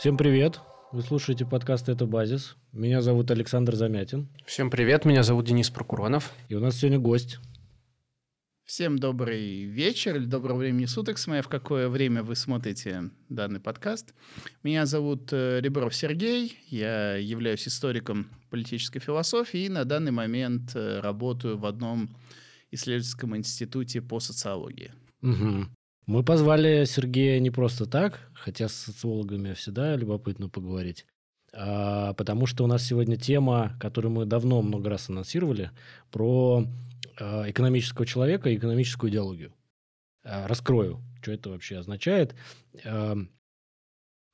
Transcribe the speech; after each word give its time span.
Всем 0.00 0.16
привет! 0.16 0.60
Вы 0.92 1.02
слушаете 1.02 1.44
подкаст 1.44 1.90
«Это 1.90 2.06
базис». 2.06 2.56
Меня 2.72 3.02
зовут 3.02 3.30
Александр 3.30 3.76
Замятин. 3.76 4.30
Всем 4.46 4.70
привет, 4.70 5.04
меня 5.04 5.22
зовут 5.22 5.44
Денис 5.44 5.68
Прокуронов. 5.68 6.32
И 6.48 6.54
у 6.54 6.60
нас 6.60 6.76
сегодня 6.76 6.98
гость. 6.98 7.38
Всем 8.64 8.98
добрый 8.98 9.64
вечер 9.64 10.16
или 10.16 10.24
доброго 10.24 10.56
времени 10.56 10.86
суток, 10.86 11.18
смотря 11.18 11.42
в 11.42 11.48
какое 11.48 11.90
время 11.90 12.22
вы 12.22 12.34
смотрите 12.34 13.10
данный 13.28 13.60
подкаст. 13.60 14.14
Меня 14.62 14.86
зовут 14.86 15.34
э, 15.34 15.60
Ребров 15.60 15.94
Сергей, 15.94 16.58
я 16.68 17.16
являюсь 17.16 17.68
историком 17.68 18.30
политической 18.48 19.00
философии 19.00 19.66
и 19.66 19.68
на 19.68 19.84
данный 19.84 20.12
момент 20.12 20.74
э, 20.74 21.00
работаю 21.00 21.58
в 21.58 21.66
одном 21.66 22.16
исследовательском 22.70 23.36
институте 23.36 24.00
по 24.00 24.18
социологии. 24.18 24.94
Угу. 25.20 25.66
Мы 26.10 26.24
позвали 26.24 26.86
Сергея 26.86 27.38
не 27.38 27.52
просто 27.52 27.86
так, 27.86 28.32
хотя 28.34 28.66
с 28.68 28.74
социологами 28.74 29.52
всегда 29.52 29.94
любопытно 29.94 30.48
поговорить, 30.48 31.06
а 31.52 32.14
потому 32.14 32.46
что 32.46 32.64
у 32.64 32.66
нас 32.66 32.84
сегодня 32.84 33.16
тема, 33.16 33.76
которую 33.78 34.10
мы 34.10 34.24
давно 34.24 34.60
много 34.60 34.90
раз 34.90 35.08
анонсировали, 35.08 35.70
про 36.10 36.66
а, 37.16 37.48
экономического 37.48 38.06
человека 38.06 38.50
и 38.50 38.56
экономическую 38.56 39.08
идеологию. 39.08 39.54
А, 40.24 40.48
раскрою, 40.48 41.00
что 41.22 41.30
это 41.30 41.50
вообще 41.50 41.78
означает. 41.78 42.34
А, 42.84 43.14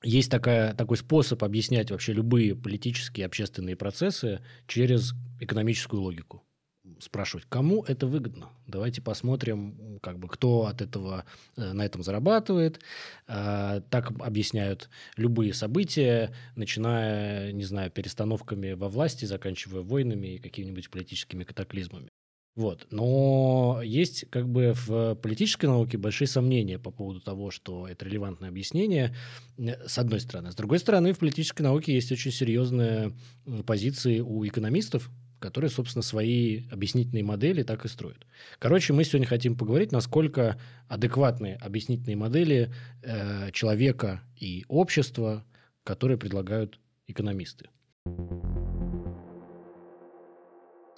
есть 0.03 0.31
такая, 0.31 0.73
такой 0.73 0.97
способ 0.97 1.45
объяснять 1.45 1.91
вообще 1.91 2.15
любые 2.15 2.57
политические 2.57 3.25
и 3.25 3.27
общественные 3.27 3.77
процессы 3.77 4.41
через 4.67 5.13
экономическую 5.41 6.01
логику 6.01 6.43
спрашивать, 7.01 7.47
кому 7.49 7.83
это 7.83 8.07
выгодно. 8.07 8.51
Давайте 8.67 9.03
посмотрим, 9.03 9.99
как 10.03 10.19
бы, 10.19 10.29
кто 10.29 10.67
от 10.67 10.81
этого 10.81 11.25
э, 11.57 11.73
на 11.73 11.85
этом 11.85 12.03
зарабатывает. 12.03 12.81
Э, 13.29 13.83
так 13.91 14.13
объясняют 14.21 14.89
любые 15.17 15.53
события, 15.55 16.33
начиная, 16.55 17.53
не 17.53 17.65
знаю, 17.65 17.91
перестановками 17.91 18.73
во 18.73 18.89
власти, 18.89 19.25
заканчивая 19.25 19.83
войнами 19.83 20.35
и 20.35 20.39
какими-нибудь 20.39 20.91
политическими 20.91 21.45
катаклизмами. 21.45 22.09
Вот. 22.57 22.87
Но 22.91 23.81
есть 23.85 24.25
как 24.31 24.49
бы 24.49 24.73
в 24.75 25.15
политической 25.17 25.67
науке 25.67 25.99
большие 25.99 26.27
сомнения 26.27 26.79
по 26.79 26.91
поводу 26.91 27.21
того, 27.21 27.51
что 27.51 27.87
это 27.87 28.07
релевантное 28.07 28.49
объяснение, 28.49 29.15
э, 29.59 29.87
с 29.87 29.99
одной 29.99 30.21
стороны. 30.21 30.51
С 30.51 30.55
другой 30.55 30.79
стороны, 30.79 31.13
в 31.13 31.19
политической 31.19 31.63
науке 31.63 31.93
есть 31.93 32.11
очень 32.11 32.33
серьезные 32.33 33.13
позиции 33.67 34.21
у 34.21 34.47
экономистов, 34.47 35.11
которые, 35.39 35.71
собственно, 35.71 36.03
свои 36.03 36.69
объяснительные 36.71 37.25
модели 37.25 37.63
так 37.63 37.85
и 37.85 37.89
строят. 37.89 38.27
Короче, 38.59 38.93
мы 38.93 39.05
сегодня 39.05 39.27
хотим 39.27 39.57
поговорить, 39.57 39.93
насколько 39.93 40.61
адекватные 40.89 41.57
объяснительные 41.57 42.17
модели 42.17 42.73
э, 43.03 43.51
человека 43.53 44.23
и 44.37 44.65
общества, 44.69 45.45
которые 45.85 46.19
предлагают 46.19 46.81
экономисты. 47.07 47.69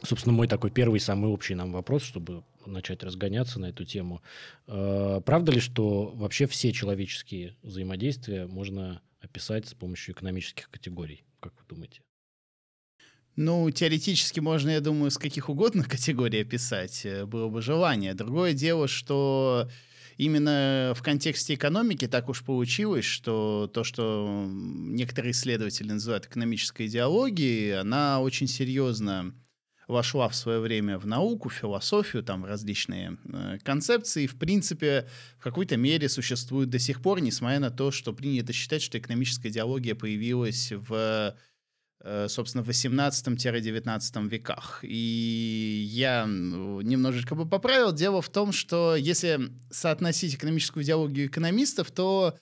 Собственно, 0.03 0.35
мой 0.35 0.47
такой 0.47 0.71
первый, 0.71 1.01
самый 1.01 1.31
общий 1.31 1.55
нам 1.55 1.73
вопрос, 1.73 2.03
чтобы 2.03 2.45
начать 2.65 3.03
разгоняться 3.03 3.59
на 3.59 3.67
эту 3.67 3.85
тему. 3.85 4.23
Э, 4.67 5.21
правда 5.25 5.53
ли, 5.53 5.61
что 5.61 6.13
вообще 6.15 6.47
все 6.47 6.73
человеческие 6.73 7.57
взаимодействия 7.63 8.47
можно 8.47 9.03
описать 9.21 9.67
с 9.67 9.75
помощью 9.75 10.15
экономических 10.15 10.71
категорий? 10.71 11.25
Как 11.41 11.53
вы 11.59 11.65
думаете? 11.69 12.01
Ну, 13.41 13.71
теоретически 13.71 14.41
можно, 14.41 14.71
я 14.71 14.81
думаю, 14.81 15.13
с 15.13 15.17
каких 15.17 15.49
угодно 15.49 15.85
категорий 15.89 16.41
описать, 16.41 17.07
э, 17.07 17.25
было 17.25 17.49
бы 17.49 17.63
желание. 17.63 18.13
Другое 18.13 18.53
дело, 18.53 18.89
что 18.89 19.71
именно 20.17 20.93
в 20.97 21.03
контексте 21.05 21.55
экономики 21.55 22.09
так 22.09 22.29
уж 22.29 22.43
получилось, 22.43 23.05
что 23.05 23.71
то, 23.73 23.85
что 23.85 24.45
некоторые 24.51 25.31
исследователи 25.31 25.87
называют 25.87 26.27
экономической 26.27 26.89
идеологией, 26.89 27.79
она 27.79 28.21
очень 28.21 28.49
серьезно 28.49 29.33
вошла 29.87 30.29
в 30.29 30.35
свое 30.35 30.59
время 30.59 30.99
в 30.99 31.07
науку, 31.07 31.49
в 31.49 31.55
философию, 31.55 32.25
там 32.25 32.45
различные 32.45 33.19
э, 33.25 33.59
концепции, 33.63 34.25
и, 34.25 34.27
в 34.27 34.37
принципе, 34.37 35.07
в 35.39 35.45
какой-то 35.45 35.77
мере 35.77 36.09
существует 36.09 36.71
до 36.71 36.81
сих 36.81 37.01
пор, 37.01 37.21
несмотря 37.21 37.61
на 37.61 37.71
то, 37.71 37.93
что 37.93 38.13
принято 38.13 38.53
считать, 38.53 38.83
что 38.83 38.99
экономическая 38.99 39.51
идеология 39.51 39.95
появилась 39.95 40.73
в 40.73 41.37
собственно, 42.29 42.63
в 42.63 42.69
18-19 42.69 44.29
веках. 44.29 44.81
И 44.83 45.89
я 45.91 46.25
немножечко 46.27 47.35
бы 47.35 47.49
поправил. 47.49 47.93
Дело 47.93 48.23
в 48.23 48.29
том, 48.29 48.53
что 48.53 48.97
если 48.97 49.51
соотносить 49.71 50.35
экономическую 50.35 50.85
идеологию 50.85 51.27
экономистов, 51.27 51.91
то 51.91 52.39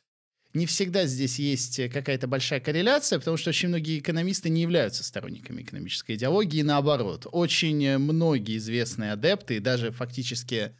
не 0.54 0.66
всегда 0.66 1.06
здесь 1.06 1.38
есть 1.38 1.80
какая-то 1.90 2.26
большая 2.26 2.60
корреляция, 2.60 3.18
потому 3.18 3.36
что 3.36 3.50
очень 3.50 3.68
многие 3.68 3.98
экономисты 3.98 4.48
не 4.48 4.62
являются 4.62 5.04
сторонниками 5.04 5.62
экономической 5.62 6.16
идеологии, 6.16 6.60
и 6.60 6.62
наоборот. 6.62 7.26
Очень 7.30 7.98
многие 7.98 8.56
известные 8.56 9.12
адепты, 9.12 9.56
и 9.56 9.60
даже 9.60 9.90
фактически 9.90 10.74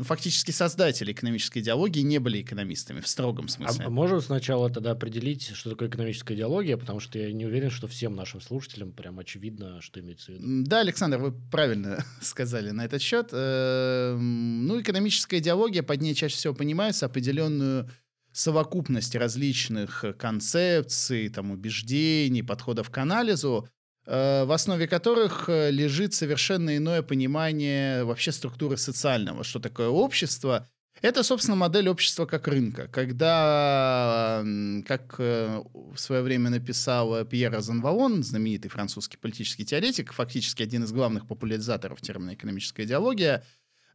ну, 0.00 0.04
фактически 0.04 0.50
создатели 0.50 1.12
экономической 1.12 1.58
идеологии 1.58 2.00
не 2.00 2.18
были 2.18 2.40
экономистами 2.40 3.00
в 3.00 3.06
строгом 3.06 3.48
смысле. 3.48 3.84
А, 3.84 3.88
а 3.88 3.90
можем 3.90 4.22
сначала 4.22 4.70
тогда 4.70 4.92
определить, 4.92 5.54
что 5.54 5.68
такое 5.68 5.90
экономическая 5.90 6.32
идеология, 6.32 6.78
потому 6.78 7.00
что 7.00 7.18
я 7.18 7.30
не 7.34 7.44
уверен, 7.44 7.68
что 7.68 7.86
всем 7.86 8.16
нашим 8.16 8.40
слушателям 8.40 8.92
прям 8.92 9.18
очевидно, 9.18 9.82
что 9.82 10.00
имеется 10.00 10.32
в 10.32 10.34
виду. 10.36 10.64
Да, 10.64 10.80
Александр, 10.80 11.18
вы 11.18 11.32
правильно 11.32 12.02
сказали 12.22 12.70
на 12.70 12.86
этот 12.86 13.02
счет. 13.02 13.28
Эм, 13.32 14.66
ну, 14.66 14.80
экономическая 14.80 15.36
идеология, 15.36 15.82
под 15.82 16.00
ней 16.00 16.14
чаще 16.14 16.34
всего 16.34 16.54
понимается 16.54 17.04
определенную 17.04 17.90
совокупность 18.32 19.14
различных 19.14 20.02
концепций, 20.16 21.28
там, 21.28 21.50
убеждений, 21.50 22.42
подходов 22.42 22.88
к 22.88 22.96
анализу, 22.96 23.68
в 24.10 24.52
основе 24.52 24.88
которых 24.88 25.48
э, 25.48 25.70
лежит 25.70 26.14
совершенно 26.14 26.76
иное 26.76 27.02
понимание 27.02 28.02
вообще 28.02 28.32
структуры 28.32 28.76
социального, 28.76 29.44
что 29.44 29.60
такое 29.60 29.88
общество. 29.88 30.68
Это, 31.00 31.22
собственно, 31.22 31.56
модель 31.56 31.88
общества 31.88 32.26
как 32.26 32.48
рынка, 32.48 32.88
когда, 32.88 34.44
как 34.86 35.14
э, 35.18 35.62
в 35.74 35.96
свое 35.96 36.22
время 36.22 36.50
написал 36.50 37.24
Пьер 37.24 37.52
Розенвалон, 37.52 38.24
знаменитый 38.24 38.68
французский 38.68 39.16
политический 39.16 39.64
теоретик, 39.64 40.12
фактически 40.12 40.64
один 40.64 40.82
из 40.82 40.92
главных 40.92 41.28
популяризаторов 41.28 42.00
термина 42.00 42.34
экономическая 42.34 42.82
идеология, 42.82 43.44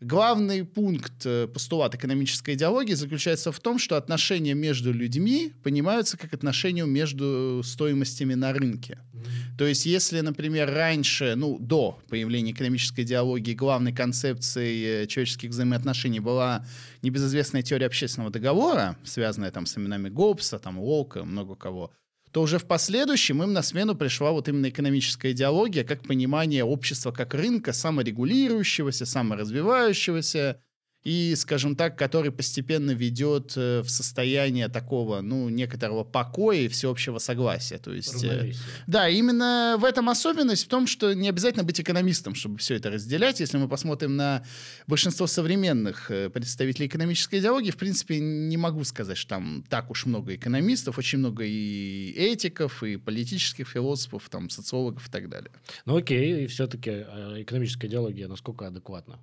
Главный 0.01 0.65
пункт 0.65 1.25
э, 1.25 1.47
постулат 1.47 1.95
экономической 1.95 2.55
идеологии 2.55 2.93
заключается 2.93 3.53
в 3.53 3.59
том, 3.61 3.79
что 3.79 3.95
отношения 3.95 4.53
между 4.53 4.91
людьми 4.91 5.53
понимаются 5.63 6.17
как 6.17 6.33
отношения 6.33 6.85
между 6.85 7.61
стоимостями 7.63 8.33
на 8.33 8.51
рынке. 8.51 8.99
Mm-hmm. 9.13 9.57
То 9.57 9.65
есть, 9.65 9.85
если, 9.85 10.19
например, 10.19 10.69
раньше, 10.69 11.35
ну, 11.37 11.57
до 11.59 11.97
появления 12.09 12.51
экономической 12.51 13.01
идеологии 13.01 13.53
главной 13.53 13.93
концепцией 13.93 15.03
э, 15.03 15.07
человеческих 15.07 15.51
взаимоотношений 15.51 16.19
была 16.19 16.65
небезызвестная 17.01 17.61
теория 17.61 17.85
общественного 17.85 18.31
договора, 18.31 18.97
связанная 19.05 19.51
там 19.51 19.65
с 19.65 19.77
именами 19.77 20.09
Гоббса, 20.09 20.59
там 20.59 20.77
Лока, 20.77 21.23
много 21.23 21.55
кого, 21.55 21.91
то 22.35 22.41
уже 22.41 22.59
в 22.59 22.65
последующем 22.65 23.41
им 23.43 23.53
на 23.53 23.61
смену 23.63 23.95
пришла 23.95 24.31
вот 24.31 24.49
именно 24.49 24.67
экономическая 24.67 25.31
идеология, 25.31 25.85
как 25.85 26.03
понимание 26.03 26.65
общества 26.65 27.13
как 27.13 27.33
рынка, 27.33 27.71
саморегулирующегося, 27.71 29.05
саморазвивающегося, 29.05 30.61
и, 31.05 31.35
скажем 31.35 31.75
так, 31.75 31.97
который 31.97 32.31
постепенно 32.31 32.89
ведет 32.89 33.53
э, 33.55 33.81
в 33.81 33.89
состояние 33.89 34.69
такого, 34.69 35.21
ну, 35.21 35.49
некоторого 35.49 36.03
покоя 36.03 36.61
и 36.61 36.67
всеобщего 36.67 37.19
согласия. 37.19 37.77
То 37.77 37.93
есть, 37.93 38.23
э, 38.23 38.53
да, 38.87 39.07
именно 39.07 39.75
в 39.77 39.85
этом 39.85 40.09
особенность 40.09 40.65
в 40.65 40.67
том, 40.67 40.87
что 40.87 41.13
не 41.13 41.29
обязательно 41.29 41.63
быть 41.63 41.79
экономистом, 41.79 42.33
чтобы 42.33 42.57
все 42.57 42.73
это 42.73 42.89
разделять. 42.89 43.39
Если 43.39 43.57
мы 43.59 43.67
посмотрим 43.67 44.15
на 44.15 44.43
большинство 44.87 45.27
современных 45.27 46.09
э, 46.09 46.31
представителей 46.31 46.87
экономической 46.87 47.39
идеологии, 47.39 47.69
в 47.69 47.77
принципе, 47.77 48.19
не 48.19 48.57
могу 48.57 48.83
сказать, 48.83 49.17
что 49.17 49.29
там 49.29 49.63
так 49.69 49.91
уж 49.91 50.07
много 50.07 50.33
экономистов, 50.33 50.97
очень 50.97 51.19
много 51.19 51.43
и 51.45 52.13
этиков, 52.17 52.81
и 52.81 52.97
политических 52.97 53.69
философов, 53.69 54.27
там, 54.31 54.49
социологов 54.49 55.07
и 55.07 55.11
так 55.11 55.29
далее. 55.29 55.51
Ну 55.85 55.97
окей, 55.97 56.45
и 56.45 56.47
все-таки 56.47 56.89
экономическая 56.89 57.85
идеология 57.85 58.27
насколько 58.27 58.65
адекватна? 58.65 59.19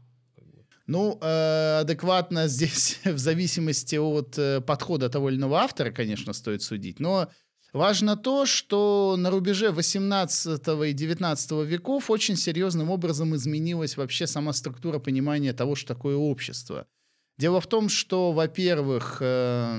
Ну, 0.93 1.19
э, 1.23 1.79
адекватно 1.81 2.49
здесь 2.49 3.01
в 3.05 3.17
зависимости 3.17 3.97
от 3.97 4.39
э, 4.39 4.61
подхода 4.61 5.09
того 5.09 5.31
или 5.31 5.39
иного 5.39 5.61
автора, 5.61 5.91
конечно, 5.91 6.35
стоит 6.35 6.63
судить. 6.63 7.01
Но 7.01 7.29
важно 7.73 8.15
то, 8.17 8.45
что 8.45 9.17
на 9.17 9.31
рубеже 9.31 9.71
18 9.71 10.69
и 10.87 10.93
19 10.93 11.53
веков 11.67 12.11
очень 12.11 12.37
серьезным 12.37 12.91
образом 12.91 13.35
изменилась 13.35 13.97
вообще 13.97 14.27
сама 14.27 14.53
структура 14.53 14.99
понимания 14.99 15.55
того, 15.55 15.77
что 15.77 15.95
такое 15.95 16.17
общество. 16.17 16.87
Дело 17.39 17.63
в 17.63 17.67
том, 17.67 17.89
что, 17.89 18.33
во-первых, 18.33 19.17
э, 19.21 19.79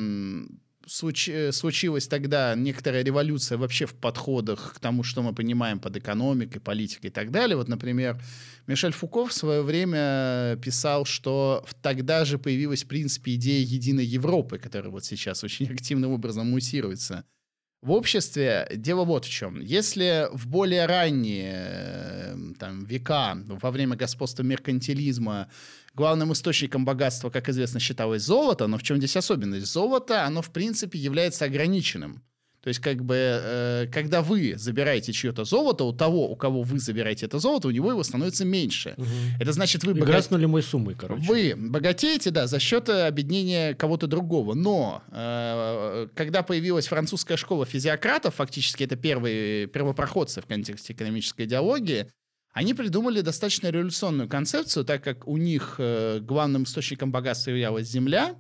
случ- 0.88 1.52
случилась 1.52 2.08
тогда 2.08 2.56
некоторая 2.56 3.04
революция 3.04 3.58
вообще 3.58 3.86
в 3.86 3.94
подходах 3.94 4.74
к 4.76 4.80
тому, 4.80 5.04
что 5.04 5.22
мы 5.22 5.34
понимаем 5.34 5.80
под 5.80 5.98
экономикой, 5.98 6.60
политикой 6.60 7.08
и 7.08 7.10
так 7.10 7.32
далее. 7.32 7.58
Вот, 7.58 7.68
например, 7.68 8.22
Мишель 8.68 8.92
Фуко 8.92 9.28
в 9.28 9.34
свое 9.34 9.62
время 9.62 10.58
писал, 10.64 11.06
что 11.06 11.66
тогда 11.82 12.26
же 12.26 12.38
появилась, 12.38 12.84
в 12.84 12.88
принципе, 12.88 13.36
идея 13.36 13.66
единой 13.66 14.06
Европы, 14.06 14.58
которая 14.58 14.92
вот 14.92 15.06
сейчас 15.06 15.44
очень 15.44 15.72
активным 15.72 16.12
образом 16.12 16.50
муссируется 16.50 17.26
в 17.84 17.92
обществе 17.92 18.68
дело 18.74 19.04
вот 19.04 19.26
в 19.26 19.30
чем. 19.30 19.60
Если 19.60 20.30
в 20.32 20.48
более 20.48 20.86
ранние 20.86 21.54
э, 21.56 22.36
там, 22.58 22.86
века, 22.86 23.38
во 23.46 23.72
время 23.72 23.98
господства 23.98 24.42
меркантилизма, 24.42 25.50
главным 25.94 26.32
источником 26.32 26.86
богатства, 26.86 27.30
как 27.30 27.50
известно, 27.50 27.82
считалось 27.82 28.24
золото, 28.24 28.68
но 28.68 28.78
в 28.78 28.84
чем 28.84 28.98
здесь 28.98 29.18
особенность? 29.18 29.66
Золото, 29.66 30.26
оно 30.26 30.42
в 30.42 30.52
принципе 30.52 30.98
является 30.98 31.44
ограниченным. 31.44 32.24
То 32.64 32.70
есть, 32.70 32.80
как 32.80 33.04
бы, 33.04 33.16
э, 33.18 33.88
когда 33.92 34.22
вы 34.22 34.54
забираете 34.56 35.12
чье-то 35.12 35.44
золото, 35.44 35.84
у 35.84 35.92
того, 35.92 36.32
у 36.32 36.38
кого 36.38 36.62
вы 36.62 36.80
забираете 36.80 37.26
это 37.26 37.38
золото, 37.38 37.68
у 37.68 37.72
него 37.72 37.92
его 37.92 38.04
становится 38.04 38.46
меньше. 38.46 38.94
Угу. 38.96 39.08
Это 39.42 39.52
значит, 39.52 39.84
вы 39.84 39.94
богатеете... 39.94 40.48
мой 40.48 40.64
суммой, 40.64 40.96
короче. 40.96 41.22
Вы 41.28 41.56
богатеете, 41.58 42.32
да, 42.32 42.48
за 42.48 42.60
счет 42.60 42.88
э, 42.88 43.06
объединения 43.06 43.74
кого-то 43.74 44.08
другого. 44.08 44.54
Но 44.54 45.04
э, 45.12 46.08
когда 46.16 46.42
появилась 46.42 46.88
французская 46.88 47.36
школа 47.36 47.66
физиократов, 47.66 48.36
фактически 48.36 48.86
это 48.86 48.96
первые 48.96 49.68
первопроходцы 49.68 50.40
в 50.40 50.46
контексте 50.46 50.94
экономической 50.94 51.46
идеологии, 51.46 52.08
они 52.54 52.74
придумали 52.74 53.20
достаточно 53.20 53.68
революционную 53.68 54.30
концепцию, 54.30 54.86
так 54.86 55.04
как 55.04 55.28
у 55.28 55.36
них 55.36 55.76
э, 55.80 56.20
главным 56.22 56.64
источником 56.64 57.12
богатства 57.12 57.50
являлась 57.50 57.90
земля, 57.90 58.36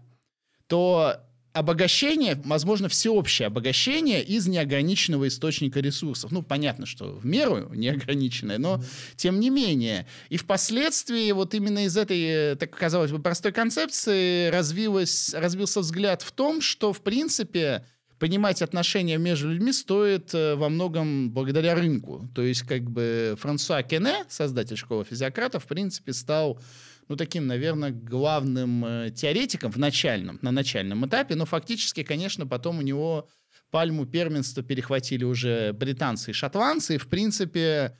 то 0.67 1.17
обогащение, 1.53 2.41
возможно, 2.43 2.89
всеобщее 2.89 3.47
обогащение 3.47 4.23
из 4.23 4.47
неограниченного 4.47 5.27
источника 5.27 5.79
ресурсов. 5.79 6.31
Ну, 6.31 6.41
понятно, 6.41 6.85
что 6.85 7.15
в 7.15 7.25
меру 7.25 7.69
неограниченное, 7.73 8.57
но 8.57 8.75
mm-hmm. 8.75 9.15
тем 9.15 9.39
не 9.39 9.49
менее. 9.49 10.07
И 10.29 10.37
впоследствии 10.37 11.31
вот 11.31 11.53
именно 11.53 11.85
из 11.85 11.95
этой, 11.95 12.55
так 12.55 12.71
казалось 12.71 13.11
бы, 13.11 13.19
простой 13.19 13.51
концепции 13.51 14.49
развилась, 14.49 15.33
развился 15.33 15.81
взгляд 15.81 16.23
в 16.23 16.31
том, 16.31 16.59
что, 16.59 16.91
в 16.91 17.01
принципе, 17.01 17.85
понимать 18.17 18.61
отношения 18.61 19.17
между 19.17 19.51
людьми 19.51 19.73
стоит 19.73 20.33
э, 20.33 20.55
во 20.55 20.69
многом 20.69 21.29
благодаря 21.31 21.75
рынку. 21.75 22.27
То 22.33 22.41
есть, 22.41 22.63
как 22.63 22.89
бы 22.89 23.35
Франсуа 23.39 23.83
Кене, 23.83 24.23
создатель 24.29 24.77
школы 24.77 25.03
физиократов, 25.03 25.65
в 25.65 25.67
принципе, 25.67 26.13
стал 26.13 26.59
ну, 27.07 27.15
таким, 27.15 27.47
наверное, 27.47 27.91
главным 27.91 28.85
э, 28.85 29.11
теоретиком 29.11 29.71
в 29.71 29.77
начальном, 29.77 30.39
на 30.41 30.51
начальном 30.51 31.05
этапе, 31.05 31.35
но 31.35 31.45
фактически, 31.45 32.03
конечно, 32.03 32.47
потом 32.47 32.79
у 32.79 32.81
него 32.81 33.29
пальму 33.71 34.05
первенства 34.05 34.63
перехватили 34.63 35.23
уже 35.23 35.73
британцы 35.73 36.31
и 36.31 36.33
шотландцы, 36.33 36.95
и, 36.95 36.97
в 36.97 37.07
принципе, 37.07 37.97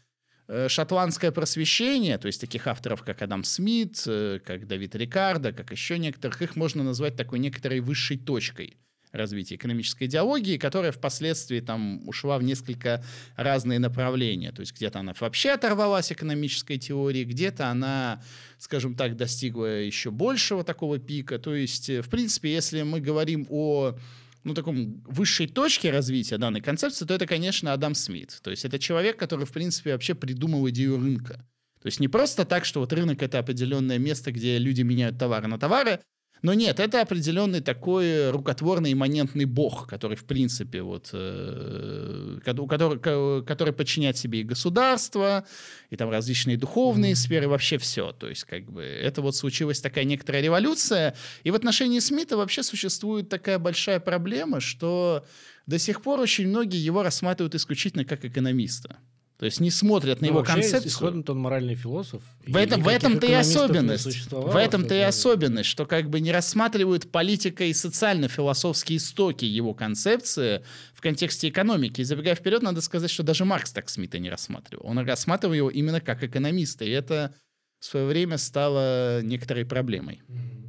э, 0.47 0.67
шотландское 0.69 1.31
просвещение, 1.31 2.17
то 2.17 2.27
есть 2.27 2.39
таких 2.39 2.67
авторов, 2.67 3.03
как 3.03 3.21
Адам 3.21 3.43
Смит, 3.43 4.03
э, 4.05 4.39
как 4.45 4.67
Давид 4.67 4.95
Рикардо, 4.95 5.51
как 5.51 5.71
еще 5.71 5.97
некоторых, 5.97 6.41
их 6.41 6.55
можно 6.55 6.83
назвать 6.83 7.15
такой 7.15 7.39
некоторой 7.39 7.79
высшей 7.79 8.17
точкой 8.17 8.77
развития 9.13 9.55
экономической 9.55 10.05
идеологии, 10.05 10.57
которая 10.57 10.91
впоследствии 10.91 11.59
там 11.59 12.07
ушла 12.07 12.37
в 12.37 12.43
несколько 12.43 13.03
разные 13.35 13.79
направления. 13.79 14.51
То 14.51 14.61
есть 14.61 14.75
где-то 14.75 14.99
она 14.99 15.13
вообще 15.19 15.51
оторвалась 15.51 16.11
экономической 16.11 16.77
теории, 16.77 17.23
где-то 17.23 17.67
она, 17.69 18.21
скажем 18.57 18.95
так, 18.95 19.15
достигла 19.15 19.81
еще 19.81 20.11
большего 20.11 20.63
такого 20.63 20.97
пика. 20.97 21.37
То 21.39 21.55
есть, 21.55 21.89
э, 21.89 22.01
в 22.01 22.09
принципе, 22.09 22.51
если 22.51 22.81
мы 22.81 22.99
говорим 22.99 23.45
о 23.49 23.95
ну, 24.43 24.53
таком 24.53 25.01
высшей 25.07 25.47
точке 25.47 25.91
развития 25.91 26.37
данной 26.37 26.59
концепции, 26.61 27.05
то 27.05 27.13
это, 27.13 27.25
конечно, 27.27 27.71
Адам 27.71 27.95
Смит. 27.95 28.39
То 28.41 28.51
есть 28.51 28.65
это 28.65 28.79
человек, 28.79 29.17
который, 29.17 29.45
в 29.45 29.51
принципе, 29.51 29.93
вообще 29.93 30.15
придумал 30.15 30.67
идею 30.69 30.97
рынка. 30.99 31.45
То 31.81 31.87
есть 31.87 31.99
не 31.99 32.07
просто 32.07 32.45
так, 32.45 32.65
что 32.65 32.79
вот 32.79 32.93
рынок— 32.93 33.21
это 33.21 33.39
определенное 33.39 33.99
место, 33.99 34.31
где 34.31 34.57
люди 34.57 34.81
меняют 34.81 35.17
товары 35.17 35.47
на 35.47 35.59
товары, 35.59 35.99
но 36.43 36.53
нет, 36.53 36.81
это 36.81 37.01
определенный 37.01 37.61
такой 37.61 38.29
рукотворный 38.29 38.91
имманентный 38.91 39.45
бог, 39.45 39.87
который, 39.87 40.17
в 40.17 40.25
принципе, 40.25 40.81
вот, 40.81 41.09
э, 41.13 42.39
который, 42.43 42.99
который 43.43 43.73
подчиняет 43.73 44.17
себе 44.17 44.41
и 44.41 44.43
государство, 44.43 45.45
и 45.89 45.95
там 45.95 46.09
различные 46.09 46.57
духовные 46.57 47.13
mm-hmm. 47.13 47.15
сферы, 47.15 47.47
вообще 47.47 47.77
все. 47.77 48.11
То 48.11 48.27
есть, 48.27 48.43
как 48.43 48.69
бы, 48.69 48.83
это 48.83 49.21
вот 49.21 49.37
случилась 49.37 49.79
такая 49.79 50.03
некоторая 50.03 50.41
революция. 50.41 51.15
И 51.45 51.51
в 51.51 51.55
отношении 51.55 51.99
Смита 51.99 52.35
вообще 52.35 52.61
существует 52.61 53.29
такая 53.29 53.57
большая 53.57 54.01
проблема, 54.01 54.59
что 54.59 55.25
до 55.65 55.79
сих 55.79 56.01
пор 56.01 56.19
очень 56.19 56.49
многие 56.49 56.83
его 56.83 57.03
рассматривают 57.03 57.55
исключительно 57.55 58.03
как 58.03 58.25
экономиста. 58.25 58.97
То 59.37 59.45
есть 59.45 59.59
не 59.59 59.71
смотрят 59.71 60.21
на 60.21 60.27
Но 60.27 60.33
ну, 60.33 60.39
его 60.39 60.45
концепцию. 60.45 60.89
Исходно 60.89 61.23
он 61.27 61.39
моральный 61.39 61.75
философ. 61.75 62.21
В, 62.45 62.55
этом, 62.55 62.81
в 62.81 62.87
этом-то 62.87 63.25
и 63.25 63.33
особенность. 63.33 64.31
В 64.31 64.55
этом-то 64.55 64.93
и 64.93 64.99
особенность, 64.99 65.69
что 65.69 65.85
как 65.85 66.09
бы 66.09 66.19
не 66.19 66.31
рассматривают 66.31 67.11
политика 67.11 67.63
и 67.63 67.73
социально-философские 67.73 68.97
истоки 68.97 69.45
его 69.45 69.73
концепции 69.73 70.63
в 70.93 71.01
контексте 71.01 71.49
экономики. 71.49 72.01
И 72.01 72.03
забегая 72.03 72.35
вперед, 72.35 72.61
надо 72.61 72.81
сказать, 72.81 73.09
что 73.09 73.23
даже 73.23 73.43
Маркс 73.43 73.71
так 73.71 73.89
Смита 73.89 74.19
не 74.19 74.29
рассматривал. 74.29 74.87
Он 74.87 74.99
рассматривал 74.99 75.53
его 75.55 75.69
именно 75.69 75.99
как 75.99 76.23
экономиста, 76.23 76.85
и 76.85 76.89
это 76.89 77.35
в 77.79 77.85
свое 77.85 78.05
время 78.05 78.37
стало 78.37 79.21
некоторой 79.23 79.65
проблемой. 79.65 80.21
Mm-hmm. 80.29 80.62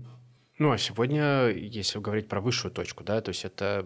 Ну, 0.56 0.70
а 0.70 0.78
сегодня, 0.78 1.48
если 1.48 1.98
говорить 1.98 2.28
про 2.28 2.40
высшую 2.40 2.70
точку, 2.70 3.02
да, 3.02 3.20
то 3.20 3.30
есть 3.30 3.44
это 3.44 3.84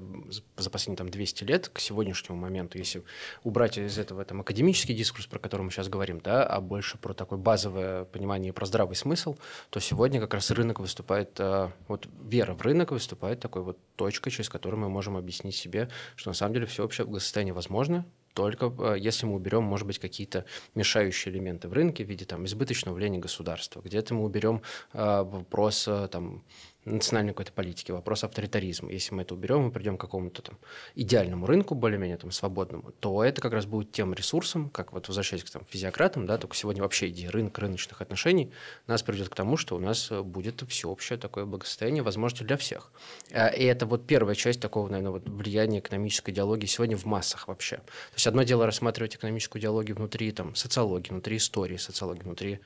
за 0.59 0.69
последние 0.69 0.99
там 0.99 1.09
200 1.09 1.45
лет 1.45 1.69
к 1.69 1.79
сегодняшнему 1.79 2.39
моменту, 2.39 2.77
если 2.77 3.03
убрать 3.43 3.79
из 3.79 3.97
этого 3.97 4.23
там 4.27 4.43
академический 4.43 4.95
дискурс, 4.95 5.27
про 5.27 5.39
который 5.39 5.63
мы 5.63 5.71
сейчас 5.71 5.89
говорим, 5.89 6.21
да, 6.21 6.45
а 6.45 6.61
больше 6.61 6.99
про 6.99 7.15
такое 7.15 7.39
базовое 7.39 8.05
понимание 8.05 8.53
про 8.53 8.67
здравый 8.67 8.97
смысл, 8.97 9.39
то 9.71 9.81
сегодня 9.81 10.21
как 10.21 10.35
раз 10.35 10.51
рынок 10.51 10.81
выступает, 10.81 11.41
э, 11.41 11.71
вот 11.89 12.07
вера 12.23 12.53
в 12.53 12.61
рынок 12.61 12.91
выступает 12.91 13.41
такой 13.41 13.63
вот 13.63 13.79
точкой, 13.97 14.31
через 14.31 14.51
которую 14.51 14.79
мы 14.79 14.91
можем 14.91 15.17
объяснить 15.17 15.55
себе, 15.55 15.89
что 16.17 16.29
на 16.29 16.35
самом 16.35 16.53
деле 16.53 16.67
всеобщее 16.67 17.07
благосостояние 17.07 17.55
возможно, 17.55 18.05
только 18.39 18.73
э, 18.79 18.97
если 19.01 19.27
мы 19.27 19.35
уберем, 19.35 19.65
может 19.65 19.85
быть, 19.85 19.99
какие-то 19.99 20.45
мешающие 20.77 21.35
элементы 21.35 21.67
в 21.69 21.73
рынке 21.73 22.05
в 22.05 22.09
виде 22.09 22.25
там, 22.25 22.45
избыточного 22.45 22.95
влияния 22.95 23.19
государства. 23.19 23.81
Где-то 23.81 24.15
мы 24.15 24.25
уберем 24.25 24.63
э, 24.93 25.23
вопрос 25.23 25.89
э, 25.89 26.07
там, 26.07 26.45
национальной 26.89 27.33
какой-то 27.33 27.53
политики, 27.53 27.93
вопрос 27.93 28.25
авторитаризма. 28.25 28.91
Если 28.91 29.15
мы 29.15 29.23
это 29.23 29.35
уберем, 29.35 29.63
мы 29.63 29.71
придем 29.71 29.97
к 29.97 30.01
какому-то 30.01 30.43
там 30.43 30.59
идеальному 30.95 31.47
рынку, 31.47 31.75
более-менее 31.75 32.17
там 32.17 32.31
свободному, 32.31 32.93
то 32.93 33.23
это 33.25 33.41
как 33.41 33.53
раз 33.53 33.67
будет 33.67 33.93
тем 33.93 34.15
ресурсом, 34.15 34.71
как 34.71 34.93
вот 34.93 35.09
возвращаясь 35.09 35.45
к 35.45 35.51
там, 35.51 35.63
физиократам, 35.69 36.27
да, 36.27 36.39
только 36.39 36.57
сегодня 36.57 36.83
вообще 36.83 37.09
идея 37.09 37.31
рынка, 37.31 37.61
рыночных 37.61 38.01
отношений 38.01 38.53
нас 38.87 39.03
приведет 39.03 39.29
к 39.29 39.35
тому, 39.35 39.57
что 39.57 39.77
у 39.77 39.79
нас 39.79 40.11
будет 40.11 40.63
всеобщее 40.69 41.19
такое 41.19 41.45
благосостояние, 41.45 42.03
возможности 42.03 42.45
для 42.45 42.57
всех. 42.57 42.93
А, 43.33 43.49
и 43.49 43.65
это 43.65 43.87
вот 43.87 44.07
первая 44.07 44.35
часть 44.35 44.61
такого, 44.61 44.89
наверное, 44.89 45.13
вот 45.13 45.29
влияния 45.29 45.79
экономической 45.81 46.31
идеологии 46.31 46.67
сегодня 46.67 46.97
в 46.97 47.05
массах 47.05 47.49
вообще. 47.49 47.77
То 47.77 48.15
есть 48.15 48.27
одно 48.27 48.43
дело 48.43 48.67
рассматривать 48.67 49.17
экономическую 49.17 49.61
идеологию 49.61 49.97
внутри 49.97 50.33
там, 50.33 50.55
социологии, 50.55 51.11
внутри 51.11 51.37
истории 51.37 51.77
социологии, 51.77 52.23
внутри 52.23 52.61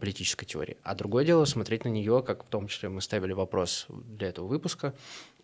политической 0.00 0.46
теории. 0.46 0.76
А 0.82 0.94
другое 0.94 1.24
дело 1.24 1.44
смотреть 1.44 1.84
на 1.84 1.88
нее, 1.88 2.22
как 2.26 2.44
в 2.44 2.48
том 2.48 2.66
числе 2.68 2.88
мы 2.88 3.00
ставили 3.00 3.32
вопрос 3.32 3.86
для 3.88 4.28
этого 4.28 4.46
выпуска, 4.46 4.94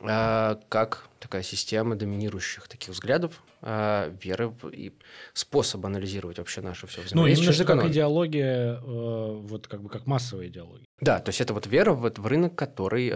э, 0.01 0.57
как 0.69 1.09
такая 1.21 1.43
система 1.43 1.97
доминирующих 1.97 2.69
таких 2.69 2.91
взглядов, 2.91 3.43
э, 3.61 4.15
веры 4.23 4.55
и 4.73 4.93
способ 5.35 5.85
анализировать 5.85 6.39
вообще 6.39 6.61
наше 6.61 6.87
все 6.87 7.03
Ну, 7.12 7.27
именно 7.27 7.53
что 7.53 7.65
как 7.65 7.85
идеология, 7.85 8.81
вот 8.81 9.69
как 9.69 9.83
бы 9.83 9.89
как 9.89 10.07
массовая 10.07 10.49
идеология. 10.49 10.87
Да, 11.01 11.19
то 11.19 11.29
есть 11.29 11.41
это 11.41 11.53
вот 11.55 11.67
вера 11.67 11.93
вот 11.93 12.19
в 12.19 12.27
рынок, 12.27 12.55
который 12.55 13.12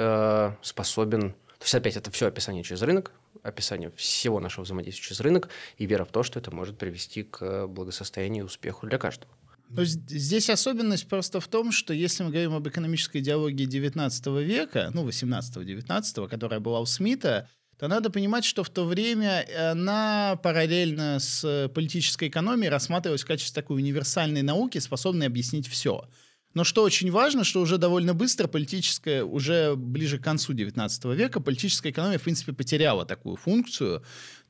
способен... 0.62 1.32
То 1.58 1.62
есть 1.62 1.74
опять 1.74 1.96
это 1.96 2.10
все 2.10 2.26
описание 2.26 2.62
через 2.62 2.82
рынок, 2.82 3.12
описание 3.42 3.90
всего 3.96 4.40
нашего 4.40 4.64
взаимодействия 4.64 5.04
через 5.04 5.20
рынок 5.20 5.48
и 5.78 5.86
вера 5.86 6.04
в 6.04 6.10
то, 6.10 6.22
что 6.22 6.38
это 6.38 6.50
может 6.54 6.76
привести 6.78 7.22
к 7.22 7.66
благосостоянию 7.66 8.44
и 8.44 8.46
успеху 8.46 8.86
для 8.86 8.98
каждого. 8.98 9.30
То 9.74 9.84
здесь 9.84 10.48
особенность 10.48 11.08
просто 11.08 11.40
в 11.40 11.48
том, 11.48 11.72
что 11.72 11.92
если 11.92 12.22
мы 12.22 12.30
говорим 12.30 12.54
об 12.54 12.68
экономической 12.68 13.18
идеологии 13.18 13.64
19 13.64 14.26
века, 14.26 14.90
ну, 14.94 15.06
18-19, 15.06 16.28
которая 16.28 16.60
была 16.60 16.80
у 16.80 16.86
Смита, 16.86 17.48
то 17.78 17.88
надо 17.88 18.08
понимать, 18.10 18.44
что 18.44 18.64
в 18.64 18.70
то 18.70 18.84
время 18.84 19.44
она 19.72 20.38
параллельно 20.42 21.18
с 21.18 21.70
политической 21.74 22.28
экономией 22.28 22.70
рассматривалась 22.70 23.22
в 23.22 23.26
качестве 23.26 23.60
такой 23.60 23.76
универсальной 23.76 24.42
науки, 24.42 24.78
способной 24.78 25.26
объяснить 25.26 25.68
все. 25.68 26.08
Но 26.56 26.64
что 26.64 26.84
очень 26.84 27.10
важно, 27.10 27.44
что 27.44 27.60
уже 27.60 27.76
довольно 27.76 28.14
быстро 28.14 28.46
политическая, 28.48 29.22
уже 29.24 29.76
ближе 29.76 30.18
к 30.18 30.24
концу 30.24 30.54
19 30.54 31.04
века, 31.14 31.38
политическая 31.38 31.90
экономия, 31.90 32.16
в 32.16 32.22
принципе, 32.22 32.54
потеряла 32.54 33.04
такую 33.04 33.36
функцию. 33.36 34.02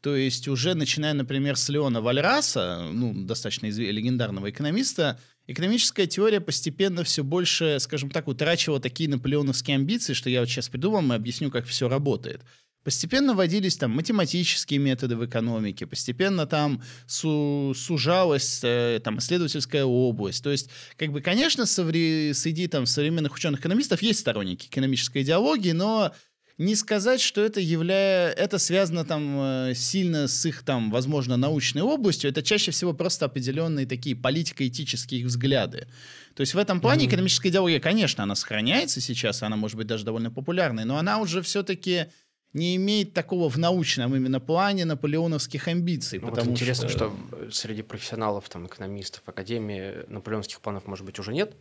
То 0.02 0.14
есть 0.14 0.46
уже 0.46 0.74
начиная, 0.74 1.14
например, 1.14 1.56
с 1.56 1.68
Леона 1.68 2.00
Вальраса, 2.00 2.88
ну, 2.92 3.12
достаточно 3.12 3.66
легендарного 3.66 4.50
экономиста, 4.50 5.18
экономическая 5.48 6.06
теория 6.06 6.40
постепенно 6.40 7.02
все 7.02 7.24
больше, 7.24 7.78
скажем 7.80 8.12
так, 8.12 8.28
утрачивала 8.28 8.78
такие 8.78 9.10
наполеоновские 9.10 9.74
амбиции, 9.74 10.12
что 10.12 10.30
я 10.30 10.38
вот 10.38 10.48
сейчас 10.48 10.68
приду 10.68 10.92
вам 10.92 11.12
и 11.12 11.16
объясню, 11.16 11.50
как 11.50 11.66
все 11.66 11.88
работает. 11.88 12.42
Постепенно 12.86 13.34
вводились 13.34 13.76
там 13.76 13.90
математические 13.90 14.78
методы 14.78 15.16
в 15.16 15.26
экономике, 15.26 15.88
постепенно 15.88 16.46
там 16.46 16.80
су 17.08 17.74
сужалась 17.74 18.60
э, 18.62 19.00
там 19.02 19.18
исследовательская 19.18 19.84
область. 19.84 20.44
То 20.44 20.52
есть, 20.52 20.70
как 20.96 21.10
бы, 21.10 21.20
конечно, 21.20 21.66
среди 21.66 22.68
там 22.68 22.86
современных 22.86 23.34
ученых-экономистов 23.34 24.02
есть 24.02 24.20
сторонники 24.20 24.68
экономической 24.68 25.22
идеологии, 25.22 25.72
но 25.72 26.12
не 26.58 26.76
сказать, 26.76 27.20
что 27.20 27.42
это 27.42 27.58
являя... 27.58 28.30
это 28.30 28.58
связано 28.58 29.04
там 29.04 29.36
э, 29.40 29.72
сильно 29.74 30.28
с 30.28 30.46
их 30.46 30.62
там, 30.62 30.92
возможно, 30.92 31.36
научной 31.36 31.82
областью. 31.82 32.30
Это 32.30 32.40
чаще 32.40 32.70
всего 32.70 32.94
просто 32.94 33.26
определенные 33.26 33.86
такие 33.86 34.14
политико-этические 34.14 35.22
их 35.22 35.26
взгляды. 35.26 35.88
То 36.36 36.42
есть 36.42 36.54
в 36.54 36.58
этом 36.58 36.80
плане 36.80 37.06
mm-hmm. 37.06 37.08
экономическая 37.08 37.48
идеология, 37.48 37.80
конечно, 37.80 38.22
она 38.22 38.36
сохраняется 38.36 39.00
сейчас, 39.00 39.42
она 39.42 39.56
может 39.56 39.76
быть 39.76 39.88
даже 39.88 40.04
довольно 40.04 40.30
популярной, 40.30 40.84
но 40.84 40.98
она 40.98 41.18
уже 41.18 41.42
все-таки 41.42 42.06
не 42.56 42.74
имеет 42.76 43.12
такого 43.12 43.48
в 43.50 43.58
научном 43.58 44.16
именно 44.16 44.40
плане 44.40 44.84
наполеоновских 44.84 45.68
амбиций. 45.68 46.18
Ну, 46.18 46.28
потому 46.28 46.50
вот 46.50 46.52
интересно, 46.52 46.88
что... 46.88 46.98
что 46.98 47.50
среди 47.50 47.82
профессионалов, 47.82 48.48
там, 48.48 48.66
экономистов, 48.66 49.22
академии 49.26 50.04
наполеоновских 50.08 50.60
планов, 50.60 50.86
может 50.86 51.04
быть, 51.04 51.18
уже 51.18 51.32
нет, 51.32 51.54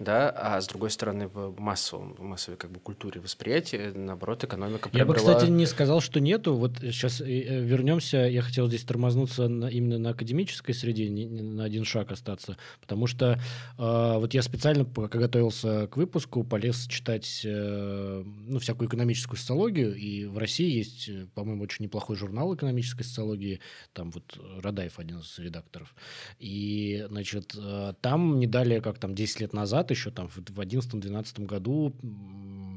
да, 0.00 0.30
а 0.30 0.60
с 0.62 0.66
другой 0.66 0.90
стороны 0.90 1.28
в 1.28 1.60
массовом, 1.60 2.14
в 2.14 2.22
массовой 2.22 2.56
как 2.56 2.72
бы 2.72 2.80
культуре 2.80 3.20
восприятия, 3.20 3.92
наоборот, 3.94 4.42
экономика 4.42 4.88
приобрела... 4.88 4.98
Я 4.98 5.04
бы, 5.04 5.14
кстати, 5.14 5.50
не 5.50 5.66
сказал, 5.66 6.00
что 6.00 6.20
нету. 6.20 6.56
Вот 6.56 6.78
сейчас 6.78 7.20
э, 7.20 7.24
э, 7.26 7.60
вернемся, 7.60 8.16
я 8.16 8.40
хотел 8.40 8.66
здесь 8.66 8.82
тормознуться 8.82 9.46
на, 9.48 9.66
именно 9.66 9.98
на 9.98 10.10
академической 10.10 10.72
среде, 10.72 11.10
не, 11.10 11.26
не 11.26 11.42
на 11.42 11.64
один 11.64 11.84
шаг 11.84 12.10
остаться, 12.12 12.56
потому 12.80 13.06
что 13.06 13.32
э, 13.32 13.38
вот 13.76 14.32
я 14.32 14.40
специально, 14.40 14.86
пока 14.86 15.18
готовился 15.18 15.86
к 15.88 15.98
выпуску, 15.98 16.44
полез 16.44 16.86
читать 16.86 17.42
э, 17.44 18.24
ну, 18.24 18.58
всякую 18.58 18.88
экономическую 18.88 19.38
социологию, 19.38 19.94
и 19.94 20.24
в 20.24 20.38
России 20.38 20.78
есть, 20.78 21.10
э, 21.10 21.26
по-моему, 21.34 21.64
очень 21.64 21.84
неплохой 21.84 22.16
журнал 22.16 22.54
экономической 22.54 23.02
социологии, 23.02 23.60
там 23.92 24.12
вот 24.12 24.40
Радаев 24.62 24.98
один 24.98 25.18
из 25.18 25.38
редакторов, 25.38 25.94
и, 26.38 27.04
значит, 27.10 27.54
э, 27.54 27.92
там 28.00 28.38
не 28.38 28.46
далее, 28.46 28.80
как 28.80 28.98
там 28.98 29.14
10 29.14 29.40
лет 29.40 29.52
назад, 29.52 29.89
еще 29.94 30.10
там 30.10 30.28
в 30.28 30.38
2011-2012 30.38 31.46
году 31.46 31.94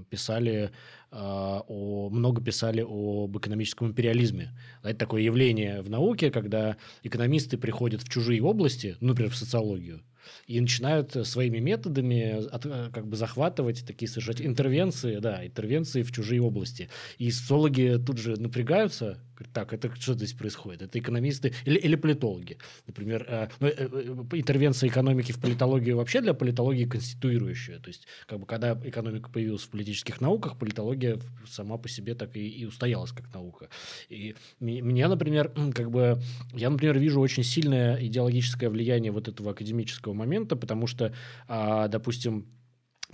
писали 0.09 0.71
э, 1.11 1.15
о, 1.15 2.09
много 2.11 2.41
писали 2.41 2.85
об 2.87 3.37
экономическом 3.37 3.87
империализме. 3.87 4.51
Это 4.83 4.99
такое 4.99 5.21
явление 5.21 5.81
в 5.81 5.89
науке, 5.89 6.29
когда 6.31 6.77
экономисты 7.03 7.57
приходят 7.57 8.01
в 8.01 8.09
чужие 8.09 8.41
области, 8.41 8.95
ну, 8.99 9.09
например, 9.09 9.31
в 9.31 9.35
социологию, 9.35 10.01
и 10.47 10.59
начинают 10.59 11.13
своими 11.25 11.59
методами 11.59 12.45
от, 12.47 12.63
как 12.93 13.07
бы 13.07 13.15
захватывать 13.15 13.85
такие 13.85 14.07
совершать 14.07 14.41
интервенции, 14.41 15.17
да, 15.17 15.45
интервенции 15.45 16.03
в 16.03 16.11
чужие 16.11 16.41
области. 16.41 16.89
И 17.17 17.31
социологи 17.31 17.99
тут 18.05 18.17
же 18.17 18.39
напрягаются, 18.39 19.19
так, 19.51 19.73
это 19.73 19.93
что 19.99 20.13
здесь 20.13 20.33
происходит? 20.33 20.81
Это 20.83 20.99
экономисты 20.99 21.53
или, 21.65 21.77
или 21.77 21.95
политологи. 21.95 22.57
Например, 22.87 23.25
э, 23.27 23.47
ну, 23.59 23.67
э, 23.67 23.73
э, 23.77 24.25
интервенция 24.33 24.89
экономики 24.89 25.31
в 25.31 25.39
политологию 25.39 25.97
вообще 25.97 26.21
для 26.21 26.33
политологии 26.33 26.85
конституирующая. 26.85 27.79
То 27.79 27.89
есть, 27.89 28.07
как 28.27 28.39
бы, 28.39 28.45
когда 28.45 28.79
экономика 28.83 29.29
появилась 29.29 29.63
в 29.63 29.69
политических 29.69 30.21
науках, 30.21 30.57
политология 30.57 31.19
сама 31.47 31.77
по 31.77 31.89
себе 31.89 32.15
так 32.15 32.35
и, 32.35 32.47
и 32.47 32.65
устоялась 32.65 33.11
как 33.11 33.33
наука. 33.33 33.69
И 34.09 34.35
мне, 34.59 35.07
например, 35.07 35.51
как 35.73 35.91
бы, 35.91 36.21
я, 36.53 36.69
например, 36.69 36.97
вижу 36.99 37.19
очень 37.19 37.43
сильное 37.43 37.97
идеологическое 38.05 38.69
влияние 38.69 39.11
вот 39.11 39.27
этого 39.27 39.51
академического 39.51 40.13
момента, 40.13 40.55
потому 40.55 40.87
что, 40.87 41.13
а, 41.47 41.87
допустим, 41.87 42.47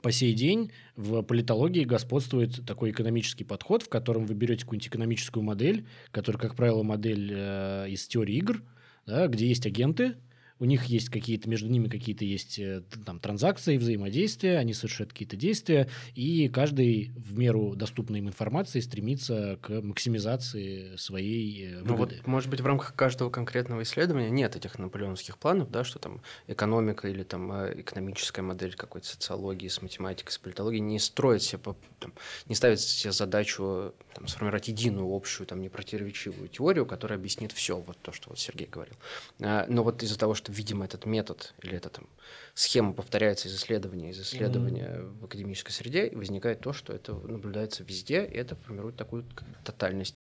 по 0.01 0.11
сей 0.11 0.33
день 0.33 0.71
в 0.95 1.21
политологии 1.21 1.83
господствует 1.83 2.65
такой 2.65 2.91
экономический 2.91 3.43
подход, 3.43 3.83
в 3.83 3.89
котором 3.89 4.25
вы 4.25 4.33
берете 4.33 4.63
какую-нибудь 4.63 4.87
экономическую 4.87 5.43
модель, 5.43 5.85
которая, 6.11 6.39
как 6.39 6.55
правило, 6.55 6.83
модель 6.83 7.31
э, 7.33 7.89
из 7.89 8.07
теории 8.07 8.35
игр, 8.35 8.61
да, 9.05 9.27
где 9.27 9.47
есть 9.47 9.65
агенты, 9.65 10.15
у 10.59 10.65
них 10.65 10.85
есть 10.85 11.09
какие-то, 11.09 11.49
между 11.49 11.69
ними 11.69 11.87
какие-то 11.87 12.25
есть 12.25 12.59
э, 12.59 12.83
там 13.05 13.19
транзакции, 13.19 13.77
взаимодействия, 13.77 14.57
они 14.57 14.73
совершают 14.73 15.13
какие-то 15.13 15.37
действия, 15.37 15.87
и 16.15 16.49
каждый 16.49 17.11
в 17.15 17.37
меру 17.37 17.75
доступной 17.75 18.19
им 18.19 18.27
информации 18.27 18.81
стремится 18.81 19.57
к 19.61 19.69
максимизации 19.81 20.95
своей 20.97 21.75
выгоды. 21.75 21.79
Э, 21.79 21.87
ну 21.87 21.95
вот, 21.95 22.27
может 22.27 22.49
быть, 22.49 22.59
в 22.59 22.65
рамках 22.65 22.93
каждого 22.93 23.29
конкретного 23.29 23.83
исследования 23.83 24.29
нет 24.29 24.55
этих 24.55 24.77
наполеоновских 24.77 25.37
планов, 25.37 25.71
да, 25.71 25.83
что 25.83 25.97
там 25.99 26.21
экономика 26.47 27.07
или 27.07 27.23
там 27.23 27.51
э, 27.51 27.79
экономическая 27.81 28.41
модель 28.41 28.75
какой-то 28.75 29.07
социологии 29.07 29.69
с 29.69 29.81
математикой, 29.81 30.33
с 30.33 30.37
политологией 30.37 30.81
не 30.81 30.99
строит 30.99 31.41
себе, 31.41 31.61
там, 31.99 32.13
не 32.47 32.55
ставит 32.55 32.81
себе 32.81 33.13
задачу 33.13 33.93
там, 34.13 34.27
сформировать 34.27 34.67
единую 34.67 35.13
общую, 35.15 35.47
там, 35.47 35.61
непротиворечивую 35.61 36.49
теорию, 36.49 36.85
которая 36.85 37.17
объяснит 37.17 37.53
все, 37.53 37.77
вот 37.77 37.97
то, 38.01 38.11
что 38.11 38.29
вот 38.29 38.39
Сергей 38.39 38.67
говорил. 38.67 38.95
А, 39.39 39.65
но 39.69 39.83
вот 39.83 40.03
из-за 40.03 40.19
того, 40.19 40.33
что 40.33 40.48
что, 40.48 40.48
видимо, 40.49 40.85
этот 40.85 41.05
метод 41.05 41.53
или 41.61 41.75
эта 41.75 41.89
там, 41.89 42.07
схема 42.53 42.93
повторяется 42.93 43.47
из 43.47 43.55
исследования, 43.55 44.11
из 44.11 44.19
исследования 44.19 44.97
mm-hmm. 44.97 45.19
в 45.19 45.25
академической 45.25 45.71
среде, 45.71 46.07
и 46.07 46.15
возникает 46.15 46.61
то, 46.61 46.73
что 46.73 46.93
это 46.93 47.13
наблюдается 47.13 47.83
везде, 47.83 48.25
и 48.25 48.35
это 48.35 48.55
формирует 48.55 48.95
такую 48.95 49.25
тотальность. 49.63 50.15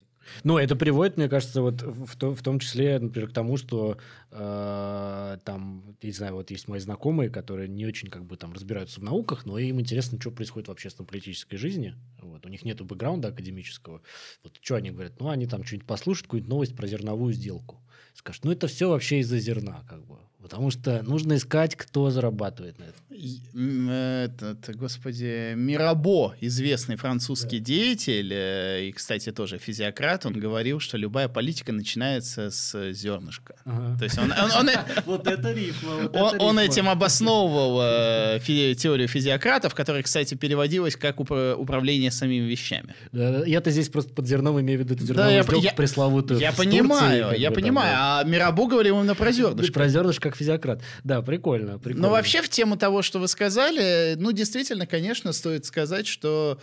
Ну, 0.44 0.58
это 0.58 0.76
приводит, 0.76 1.16
мне 1.16 1.28
кажется, 1.28 1.62
вот 1.62 1.80
в, 1.80 2.16
то, 2.16 2.34
в 2.34 2.42
том 2.42 2.58
числе, 2.58 2.98
например, 2.98 3.30
к 3.30 3.32
тому, 3.32 3.56
что 3.56 3.96
э, 4.30 5.38
там, 5.42 5.96
я 6.02 6.06
не 6.06 6.12
знаю, 6.12 6.34
вот 6.34 6.50
есть 6.50 6.68
мои 6.68 6.80
знакомые, 6.80 7.30
которые 7.30 7.66
не 7.66 7.86
очень 7.86 8.08
как 8.08 8.26
бы 8.26 8.36
там 8.36 8.52
разбираются 8.52 9.00
в 9.00 9.04
науках, 9.04 9.46
но 9.46 9.58
им 9.58 9.80
интересно, 9.80 10.20
что 10.20 10.30
происходит 10.30 10.68
в 10.68 10.72
общественно-политической 10.72 11.56
жизни. 11.56 11.94
Вот, 12.20 12.44
у 12.44 12.48
них 12.50 12.64
нет 12.64 12.80
бэкграунда 12.82 13.28
академического. 13.28 14.02
Вот 14.42 14.58
что 14.60 14.74
они 14.74 14.90
говорят? 14.90 15.18
Ну, 15.18 15.30
они 15.30 15.46
там 15.46 15.64
что-нибудь 15.64 15.88
послушают, 15.88 16.26
какую-нибудь 16.26 16.50
новость 16.50 16.76
про 16.76 16.86
зерновую 16.86 17.32
сделку 17.32 17.80
скажет, 18.18 18.44
ну 18.44 18.52
это 18.52 18.66
все 18.66 18.88
вообще 18.90 19.20
из-за 19.20 19.38
зерна, 19.38 19.84
как 19.88 20.04
бы. 20.06 20.18
Потому 20.40 20.70
что 20.70 21.02
нужно 21.02 21.34
искать, 21.34 21.74
кто 21.74 22.10
зарабатывает 22.10 22.78
на 22.78 22.84
этом. 22.84 23.90
Этот, 23.90 24.76
господи, 24.76 25.54
Мирабо, 25.54 26.36
известный 26.40 26.94
французский 26.94 27.58
да. 27.58 27.64
деятель, 27.64 28.32
э, 28.32 28.86
и, 28.86 28.92
кстати, 28.92 29.32
тоже 29.32 29.58
физиократ, 29.58 30.26
он 30.26 30.34
говорил, 30.34 30.78
что 30.78 30.96
любая 30.96 31.28
политика 31.28 31.72
начинается 31.72 32.52
с 32.52 32.92
зернышка. 32.92 33.56
То 33.64 34.04
есть 34.04 34.16
он... 34.18 34.32
Вот 35.06 35.26
это 35.26 35.52
рифма. 35.52 36.08
Он 36.38 36.58
этим 36.58 36.88
обосновывал 36.88 37.80
э, 37.82 38.40
теорию 38.40 39.08
физиократов, 39.08 39.74
которая, 39.74 40.04
кстати, 40.04 40.34
переводилась 40.34 40.94
как 40.94 41.18
управление 41.18 42.12
самими 42.12 42.44
вещами. 42.44 42.94
Я-то 43.12 43.72
здесь 43.72 43.88
просто 43.88 44.12
под 44.12 44.28
зерном 44.28 44.60
имею 44.60 44.78
в 44.78 44.82
виду 44.82 45.04
зерновую 45.04 45.42
сделку 45.42 45.76
пресловутую. 45.76 46.38
Я 46.38 46.52
понимаю, 46.52 47.36
я 47.36 47.50
понимаю. 47.50 47.96
А 47.98 48.22
Мирабо 48.22 48.68
говорил 48.68 49.00
именно 49.00 49.16
про 49.16 49.32
зернышко. 49.32 49.72
Про 49.72 49.88
зернышко 49.88 50.28
как 50.28 50.37
физиократ. 50.38 50.82
Да, 51.04 51.22
прикольно, 51.22 51.78
прикольно. 51.78 52.08
Но 52.08 52.10
вообще 52.12 52.42
в 52.42 52.48
тему 52.48 52.76
того, 52.76 53.02
что 53.02 53.18
вы 53.18 53.28
сказали, 53.28 54.14
ну, 54.16 54.32
действительно, 54.32 54.86
конечно, 54.86 55.32
стоит 55.32 55.64
сказать, 55.64 56.06
что 56.06 56.58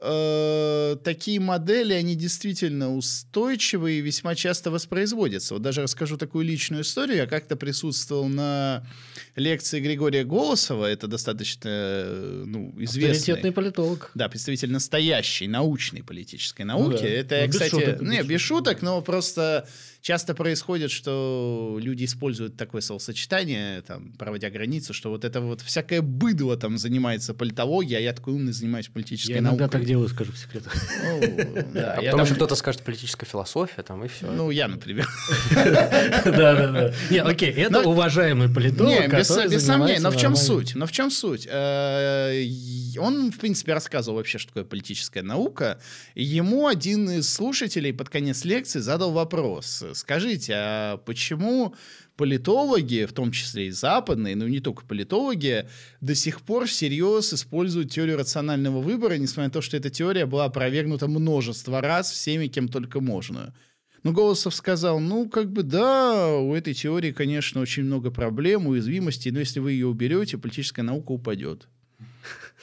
э, 0.00 0.96
такие 1.02 1.40
модели, 1.40 1.92
они 1.92 2.14
действительно 2.14 2.94
устойчивые 2.94 3.98
и 3.98 4.00
весьма 4.00 4.34
часто 4.34 4.70
воспроизводятся. 4.70 5.54
Вот 5.54 5.62
даже 5.62 5.82
расскажу 5.82 6.16
такую 6.16 6.44
личную 6.44 6.82
историю. 6.82 7.16
Я 7.16 7.26
как-то 7.26 7.56
присутствовал 7.56 8.28
на 8.28 8.86
лекции 9.36 9.80
Григория 9.80 10.24
Голосова, 10.24 10.86
это 10.86 11.06
достаточно 11.06 11.68
э, 11.68 12.44
ну, 12.46 12.74
известный... 12.78 13.18
Авторитетный 13.18 13.52
политолог. 13.52 14.10
Да, 14.14 14.28
представитель 14.28 14.70
настоящей 14.70 15.48
научной 15.48 16.02
политической 16.02 16.62
науки. 16.62 16.92
Ну, 16.92 16.98
да. 16.98 17.08
Это, 17.08 17.42
ну, 17.44 17.50
кстати... 17.50 17.70
Шуток, 17.70 18.00
не, 18.02 18.22
без 18.22 18.40
шуток, 18.40 18.82
но 18.82 19.00
просто 19.02 19.68
часто 20.08 20.34
происходит, 20.34 20.90
что 20.90 21.78
люди 21.82 22.06
используют 22.06 22.56
такое 22.56 22.80
словосочетание, 22.80 23.82
там, 23.82 24.10
проводя 24.12 24.48
границу, 24.48 24.94
что 24.94 25.10
вот 25.10 25.22
это 25.22 25.42
вот 25.42 25.60
всякое 25.60 26.00
быдло 26.00 26.56
там 26.56 26.78
занимается 26.78 27.34
политологией, 27.34 27.98
а 27.98 28.00
я 28.00 28.14
такой 28.14 28.32
умный 28.32 28.54
занимаюсь 28.54 28.88
политической 28.88 29.32
я 29.32 29.42
наукой. 29.42 29.58
Я 29.58 29.64
иногда 29.64 29.78
так 29.78 29.86
делаю, 29.86 30.08
скажу 30.08 30.32
по 30.32 30.38
секрету. 30.38 30.70
А 31.78 32.00
потому 32.00 32.24
что 32.24 32.36
кто-то 32.36 32.54
скажет 32.54 32.82
политическая 32.82 33.26
философия, 33.26 33.82
там, 33.82 34.02
и 34.02 34.08
все. 34.08 34.32
Ну, 34.32 34.50
я, 34.50 34.68
например. 34.68 35.06
Да-да-да. 35.54 36.94
Не, 37.10 37.18
окей, 37.18 37.50
это 37.50 37.80
уважаемый 37.80 38.48
политолог, 38.48 39.12
без 39.12 39.66
сомнений. 39.66 40.00
Но 40.00 40.10
в 40.10 40.16
чем 40.16 40.36
суть? 40.36 40.74
Но 40.74 40.86
в 40.86 40.92
чем 40.92 41.10
суть? 41.10 41.46
Он, 42.98 43.30
в 43.30 43.38
принципе, 43.38 43.72
рассказывал 43.72 44.16
вообще, 44.18 44.38
что 44.38 44.48
такое 44.48 44.64
политическая 44.64 45.22
наука. 45.22 45.80
Ему 46.14 46.66
один 46.66 47.10
из 47.10 47.32
слушателей 47.32 47.92
под 47.92 48.08
конец 48.08 48.44
лекции 48.44 48.80
задал 48.80 49.12
вопрос 49.12 49.84
скажите, 49.94 50.52
а 50.56 50.96
почему 50.98 51.74
политологи, 52.16 53.06
в 53.08 53.12
том 53.12 53.30
числе 53.30 53.68
и 53.68 53.70
западные, 53.70 54.36
но 54.36 54.48
не 54.48 54.60
только 54.60 54.84
политологи, 54.84 55.68
до 56.00 56.14
сих 56.14 56.42
пор 56.42 56.66
всерьез 56.66 57.32
используют 57.32 57.92
теорию 57.92 58.18
рационального 58.18 58.80
выбора, 58.80 59.14
несмотря 59.14 59.44
на 59.44 59.50
то, 59.50 59.60
что 59.60 59.76
эта 59.76 59.90
теория 59.90 60.26
была 60.26 60.46
опровергнута 60.46 61.06
множество 61.06 61.80
раз 61.80 62.10
всеми, 62.10 62.48
кем 62.48 62.68
только 62.68 63.00
можно. 63.00 63.54
Но 64.02 64.12
Голосов 64.12 64.54
сказал, 64.54 65.00
ну, 65.00 65.28
как 65.28 65.50
бы 65.50 65.62
да, 65.62 66.28
у 66.36 66.54
этой 66.54 66.74
теории, 66.74 67.12
конечно, 67.12 67.60
очень 67.60 67.84
много 67.84 68.10
проблем, 68.10 68.66
уязвимостей, 68.66 69.30
но 69.30 69.40
если 69.40 69.60
вы 69.60 69.72
ее 69.72 69.86
уберете, 69.86 70.38
политическая 70.38 70.82
наука 70.82 71.12
упадет. 71.12 71.68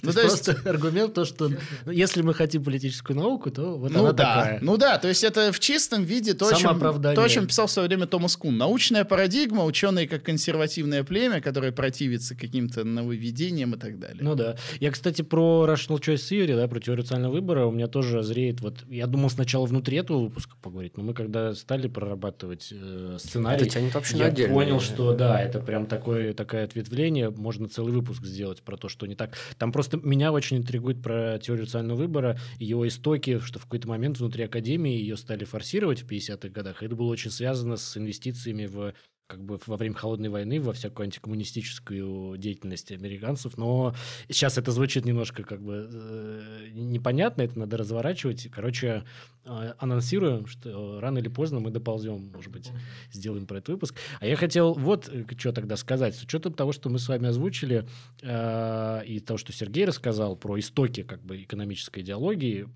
Ну, 0.05 0.13
то 0.13 0.21
есть 0.21 0.45
просто 0.45 0.69
аргумент 0.69 1.13
то, 1.13 1.25
что 1.25 1.51
если 1.85 2.21
мы 2.21 2.33
хотим 2.33 2.63
политическую 2.63 3.17
науку, 3.17 3.51
то 3.51 3.77
вот 3.77 3.91
ну, 3.91 3.99
она 4.01 4.11
да. 4.13 4.35
такая. 4.35 4.59
Ну 4.61 4.77
да, 4.77 4.97
то 4.97 5.07
есть 5.07 5.23
это 5.23 5.51
в 5.51 5.59
чистом 5.59 6.03
виде 6.03 6.33
то, 6.33 6.47
о 6.47 6.53
чем, 6.53 6.79
то, 6.79 7.23
о 7.23 7.29
чем 7.29 7.47
писал 7.47 7.67
в 7.67 7.71
свое 7.71 7.87
время 7.87 8.07
Томас 8.07 8.35
Кун. 8.37 8.57
Научная 8.57 9.05
парадигма, 9.05 9.63
ученые 9.65 10.07
как 10.07 10.23
консервативное 10.23 11.03
племя, 11.03 11.41
которое 11.41 11.71
противится 11.71 12.35
каким-то 12.35 12.83
нововведениям 12.83 13.75
и 13.75 13.77
так 13.77 13.99
далее. 13.99 14.19
Ну 14.21 14.35
да. 14.35 14.57
Я, 14.79 14.91
кстати, 14.91 15.21
про 15.21 15.65
Rational 15.67 15.99
Choice 15.99 16.15
Theory, 16.15 16.55
да, 16.55 16.67
про 16.67 16.79
теорию 16.79 17.03
рационального 17.03 17.33
выбора, 17.33 17.65
у 17.65 17.71
меня 17.71 17.87
тоже 17.87 18.23
зреет 18.23 18.61
вот... 18.61 18.83
Я 18.89 19.07
думал 19.07 19.29
сначала 19.29 19.65
внутри 19.65 19.97
этого 19.97 20.19
выпуска 20.19 20.55
поговорить, 20.61 20.97
но 20.97 21.03
мы 21.03 21.13
когда 21.13 21.53
стали 21.53 21.87
прорабатывать 21.87 22.69
э, 22.71 23.17
сценарий, 23.19 23.65
это 23.65 23.79
вообще 23.93 24.17
я 24.17 24.47
понял, 24.47 24.79
что 24.79 25.13
да, 25.13 25.41
это 25.41 25.59
прям 25.59 25.85
такое, 25.85 26.33
такое 26.33 26.63
ответвление, 26.63 27.29
можно 27.29 27.67
целый 27.67 27.93
выпуск 27.93 28.23
сделать 28.25 28.61
про 28.61 28.77
то, 28.77 28.89
что 28.89 29.05
не 29.05 29.15
так. 29.15 29.35
Там 29.57 29.71
просто 29.71 29.94
меня 29.97 30.31
очень 30.31 30.57
интригует 30.57 31.01
про 31.01 31.39
теорию 31.39 31.65
рационального 31.65 31.97
выбора, 31.97 32.39
ее 32.59 32.87
истоки, 32.87 33.39
что 33.39 33.59
в 33.59 33.63
какой-то 33.63 33.87
момент 33.87 34.19
внутри 34.19 34.43
Академии 34.43 34.93
ее 34.93 35.17
стали 35.17 35.43
форсировать 35.43 36.01
в 36.01 36.07
50-х 36.07 36.49
годах. 36.49 36.83
Это 36.83 36.95
было 36.95 37.07
очень 37.07 37.31
связано 37.31 37.77
с 37.77 37.97
инвестициями 37.97 38.65
в 38.65 38.93
как 39.27 39.43
бы 39.43 39.59
во 39.65 39.77
время 39.77 39.95
холодной 39.95 40.29
войны 40.29 40.61
во 40.61 40.73
всякую 40.73 41.05
антикоммунистическую 41.05 42.37
деятельность 42.37 42.91
американцев, 42.91 43.57
но 43.57 43.95
сейчас 44.29 44.57
это 44.57 44.71
звучит 44.71 45.05
немножко 45.05 45.43
как 45.43 45.61
бы 45.61 45.89
э, 45.91 46.69
непонятно, 46.73 47.41
это 47.41 47.57
надо 47.57 47.77
разворачивать. 47.77 48.47
Короче, 48.51 49.03
э, 49.45 49.73
анонсируем, 49.79 50.45
что 50.45 50.99
рано 50.99 51.17
или 51.17 51.27
поздно 51.27 51.59
мы 51.59 51.71
доползем, 51.71 52.31
может 52.33 52.51
быть, 52.51 52.71
сделаем 53.11 53.47
про 53.47 53.57
этот 53.57 53.69
выпуск. 53.69 53.95
А 54.19 54.27
я 54.27 54.35
хотел 54.35 54.73
вот 54.73 55.09
э, 55.09 55.25
что 55.37 55.51
тогда 55.53 55.75
сказать. 55.75 56.15
С 56.15 56.23
учетом 56.23 56.53
того, 56.53 56.71
что 56.71 56.89
мы 56.89 56.99
с 56.99 57.07
вами 57.07 57.27
озвучили, 57.27 57.87
э, 58.21 59.05
и 59.05 59.19
того, 59.19 59.37
что 59.37 59.51
Сергей 59.51 59.85
рассказал 59.85 60.35
про 60.35 60.59
истоки 60.59 61.01
как 61.03 61.23
бы 61.23 61.41
экономической 61.41 62.01
идеологии, 62.01 62.67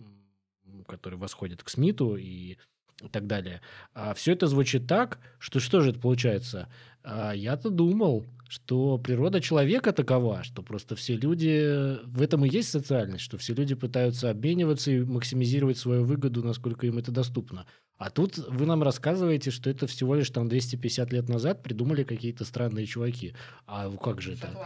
который 0.88 1.20
восходит 1.20 1.64
к 1.64 1.70
Смиту 1.70 2.16
и 2.16 2.58
и 3.02 3.08
так 3.08 3.28
далее. 3.28 3.62
А 3.94 4.14
все 4.14 4.34
это 4.34 4.48
звучит 4.48 4.88
так, 4.88 5.20
что 5.40 5.60
что 5.60 5.82
же 5.82 5.92
это 5.92 6.00
получается? 6.00 6.68
А 7.04 7.32
я-то 7.34 7.70
думал, 7.70 8.26
что 8.48 8.98
природа 8.98 9.42
человека 9.42 9.94
такова, 9.94 10.44
что 10.44 10.62
просто 10.62 10.96
все 10.96 11.16
люди... 11.16 11.98
В 12.06 12.22
этом 12.22 12.46
и 12.46 12.50
есть 12.50 12.70
социальность, 12.70 13.24
что 13.24 13.38
все 13.38 13.54
люди 13.54 13.76
пытаются 13.76 14.30
обмениваться 14.30 14.92
и 14.92 15.00
максимизировать 15.00 15.78
свою 15.78 16.04
выгоду, 16.04 16.44
насколько 16.44 16.88
им 16.88 16.98
это 16.98 17.12
доступно. 17.12 17.66
А 18.00 18.10
тут 18.10 18.38
вы 18.38 18.66
нам 18.66 18.82
рассказываете, 18.82 19.52
что 19.52 19.70
это 19.70 19.86
всего 19.86 20.16
лишь 20.16 20.30
там 20.30 20.48
250 20.48 21.12
лет 21.12 21.28
назад 21.28 21.62
придумали 21.62 22.04
какие-то 22.04 22.46
странные 22.46 22.86
чуваки. 22.86 23.34
А 23.68 23.92
как 23.92 24.22
же 24.22 24.34
это? 24.34 24.58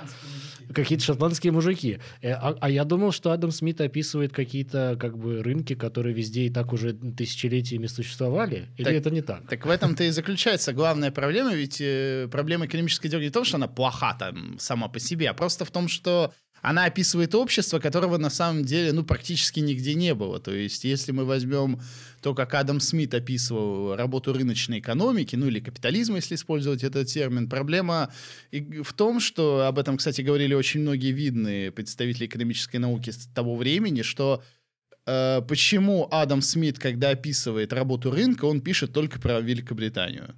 Какие-то 0.72 1.04
шотландские 1.04 1.52
мужики. 1.52 1.98
Э, 2.22 2.34
а, 2.34 2.56
а 2.62 2.70
я 2.70 2.84
думал, 2.84 3.12
что 3.12 3.32
Адам 3.32 3.50
Смит 3.50 3.82
описывает 3.82 4.34
какие-то 4.34 4.96
как 5.00 5.18
бы 5.18 5.42
рынки, 5.42 5.74
которые 5.74 6.14
везде 6.14 6.44
и 6.44 6.52
так 6.52 6.74
уже 6.74 6.94
тысячелетиями 6.94 7.88
существовали. 7.88 8.70
Или 8.78 8.86
так, 8.86 8.94
это 8.94 9.10
не 9.10 9.24
так? 9.24 9.48
Так 9.48 9.66
в 9.66 9.70
этом-то 9.72 10.04
и 10.04 10.12
заключается 10.12 10.72
главная 10.72 11.10
проблема. 11.10 11.56
Ведь 11.56 11.82
э, 11.82 12.28
проблема 12.32 12.68
экономической 12.68 13.08
идеологии 13.08 13.26
не 13.26 13.30
в 13.32 13.34
том, 13.34 13.46
что 13.46 13.58
она 13.58 13.68
плоха 13.68 14.14
там 14.14 14.60
сама 14.60 14.90
по 14.90 15.00
себе, 15.00 15.32
а 15.32 15.34
просто 15.34 15.66
в 15.66 15.72
том, 15.72 15.88
что 15.88 16.32
она 16.64 16.86
описывает 16.86 17.36
общество, 17.36 17.80
которого 17.80 18.18
на 18.18 18.30
самом 18.30 18.64
деле 18.64 18.94
ну, 18.94 19.04
практически 19.04 19.60
нигде 19.60 19.96
не 19.96 20.16
было. 20.16 20.40
То 20.40 20.54
есть, 20.56 20.86
если 20.86 21.12
мы 21.12 21.26
возьмем 21.26 21.82
то, 22.22 22.34
как 22.34 22.54
Адам 22.54 22.80
Смит 22.80 23.14
описывал 23.14 23.98
работу 23.98 24.32
рыночной 24.32 24.80
экономики, 24.80 25.36
ну 25.36 25.48
или 25.48 25.60
капитализма, 25.60 26.16
если 26.16 26.36
использовать 26.36 26.86
этот 26.86 27.10
термин, 27.10 27.50
проблема 27.50 28.14
в 28.52 28.94
том, 28.94 29.20
что 29.20 29.68
об 29.68 29.78
этом, 29.78 29.98
кстати, 29.98 30.22
говорили 30.22 30.54
очень 30.54 30.80
многие 30.80 31.12
видные 31.12 31.70
представители 31.70 32.28
экономической 32.28 32.78
науки 32.78 33.10
с 33.10 33.28
того 33.36 33.58
времени, 33.58 34.02
что 34.02 34.42
э, 35.06 35.42
почему 35.46 36.08
Адам 36.12 36.42
Смит, 36.42 36.80
когда 36.80 37.10
описывает 37.10 37.74
работу 37.74 38.10
рынка, 38.10 38.46
он 38.46 38.62
пишет 38.62 38.94
только 38.94 39.20
про 39.20 39.42
Великобританию. 39.42 40.34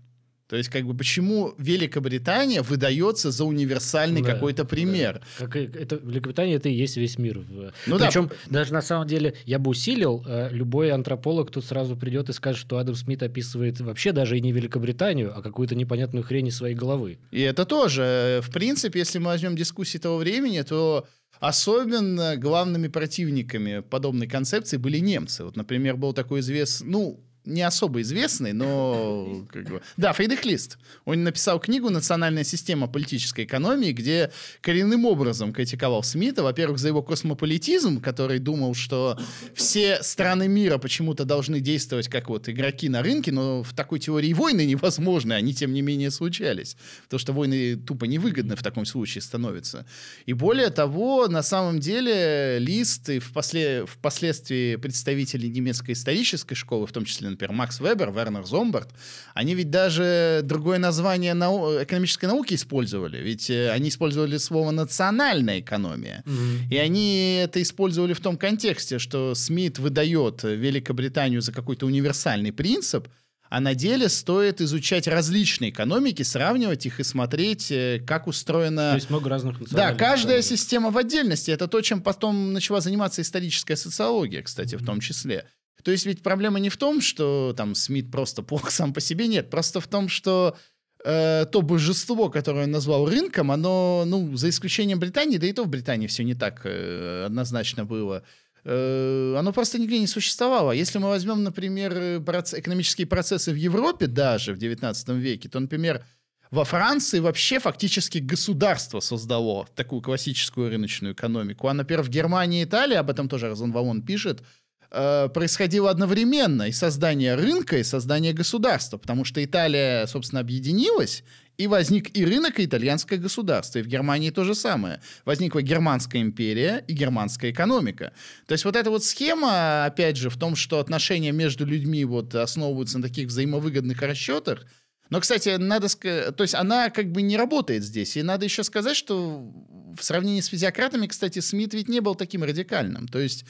То 0.48 0.56
есть, 0.56 0.70
как 0.70 0.86
бы, 0.86 0.96
почему 0.96 1.56
Великобритания 1.58 2.62
выдается 2.62 3.32
за 3.32 3.46
универсальный 3.46 4.22
да, 4.22 4.34
какой-то 4.34 4.64
пример? 4.64 5.22
Да. 5.40 5.48
Как, 5.48 5.56
это, 5.56 5.96
Великобритания 5.96 6.56
это 6.56 6.70
и 6.70 6.74
есть 6.74 6.98
весь 6.98 7.18
мир. 7.18 7.44
Ну, 7.88 7.98
Причем, 7.98 8.28
да. 8.28 8.60
даже 8.60 8.74
на 8.74 8.84
самом 8.84 9.08
деле, 9.08 9.34
я 9.46 9.58
бы 9.58 9.72
усилил, 9.72 10.24
э, 10.28 10.50
любой 10.52 10.92
антрополог 10.92 11.50
тут 11.50 11.66
сразу 11.66 11.98
придет 11.98 12.30
и 12.30 12.34
скажет, 12.34 12.62
что 12.62 12.78
Адам 12.78 12.94
Смит 12.94 13.24
описывает 13.24 13.80
вообще 13.80 14.12
даже 14.12 14.38
и 14.38 14.42
не 14.42 14.52
Великобританию, 14.52 15.34
а 15.36 15.42
какую-то 15.42 15.74
непонятную 15.74 16.24
хрень 16.24 16.48
из 16.48 16.58
своей 16.58 16.76
головы. 16.76 17.18
И 17.32 17.42
это 17.42 17.66
тоже. 17.66 18.42
В 18.44 18.52
принципе, 18.52 19.00
если 19.00 19.18
мы 19.18 19.28
возьмем 19.28 19.56
дискуссии 19.56 19.98
того 19.98 20.18
времени, 20.18 20.62
то 20.62 21.08
особенно 21.40 22.38
главными 22.38 22.88
противниками 22.88 23.80
подобной 23.80 24.28
концепции 24.28 24.78
были 24.78 25.00
немцы. 25.00 25.44
Вот, 25.44 25.56
например, 25.56 25.98
был 25.98 26.14
такой 26.14 26.42
известный, 26.42 26.88
ну, 26.88 27.20
не 27.46 27.62
особо 27.62 28.02
известный, 28.02 28.54
но... 28.54 29.46
Как 29.52 29.70
бы, 29.70 29.82
да, 29.98 30.14
Фрейдих 30.14 30.46
Лист. 30.46 30.78
Он 31.06 31.24
написал 31.24 31.60
книгу 31.60 31.90
«Национальная 31.90 32.44
система 32.44 32.88
политической 32.88 33.46
экономии», 33.46 33.92
где 33.92 34.32
коренным 34.62 35.06
образом 35.06 35.54
критиковал 35.54 36.04
Смита, 36.04 36.44
во-первых, 36.44 36.80
за 36.80 36.90
его 36.90 37.02
космополитизм, 37.02 38.02
который 38.02 38.40
думал, 38.40 38.74
что 38.74 39.20
все 39.54 40.02
страны 40.02 40.48
мира 40.48 40.78
почему-то 40.78 41.26
должны 41.26 41.60
действовать 41.60 42.08
как 42.08 42.30
вот 42.30 42.50
игроки 42.50 42.90
на 42.90 43.04
рынке, 43.04 43.32
но 43.32 43.64
в 43.64 43.74
такой 43.74 44.00
теории 44.00 44.34
войны 44.34 44.66
невозможны, 44.66 45.34
они 45.34 45.54
тем 45.54 45.74
не 45.74 45.82
менее 45.82 46.12
случались, 46.12 46.78
потому 47.04 47.20
что 47.20 47.34
войны 47.34 47.76
тупо 47.76 48.06
невыгодны 48.06 48.56
в 48.56 48.64
таком 48.64 48.86
случае 48.86 49.22
становятся. 49.22 49.86
И 50.26 50.34
более 50.34 50.70
того, 50.70 51.28
на 51.28 51.44
самом 51.44 51.80
деле 51.80 52.58
Лист 52.60 53.10
и 53.10 53.20
впосле... 53.20 53.86
впоследствии 53.86 54.76
представители 54.76 55.48
немецкой 55.48 55.92
исторической 55.92 56.56
школы, 56.56 56.88
в 56.88 56.92
том 56.92 57.06
числе 57.06 57.30
например, 57.36 57.56
Макс 57.56 57.80
Вебер, 57.80 58.12
Вернер 58.12 58.46
Зомбард, 58.46 58.90
они 59.34 59.56
ведь 59.56 59.70
даже 59.70 60.42
другое 60.44 60.80
название 60.80 61.34
нау- 61.34 61.84
экономической 61.84 62.26
науки 62.26 62.56
использовали. 62.56 63.18
Ведь 63.18 63.50
э, 63.50 63.70
они 63.70 63.90
использовали 63.90 64.38
слово 64.38 64.72
«национальная 64.72 65.60
экономия». 65.60 66.24
Mm-hmm. 66.26 66.70
И 66.72 66.78
они 66.78 67.40
это 67.44 67.62
использовали 67.62 68.14
в 68.14 68.20
том 68.20 68.38
контексте, 68.38 69.00
что 69.00 69.36
Смит 69.36 69.80
выдает 69.80 70.44
Великобританию 70.44 71.42
за 71.42 71.52
какой-то 71.52 71.86
универсальный 71.86 72.52
принцип, 72.52 73.08
а 73.50 73.60
на 73.60 73.76
деле 73.76 74.10
стоит 74.10 74.60
изучать 74.60 75.08
различные 75.08 75.70
экономики, 75.70 76.24
сравнивать 76.24 76.86
их 76.86 77.00
и 77.00 77.04
смотреть, 77.04 77.72
э, 77.72 78.02
как 78.06 78.28
устроена... 78.28 78.92
То 78.92 78.96
есть 78.96 79.10
много 79.10 79.30
разных 79.30 79.70
Да, 79.70 79.94
каждая 79.94 80.42
система 80.42 80.90
в 80.90 80.98
отдельности. 80.98 81.52
Это 81.52 81.68
то, 81.68 81.82
чем 81.82 82.02
потом 82.02 82.54
начала 82.54 82.82
заниматься 82.82 83.22
историческая 83.22 83.76
социология, 83.76 84.42
кстати, 84.42 84.76
mm-hmm. 84.76 84.80
в 84.80 84.86
том 84.86 85.00
числе. 85.00 85.46
То 85.86 85.92
есть 85.92 86.08
ведь 86.08 86.24
проблема 86.24 86.60
не 86.60 86.70
в 86.70 86.78
том, 86.78 87.00
что 87.00 87.54
там 87.56 87.76
Смит 87.76 88.10
просто 88.10 88.42
плохо 88.42 88.72
сам 88.72 88.92
по 88.92 89.00
себе, 89.00 89.28
нет, 89.28 89.52
просто 89.52 89.80
в 89.80 89.88
том, 89.88 90.10
что 90.10 90.58
э, 91.06 91.46
то 91.52 91.62
божество, 91.62 92.30
которое 92.30 92.64
он 92.64 92.72
назвал 92.72 93.08
рынком, 93.08 93.52
оно, 93.52 94.04
ну, 94.08 94.36
за 94.36 94.50
исключением 94.50 95.00
Британии, 95.00 95.38
да 95.38 95.46
и 95.46 95.54
то 95.54 95.64
в 95.64 95.68
Британии 95.68 96.08
все 96.08 96.24
не 96.24 96.34
так 96.34 96.62
э, 96.64 97.26
однозначно 97.28 97.86
было, 97.86 98.24
э, 98.64 99.36
оно 99.38 99.54
просто 99.54 99.78
нигде 99.78 100.00
не 100.00 100.08
существовало. 100.08 100.72
Если 100.72 100.98
мы 100.98 101.10
возьмем, 101.10 101.44
например, 101.44 102.20
проц 102.24 102.56
экономические 102.56 103.06
процессы 103.06 103.52
в 103.52 103.56
Европе 103.56 104.08
даже 104.08 104.54
в 104.54 104.58
19 104.58 105.10
веке, 105.10 105.50
то, 105.50 105.60
например, 105.60 106.04
во 106.50 106.66
Франции 106.66 107.20
вообще 107.20 107.60
фактически 107.60 108.18
государство 108.18 109.02
создало 109.02 109.68
такую 109.76 110.02
классическую 110.02 110.72
рыночную 110.72 111.14
экономику. 111.14 111.68
А, 111.68 111.76
например, 111.76 112.02
в 112.02 112.10
Германии 112.10 112.62
и 112.62 112.64
Италии, 112.64 112.96
об 112.96 113.12
этом 113.12 113.30
тоже 113.30 113.50
Розенвалон 113.50 114.02
пишет, 114.02 114.42
происходило 114.90 115.90
одновременно 115.90 116.64
и 116.64 116.72
создание 116.72 117.36
рынка, 117.36 117.78
и 117.78 117.84
создание 117.84 118.34
государства, 118.34 118.98
потому 118.98 119.26
что 119.26 119.44
Италия, 119.44 120.06
собственно, 120.08 120.42
объединилась, 120.42 121.24
и 121.58 121.68
возник 121.68 122.16
и 122.18 122.26
рынок, 122.26 122.60
и 122.60 122.66
итальянское 122.66 123.18
государство. 123.18 123.80
И 123.80 123.82
в 123.82 123.88
Германии 123.88 124.30
то 124.30 124.44
же 124.44 124.56
самое. 124.56 125.00
Возникла 125.24 125.62
германская 125.62 126.22
империя 126.22 126.84
и 126.88 126.94
германская 126.94 127.52
экономика. 127.52 128.12
То 128.46 128.54
есть 128.54 128.66
вот 128.66 128.76
эта 128.76 128.90
вот 128.90 129.06
схема, 129.06 129.86
опять 129.86 130.18
же, 130.18 130.30
в 130.30 130.38
том, 130.38 130.56
что 130.56 130.80
отношения 130.80 131.32
между 131.32 131.66
людьми 131.66 132.04
вот 132.04 132.36
основываются 132.36 132.98
на 132.98 133.08
таких 133.08 133.28
взаимовыгодных 133.28 134.02
расчетах, 134.02 134.66
но, 135.10 135.22
кстати, 135.22 135.56
надо 135.58 135.88
сказать, 135.88 136.36
то 136.36 136.42
есть 136.42 136.56
она 136.56 136.90
как 136.90 137.12
бы 137.12 137.22
не 137.22 137.38
работает 137.38 137.84
здесь. 137.84 138.18
И 138.18 138.24
надо 138.24 138.46
еще 138.46 138.64
сказать, 138.64 138.98
что 138.98 139.54
в 139.98 140.04
сравнении 140.04 140.42
с 140.42 140.48
физиократами, 140.48 141.08
кстати, 141.08 141.40
Смит 141.40 141.74
ведь 141.74 141.88
не 141.88 142.00
был 142.00 142.16
таким 142.16 142.44
радикальным. 142.44 143.08
То 143.08 143.20
есть 143.20 143.46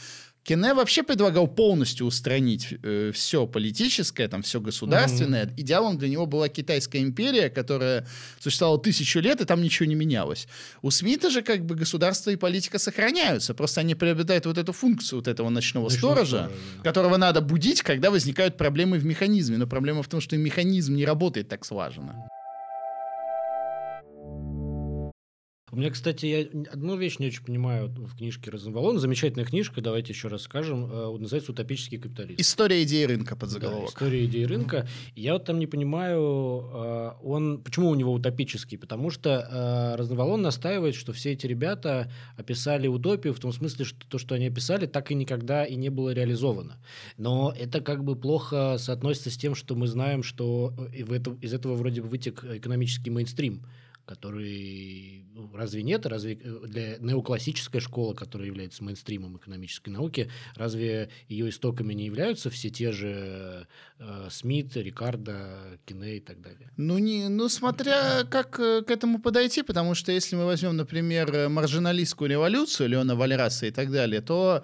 Кене 0.45 0.75
вообще 0.75 1.01
предлагал 1.01 1.47
полностью 1.47 2.05
устранить 2.05 2.67
э, 2.84 3.12
все 3.13 3.47
политическое, 3.47 4.27
там, 4.27 4.43
все 4.43 4.62
государственное. 4.62 5.45
Mm-hmm. 5.45 5.53
Идеалом 5.58 5.97
для 5.97 6.08
него 6.08 6.27
была 6.27 6.49
Китайская 6.49 6.99
империя, 7.01 7.49
которая 7.49 8.05
существовала 8.39 8.79
тысячу 8.79 9.19
лет, 9.19 9.41
и 9.41 9.45
там 9.45 9.60
ничего 9.62 9.88
не 9.88 9.95
менялось. 9.95 10.47
У 10.84 10.91
Смита 10.91 11.31
же 11.31 11.41
как 11.41 11.65
бы 11.65 11.73
государство 11.73 12.29
и 12.29 12.36
политика 12.36 12.77
сохраняются, 12.77 13.55
просто 13.55 13.81
они 13.81 13.95
приобретают 13.95 14.45
вот 14.45 14.60
эту 14.60 14.71
функцию 14.71 15.19
вот 15.19 15.27
этого 15.27 15.49
ночного, 15.49 15.86
ночного 15.86 15.89
сторожа, 15.89 16.49
сторожа 16.49 16.84
которого 16.84 17.17
надо 17.17 17.41
будить, 17.41 17.81
когда 17.81 18.12
возникают 18.12 18.55
проблемы 18.55 18.99
в 18.99 19.05
механизме. 19.05 19.58
Но 19.58 19.65
проблема 19.65 20.03
в 20.03 20.08
том, 20.08 20.21
что 20.21 20.38
механизм 20.38 20.93
не 20.93 21.05
работает 21.05 21.49
так 21.49 21.65
слаженно. 21.65 22.29
У 25.75 25.77
меня, 25.77 25.89
кстати, 25.91 26.25
я 26.25 26.69
одну 26.71 26.95
вещь 26.95 27.19
не 27.19 27.27
очень 27.27 27.43
понимаю 27.43 27.89
в 27.89 28.15
книжке 28.15 28.49
Розенвалон. 28.49 28.97
Замечательная 28.97 29.43
книжка, 29.43 29.81
давайте 29.81 30.13
еще 30.13 30.29
раз 30.29 30.43
скажем. 30.43 30.89
э, 30.89 31.17
Называется 31.19 31.51
«Утопический 31.51 31.97
капитализм». 31.97 32.39
История 32.39 32.81
идеи 32.83 33.03
рынка 33.03 33.35
под 33.35 33.49
Да, 33.49 33.53
заголовок. 33.55 33.89
история 33.89 34.23
идеи 34.23 34.45
рынка. 34.45 34.88
Я 35.17 35.33
вот 35.33 35.43
там 35.43 35.59
не 35.59 35.67
понимаю, 35.67 36.63
э, 36.73 37.11
он 37.21 37.61
почему 37.61 37.89
у 37.89 37.95
него 37.95 38.13
утопический? 38.13 38.77
Потому 38.77 39.09
что 39.09 39.49
э, 39.51 39.99
Разноволон 39.99 40.41
настаивает, 40.43 40.95
что 40.95 41.11
все 41.11 41.33
эти 41.33 41.45
ребята 41.45 42.09
описали 42.38 42.88
утопию 42.88 43.33
в 43.33 43.39
том 43.41 43.51
смысле, 43.51 43.83
что 43.83 44.07
то, 44.07 44.17
что 44.17 44.35
они 44.35 44.47
описали, 44.47 44.85
так 44.85 45.11
и 45.11 45.13
никогда 45.13 45.65
и 45.65 45.75
не 45.75 45.89
было 45.89 46.13
реализовано. 46.13 46.77
Но 47.17 47.53
это 47.59 47.81
как 47.81 48.05
бы 48.05 48.15
плохо 48.15 48.77
соотносится 48.79 49.29
с 49.29 49.35
тем, 49.35 49.55
что 49.55 49.75
мы 49.75 49.88
знаем, 49.88 50.23
что 50.23 50.73
в 50.77 51.43
из 51.43 51.53
этого 51.53 51.75
вроде 51.75 52.01
бы 52.01 52.07
вытек 52.07 52.45
экономический 52.45 53.09
мейнстрим 53.09 53.65
который 54.05 55.25
ну, 55.33 55.49
разве 55.53 55.83
нет, 55.83 56.05
разве 56.05 56.33
э, 56.33 56.67
для 56.67 56.97
неоклассическая 56.97 57.81
школа, 57.81 58.13
которая 58.13 58.47
является 58.47 58.83
мейнстримом 58.83 59.37
экономической 59.37 59.89
науки, 59.89 60.29
разве 60.55 61.09
ее 61.27 61.49
истоками 61.49 61.93
не 61.93 62.05
являются 62.05 62.49
все 62.49 62.69
те 62.69 62.91
же 62.91 63.67
э, 63.99 64.27
Смит, 64.29 64.75
Рикардо, 64.75 65.79
Кине 65.85 66.17
и 66.17 66.19
так 66.19 66.41
далее? 66.41 66.71
Ну, 66.77 66.97
не, 66.97 67.27
ну, 67.29 67.49
смотря 67.49 68.23
как 68.23 68.59
э, 68.59 68.81
к 68.83 68.91
этому 68.91 69.19
подойти, 69.19 69.63
потому 69.63 69.95
что 69.95 70.11
если 70.11 70.35
мы 70.35 70.45
возьмем, 70.45 70.75
например, 70.77 71.49
маржиналистскую 71.49 72.29
революцию 72.29 72.89
Леона 72.89 73.15
Вальраса 73.15 73.65
и 73.65 73.71
так 73.71 73.91
далее, 73.91 74.21
то, 74.21 74.63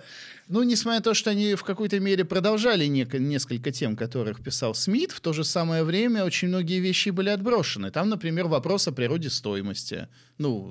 ну, 0.52 0.64
несмотря 0.64 1.00
на 1.00 1.04
то, 1.04 1.14
что 1.14 1.30
они 1.30 1.56
в 1.56 1.64
какой-то 1.64 2.00
мере 2.02 2.26
продолжали 2.26 2.86
нек- 2.86 3.18
несколько 3.18 3.72
тем, 3.72 3.96
которых 3.96 4.44
писал 4.44 4.76
Смит, 4.76 5.14
в 5.14 5.22
то 5.22 5.32
же 5.32 5.46
самое 5.46 5.86
время 5.86 6.26
очень 6.26 6.50
многие 6.50 6.82
вещи 6.82 7.10
были 7.10 7.30
отброшены. 7.30 7.90
Там, 7.90 8.10
например, 8.10 8.48
вопрос 8.48 8.86
о 8.90 8.92
природе 8.92 9.30
стоимости, 9.30 10.10
ну, 10.38 10.68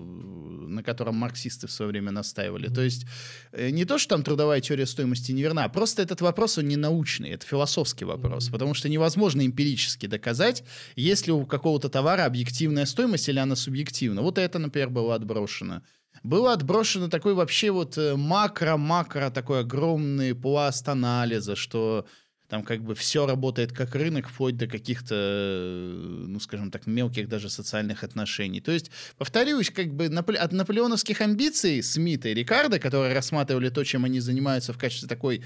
на 0.69 0.83
котором 0.83 1.17
марксисты 1.17 1.67
в 1.67 1.73
свое 1.73 1.93
время 1.93 2.11
настаивали. 2.11 2.69
То 2.69 2.83
есть 2.83 3.07
э, 3.53 3.71
не 3.71 3.87
то, 3.87 3.97
что 3.97 4.17
там 4.17 4.23
трудовая 4.23 4.61
теория 4.61 4.85
стоимости 4.85 5.33
неверна, 5.33 5.65
а 5.65 5.69
просто 5.71 6.03
этот 6.03 6.21
вопрос, 6.21 6.59
он 6.59 6.69
не 6.69 6.77
научный, 6.77 7.31
это 7.31 7.47
философский 7.47 8.05
вопрос, 8.05 8.51
потому 8.51 8.75
что 8.75 8.91
невозможно 8.91 9.47
эмпирически 9.47 10.05
доказать, 10.05 10.63
есть 10.95 11.27
ли 11.27 11.33
у 11.33 11.47
какого-то 11.47 11.89
товара 11.89 12.27
объективная 12.27 12.85
стоимость 12.85 13.31
или 13.31 13.39
она 13.39 13.57
субъективна. 13.57 14.21
Вот 14.21 14.37
это, 14.37 14.59
например, 14.59 14.91
было 14.91 15.15
отброшено. 15.15 15.81
Было 16.23 16.53
отброшено 16.53 17.09
такой 17.09 17.35
вообще 17.35 17.71
вот 17.71 17.97
э, 17.97 18.15
макро-макро 18.15 19.31
такой 19.31 19.61
огромный 19.61 20.35
пласт 20.35 20.89
анализа, 20.89 21.57
что 21.57 22.07
там 22.51 22.65
как 22.65 22.83
бы 22.83 22.95
все 22.95 23.27
работает 23.27 23.73
как 23.73 23.95
рынок, 23.95 24.29
вплоть 24.29 24.57
до 24.57 24.67
каких-то, 24.67 25.15
э, 25.15 26.25
ну, 26.27 26.41
скажем 26.41 26.71
так, 26.71 26.87
мелких 26.87 27.29
даже 27.29 27.49
социальных 27.49 28.05
отношений. 28.05 28.61
То 28.61 28.73
есть, 28.73 28.91
повторюсь, 29.17 29.71
как 29.71 29.95
бы 29.95 30.07
от 30.07 30.53
наполеоновских 30.53 31.21
амбиций 31.21 31.83
Смита 31.83 32.29
и 32.29 32.35
Рикардо, 32.35 32.79
которые 32.79 33.15
рассматривали 33.15 33.71
то, 33.71 33.85
чем 33.85 34.05
они 34.05 34.21
занимаются 34.21 34.73
в 34.73 34.79
качестве 34.79 35.09
такой 35.09 35.43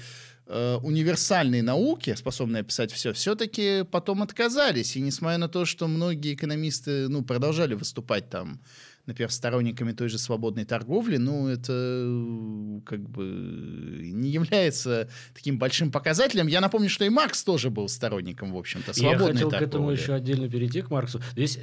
э, 0.47 0.75
универсальной 0.81 1.61
науки, 1.61 2.15
способной 2.15 2.61
описать 2.61 2.91
все, 2.91 3.13
все-таки 3.13 3.83
потом 3.89 4.23
отказались. 4.23 4.97
И 4.97 5.01
несмотря 5.01 5.37
на 5.37 5.47
то, 5.47 5.65
что 5.65 5.87
многие 5.87 6.33
экономисты, 6.33 7.07
ну, 7.07 7.23
продолжали 7.23 7.75
выступать 7.75 8.29
там, 8.29 8.59
например, 9.05 9.31
сторонниками 9.31 9.91
той 9.91 10.09
же 10.09 10.17
свободной 10.17 10.65
торговли, 10.65 11.17
ну, 11.17 11.47
это 11.47 11.73
э, 11.73 12.79
как 12.85 13.01
бы 13.09 13.23
не 13.23 14.29
является 14.29 15.09
таким 15.33 15.57
большим 15.57 15.91
показателем. 15.91 16.47
Я 16.47 16.61
напомню, 16.61 16.89
что 16.89 17.05
и 17.05 17.09
Маркс 17.09 17.43
тоже 17.43 17.69
был 17.69 17.87
сторонником, 17.87 18.53
в 18.53 18.57
общем-то, 18.57 18.91
И 18.91 19.01
Я 19.01 19.09
свободной 19.11 19.33
хотел 19.33 19.49
к 19.49 19.51
торговли. 19.51 19.67
этому 19.69 19.91
еще 19.91 20.13
отдельно 20.13 20.49
перейти, 20.49 20.81
к 20.81 20.89
Марксу. 20.89 21.21
Здесь 21.33 21.59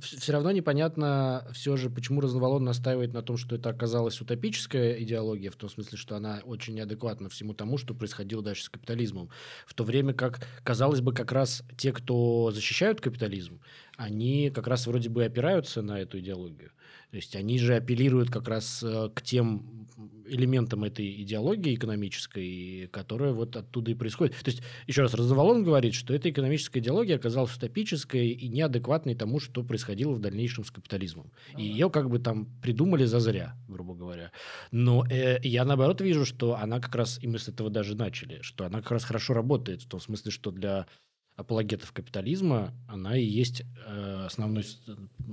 все 0.00 0.32
равно 0.32 0.50
непонятно 0.50 1.46
все 1.52 1.76
же, 1.76 1.90
почему 1.90 2.20
Разноволон 2.20 2.64
настаивает 2.64 3.12
на 3.12 3.22
том, 3.22 3.36
что 3.36 3.56
это 3.56 3.70
оказалась 3.70 4.20
утопическая 4.20 4.94
идеология, 5.02 5.50
в 5.50 5.56
том 5.56 5.70
смысле, 5.70 5.96
что 5.98 6.16
она 6.16 6.40
очень 6.44 6.74
неадекватна 6.74 7.28
всему 7.28 7.54
тому, 7.54 7.78
что 7.78 7.94
происходило 7.94 8.42
дальше 8.42 8.64
с 8.64 8.68
капитализмом. 8.68 9.30
В 9.66 9.74
то 9.74 9.84
время 9.84 10.12
как, 10.12 10.46
казалось 10.62 11.00
бы, 11.00 11.12
как 11.12 11.32
раз 11.32 11.62
те, 11.76 11.92
кто 11.92 12.50
защищают 12.52 13.00
капитализм, 13.00 13.60
они 14.00 14.50
как 14.50 14.66
раз 14.66 14.86
вроде 14.86 15.10
бы 15.10 15.24
опираются 15.24 15.82
на 15.82 16.00
эту 16.00 16.20
идеологию. 16.20 16.70
То 17.10 17.16
есть 17.16 17.36
они 17.36 17.58
же 17.58 17.74
апеллируют 17.74 18.30
как 18.30 18.48
раз 18.48 18.82
э, 18.82 19.10
к 19.14 19.20
тем 19.20 19.86
элементам 20.26 20.84
этой 20.84 21.22
идеологии 21.22 21.74
экономической, 21.74 22.88
которая 22.92 23.32
вот 23.32 23.56
оттуда 23.56 23.90
и 23.90 23.94
происходит. 23.94 24.36
То 24.36 24.50
есть, 24.50 24.62
еще 24.86 25.02
раз, 25.02 25.12
Разноволон 25.12 25.64
говорит, 25.64 25.92
что 25.92 26.14
эта 26.14 26.30
экономическая 26.30 26.80
идеология 26.80 27.16
оказалась 27.16 27.54
утопической 27.54 28.28
и 28.28 28.48
неадекватной 28.48 29.14
тому, 29.14 29.38
что 29.38 29.62
происходило 29.64 30.12
в 30.12 30.20
дальнейшем 30.20 30.64
с 30.64 30.70
капитализмом. 30.70 31.30
И 31.58 31.64
ее 31.64 31.90
как 31.90 32.08
бы 32.08 32.20
там 32.20 32.46
придумали 32.62 33.04
зазря, 33.04 33.56
грубо 33.68 33.94
говоря. 33.94 34.32
Но 34.70 35.04
э, 35.10 35.40
я 35.42 35.64
наоборот 35.66 36.00
вижу, 36.00 36.24
что 36.24 36.56
она 36.56 36.80
как 36.80 36.94
раз, 36.94 37.18
и 37.22 37.26
мы 37.26 37.38
с 37.38 37.48
этого 37.48 37.68
даже 37.68 37.96
начали, 37.96 38.40
что 38.40 38.64
она 38.64 38.80
как 38.80 38.92
раз 38.92 39.04
хорошо 39.04 39.34
работает, 39.34 39.82
в 39.82 39.88
том 39.88 40.00
смысле, 40.00 40.30
что 40.30 40.52
для 40.52 40.86
апологетов 41.40 41.90
капитализма, 41.92 42.74
она 42.86 43.16
и 43.16 43.24
есть 43.24 43.62
э, 43.86 44.24
основной, 44.26 44.66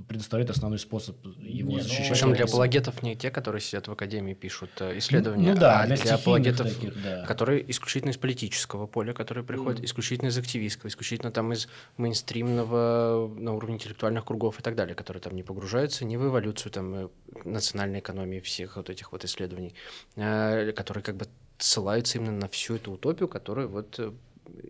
предоставляет 0.07 0.49
основной 0.49 0.79
способ 0.79 1.17
его 1.37 1.71
Не, 1.71 1.77
ну, 1.77 1.81
защищать. 1.81 2.09
Причем 2.11 2.33
для 2.33 2.45
апологетов 2.45 3.03
не 3.03 3.15
те, 3.17 3.29
которые 3.29 3.59
сидят 3.59 3.89
в 3.89 3.91
академии 3.91 4.33
пишут 4.33 4.69
э, 4.79 4.97
исследования, 4.99 5.53
Ну 5.53 5.59
да, 5.59 5.81
а 5.81 5.85
для 5.85 5.97
для 5.97 6.15
апологетов, 6.15 6.73
таких, 6.73 7.03
да. 7.03 7.25
которые 7.25 7.69
исключительно 7.69 8.11
из 8.11 8.17
политического 8.17 8.87
поля, 8.87 9.11
которые 9.11 9.43
приходят 9.43 9.83
исключительно 9.83 10.29
из 10.29 10.37
активистского, 10.37 10.87
исключительно 10.87 11.31
там 11.31 11.51
из 11.51 11.67
мейнстримного 11.97 13.27
на 13.37 13.53
уровне 13.53 13.75
интеллектуальных 13.75 14.23
кругов 14.23 14.61
и 14.61 14.63
так 14.63 14.75
далее, 14.75 14.95
которые 14.95 15.21
там 15.21 15.35
не 15.35 15.43
погружаются 15.43 16.05
ни 16.05 16.15
в 16.15 16.25
эволюцию 16.25 16.71
там 16.71 16.95
э, 16.95 17.09
национальной 17.43 17.99
экономии 17.99 18.39
всех 18.39 18.77
вот 18.77 18.89
этих 18.89 19.11
вот 19.11 19.25
исследований, 19.25 19.73
которые 20.15 21.03
как 21.03 21.17
бы 21.17 21.27
ссылаются 21.57 22.17
именно 22.17 22.31
на 22.31 22.47
всю 22.47 22.75
эту 22.75 22.93
утопию, 22.93 23.27
которая 23.27 23.67
вот 23.67 23.99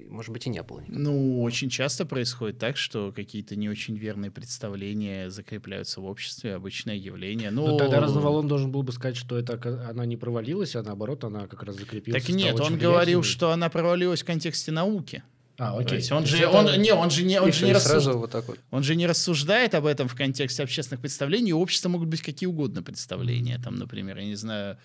может 0.09 0.31
быть 0.31 0.45
и 0.47 0.49
не 0.49 0.63
было. 0.63 0.79
никогда. 0.79 0.99
Ну, 0.99 1.41
очень 1.43 1.69
часто 1.69 2.05
происходит 2.05 2.57
так, 2.59 2.77
что 2.77 3.11
какие-то 3.15 3.55
не 3.55 3.69
очень 3.69 3.95
верные 3.97 4.31
представления 4.31 5.29
закрепляются 5.29 6.01
в 6.01 6.05
обществе, 6.05 6.55
обычное 6.55 6.95
явление. 6.95 7.51
Ну, 7.51 7.67
Ну, 7.67 7.77
тогда 7.77 7.99
Разноволон 7.99 8.47
должен 8.47 8.71
был 8.71 8.83
бы 8.83 8.91
сказать, 8.91 9.17
что 9.17 9.37
это 9.37 9.53
она 9.89 10.05
не 10.05 10.17
провалилась, 10.17 10.75
а 10.75 10.83
наоборот, 10.83 11.23
она 11.23 11.47
как 11.47 11.63
раз 11.63 11.75
закрепилась. 11.77 12.23
Так 12.25 12.35
нет, 12.35 12.59
он 12.59 12.77
говорил, 12.77 13.23
что 13.23 13.51
она 13.51 13.69
провалилась 13.69 14.21
в 14.21 14.25
контексте 14.25 14.71
науки. 14.71 15.23
А, 15.59 15.71
То 15.71 15.79
окей. 15.79 15.97
есть 15.97 16.11
он 16.11 16.21
То 16.23 16.29
же, 16.29 16.37
это- 16.37 16.49
он, 16.51 16.81
не, 16.81 16.93
он 16.93 17.09
же 17.09 17.23
не, 17.23 17.41
он 17.41 17.49
И 17.49 17.51
же 17.51 17.65
не 17.65 17.71
и 17.71 17.73
рассуждает. 17.73 18.03
сразу 18.03 18.19
вот 18.19 18.29
так 18.31 18.47
вот. 18.47 18.59
Он 18.69 18.83
же 18.83 18.95
не 18.95 19.07
рассуждает 19.07 19.73
об 19.73 19.87
этом 19.87 20.07
в 20.07 20.13
контексте 20.13 20.61
общественных 20.61 21.01
представлений. 21.01 21.51
У 21.51 21.59
общества 21.59 21.89
могут 21.89 22.09
быть 22.09 22.21
какие 22.21 22.45
угодно 22.47 22.83
представления. 22.83 23.59
Там, 23.63 23.75
например, 23.75 24.19
я 24.19 24.25
не 24.25 24.35
знаю, 24.35 24.77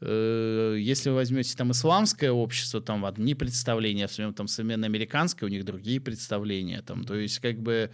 если 0.00 1.10
вы 1.10 1.16
возьмете 1.16 1.56
там 1.56 1.72
исламское 1.72 2.30
общество, 2.30 2.80
там 2.80 3.04
одни 3.04 3.34
представления, 3.34 4.06
в 4.06 4.12
своем 4.12 4.32
там 4.32 4.46
современное 4.46 4.88
американское, 4.88 5.48
у 5.48 5.50
них 5.50 5.64
другие 5.64 6.00
представления. 6.00 6.82
Там, 6.82 7.04
то 7.04 7.16
есть, 7.16 7.40
как 7.40 7.60
бы 7.60 7.90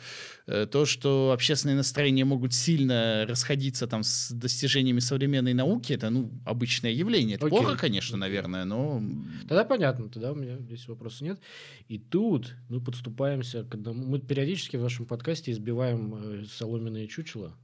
э, 0.46 0.66
то, 0.70 0.84
что 0.84 1.32
общественные 1.32 1.76
настроения 1.76 2.24
могут 2.24 2.52
сильно 2.52 3.24
расходиться 3.26 3.86
там 3.86 4.02
с 4.02 4.30
достижениями 4.32 5.00
современной 5.00 5.54
науки, 5.54 5.94
это 5.94 6.10
ну 6.10 6.30
обычное 6.44 6.90
явление. 6.90 7.36
Это 7.36 7.46
Окей. 7.46 7.58
плохо, 7.58 7.76
конечно, 7.78 8.18
наверное, 8.18 8.64
но 8.64 9.02
Тогда 9.48 9.64
понятно, 9.64 10.08
тогда 10.08 10.32
у 10.32 10.34
меня 10.34 10.58
здесь 10.58 10.86
вопросов 10.88 11.22
нет. 11.22 11.40
И 11.88 11.98
тут 11.98 12.54
мы 12.68 12.80
подступаемся 12.80 13.64
к 13.64 13.74
одному... 13.74 14.04
Мы 14.04 14.18
периодически 14.18 14.76
в 14.76 14.82
нашем 14.82 15.06
подкасте 15.06 15.52
избиваем 15.52 16.14
э, 16.14 16.44
соломенные 16.46 17.08
чучела. 17.08 17.56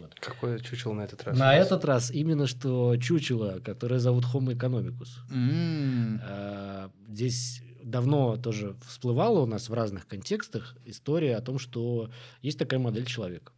Вот. 0.00 0.14
Какое 0.20 0.58
чучело 0.58 0.92
на 0.94 1.02
этот 1.02 1.22
раз? 1.24 1.38
На 1.38 1.54
этот 1.54 1.84
раз 1.84 2.10
именно 2.10 2.46
что 2.46 2.96
чучело, 2.96 3.60
которое 3.60 3.98
зовут 3.98 4.24
Homo 4.32 4.52
economicus. 4.56 5.08
м, 5.30 6.20
А, 6.22 6.90
Здесь 7.08 7.62
давно 7.82 8.36
тоже 8.36 8.76
всплывала 8.86 9.40
у 9.40 9.46
нас 9.46 9.68
в 9.68 9.74
разных 9.74 10.06
контекстах 10.08 10.74
история 10.86 11.36
о 11.36 11.40
том, 11.42 11.58
что 11.58 12.10
есть 12.42 12.58
такая 12.58 12.80
модель 12.80 13.04
человека. 13.06 13.52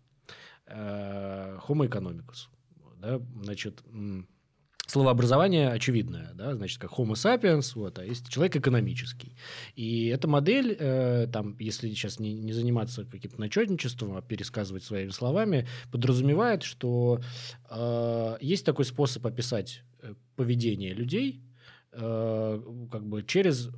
А, 0.67 1.59
Homo 1.69 1.89
economicus. 1.89 2.49
Да? 3.01 3.21
Значит, 3.43 3.83
словообразование 4.87 5.71
очевидное, 5.71 6.31
да, 6.35 6.55
значит, 6.55 6.79
как 6.79 6.93
Homo 6.93 7.13
sapiens, 7.13 7.73
вот, 7.75 7.99
а 7.99 8.05
есть 8.05 8.29
человек 8.29 8.57
экономический. 8.57 9.37
И 9.75 10.07
эта 10.07 10.29
модель, 10.29 10.77
э, 10.79 11.27
там, 11.33 11.57
если 11.59 11.89
сейчас 11.89 12.21
не, 12.21 12.35
не 12.35 12.53
заниматься 12.53 13.05
каким-то 13.05 13.41
начетничеством, 13.41 14.17
а 14.17 14.23
пересказывать 14.23 14.85
своими 14.85 15.11
словами, 15.11 15.67
подразумевает, 15.91 16.63
что 16.63 17.21
э, 17.69 18.37
есть 18.41 18.65
такой 18.65 18.85
способ 18.85 19.27
описать 19.27 19.83
э, 20.03 20.15
поведение 20.37 20.95
людей, 20.95 21.43
э, 21.93 22.63
как 22.91 23.07
бы 23.07 23.25
через 23.25 23.71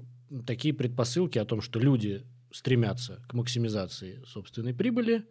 такие 0.46 0.74
предпосылки 0.74 1.38
о 1.38 1.46
том, 1.46 1.62
что 1.62 1.80
люди 1.80 2.26
стремятся 2.52 3.22
к 3.28 3.34
максимизации 3.34 4.22
собственной 4.26 4.74
прибыли, 4.74 5.24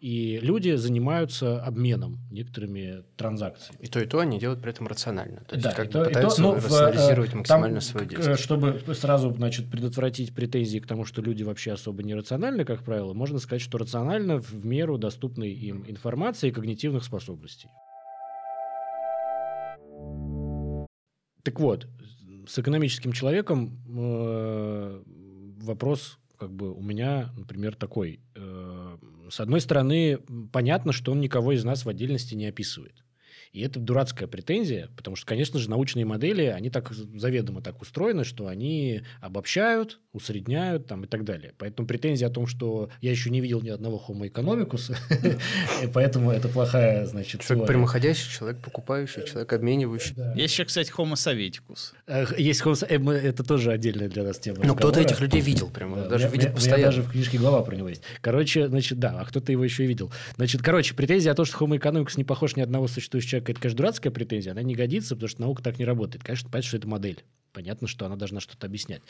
и 0.00 0.38
люди 0.42 0.74
занимаются 0.76 1.62
обменом 1.62 2.18
некоторыми 2.30 3.04
транзакциями. 3.16 3.78
И 3.80 3.86
то, 3.88 4.00
и 4.00 4.06
то 4.06 4.20
они 4.20 4.38
делают 4.38 4.62
при 4.62 4.70
этом 4.70 4.86
рационально. 4.86 5.44
То 5.48 5.56
есть 5.56 5.64
Да, 5.64 5.72
как 5.74 5.86
и 5.86 5.88
то- 5.90 5.98
бы 5.98 6.04
и 6.04 6.08
то, 6.08 6.10
пытаются 6.14 6.42
ну, 6.42 6.52
в, 6.52 6.64
рационализировать 6.64 7.34
э, 7.34 7.36
максимально 7.36 7.80
там, 7.80 7.80
свое 7.80 8.06
действие. 8.06 8.36
Чтобы 8.36 8.82
сразу, 8.94 9.32
значит, 9.34 9.70
предотвратить 9.70 10.34
претензии 10.34 10.78
к 10.78 10.86
тому, 10.86 11.04
что 11.04 11.20
люди 11.20 11.42
вообще 11.42 11.72
особо 11.72 12.02
не 12.02 12.14
рациональны, 12.14 12.64
как 12.64 12.82
правило, 12.84 13.12
можно 13.12 13.38
сказать, 13.38 13.60
что 13.60 13.78
рационально 13.78 14.40
в 14.40 14.64
меру 14.64 14.98
доступной 14.98 15.50
им 15.50 15.84
информации 15.86 16.48
и 16.48 16.52
когнитивных 16.52 17.04
способностей. 17.04 17.68
Так 21.42 21.60
вот, 21.60 21.86
с 22.46 22.58
экономическим 22.58 23.12
человеком 23.12 23.78
э, 23.88 25.02
вопрос 25.62 26.18
как 26.38 26.52
бы 26.52 26.72
у 26.72 26.80
меня, 26.80 27.30
например, 27.36 27.74
такой. 27.74 28.20
Э, 28.34 28.67
С 29.30 29.40
одной 29.40 29.60
стороны, 29.60 30.18
понятно, 30.52 30.92
что 30.92 31.12
он 31.12 31.20
никого 31.20 31.52
из 31.52 31.64
нас 31.64 31.84
в 31.84 31.88
отдельности 31.88 32.34
не 32.34 32.46
описывает. 32.46 33.04
И 33.52 33.60
это 33.60 33.80
дурацкая 33.80 34.28
претензия, 34.28 34.88
потому 34.96 35.16
что, 35.16 35.26
конечно 35.26 35.58
же, 35.58 35.70
научные 35.70 36.04
модели, 36.04 36.42
они 36.44 36.70
так 36.70 36.92
заведомо 36.92 37.62
так 37.62 37.80
устроены, 37.80 38.24
что 38.24 38.46
они 38.46 39.02
обобщают, 39.20 40.00
усредняют 40.12 40.86
там, 40.86 41.04
и 41.04 41.06
так 41.06 41.24
далее. 41.24 41.54
Поэтому 41.58 41.86
претензия 41.88 42.28
о 42.28 42.30
том, 42.30 42.46
что 42.46 42.90
я 43.00 43.10
еще 43.10 43.30
не 43.30 43.40
видел 43.40 43.60
ни 43.62 43.68
одного 43.70 44.02
Homo 44.06 44.30
economicus, 44.30 44.94
и 45.82 45.86
поэтому 45.86 46.30
это 46.30 46.48
плохая, 46.48 47.06
значит, 47.06 47.40
Человек 47.42 47.66
прямоходящий, 47.66 48.30
человек 48.30 48.60
покупающий, 48.62 49.26
человек 49.26 49.52
обменивающий. 49.52 50.14
Есть 50.34 50.54
еще, 50.54 50.64
кстати, 50.64 50.92
Homo 50.96 51.16
советикус. 51.16 51.94
Есть 52.36 52.62
Homo- 52.62 53.12
это 53.12 53.44
тоже 53.44 53.72
отдельная 53.72 54.08
для 54.08 54.24
нас 54.24 54.38
тема. 54.38 54.58
Ну, 54.64 54.74
кто-то 54.74 55.00
этих 55.00 55.20
людей 55.20 55.40
видел 55.40 55.70
прямо, 55.70 55.96
Да, 56.02 56.08
даже 56.08 56.28
видит 56.28 56.38
у 56.38 56.42
меня 56.48 56.54
постоянно. 56.54 56.84
даже 56.84 57.02
в 57.02 57.10
книжке 57.10 57.38
глава 57.38 57.62
про 57.62 57.76
него 57.76 57.88
есть. 57.88 58.02
Короче, 58.20 58.68
значит, 58.68 58.98
да, 58.98 59.18
а 59.20 59.24
кто-то 59.24 59.52
его 59.52 59.64
еще 59.64 59.84
и 59.84 59.86
видел. 59.86 60.12
Значит, 60.36 60.62
короче, 60.62 60.94
претензия 60.94 61.32
о 61.32 61.34
том, 61.34 61.44
что 61.44 61.56
Homo 61.58 61.78
economicus 61.78 62.14
не 62.16 62.24
похож 62.24 62.56
ни 62.56 62.60
одного 62.60 62.88
существующего 62.88 63.37
человека, 63.38 63.52
это, 63.52 63.60
конечно, 63.60 63.76
дурацкая 63.78 64.12
претензия, 64.12 64.52
она 64.52 64.62
не 64.62 64.74
годится, 64.74 65.14
потому 65.14 65.28
что 65.28 65.40
наука 65.40 65.62
так 65.62 65.78
не 65.78 65.84
работает. 65.84 66.24
Конечно, 66.24 66.50
понятно, 66.50 66.68
что 66.68 66.76
это 66.76 66.88
модель. 66.88 67.24
Понятно, 67.52 67.88
что 67.88 68.06
она 68.06 68.16
должна 68.16 68.40
что-то 68.40 68.66
объяснять. 68.66 69.02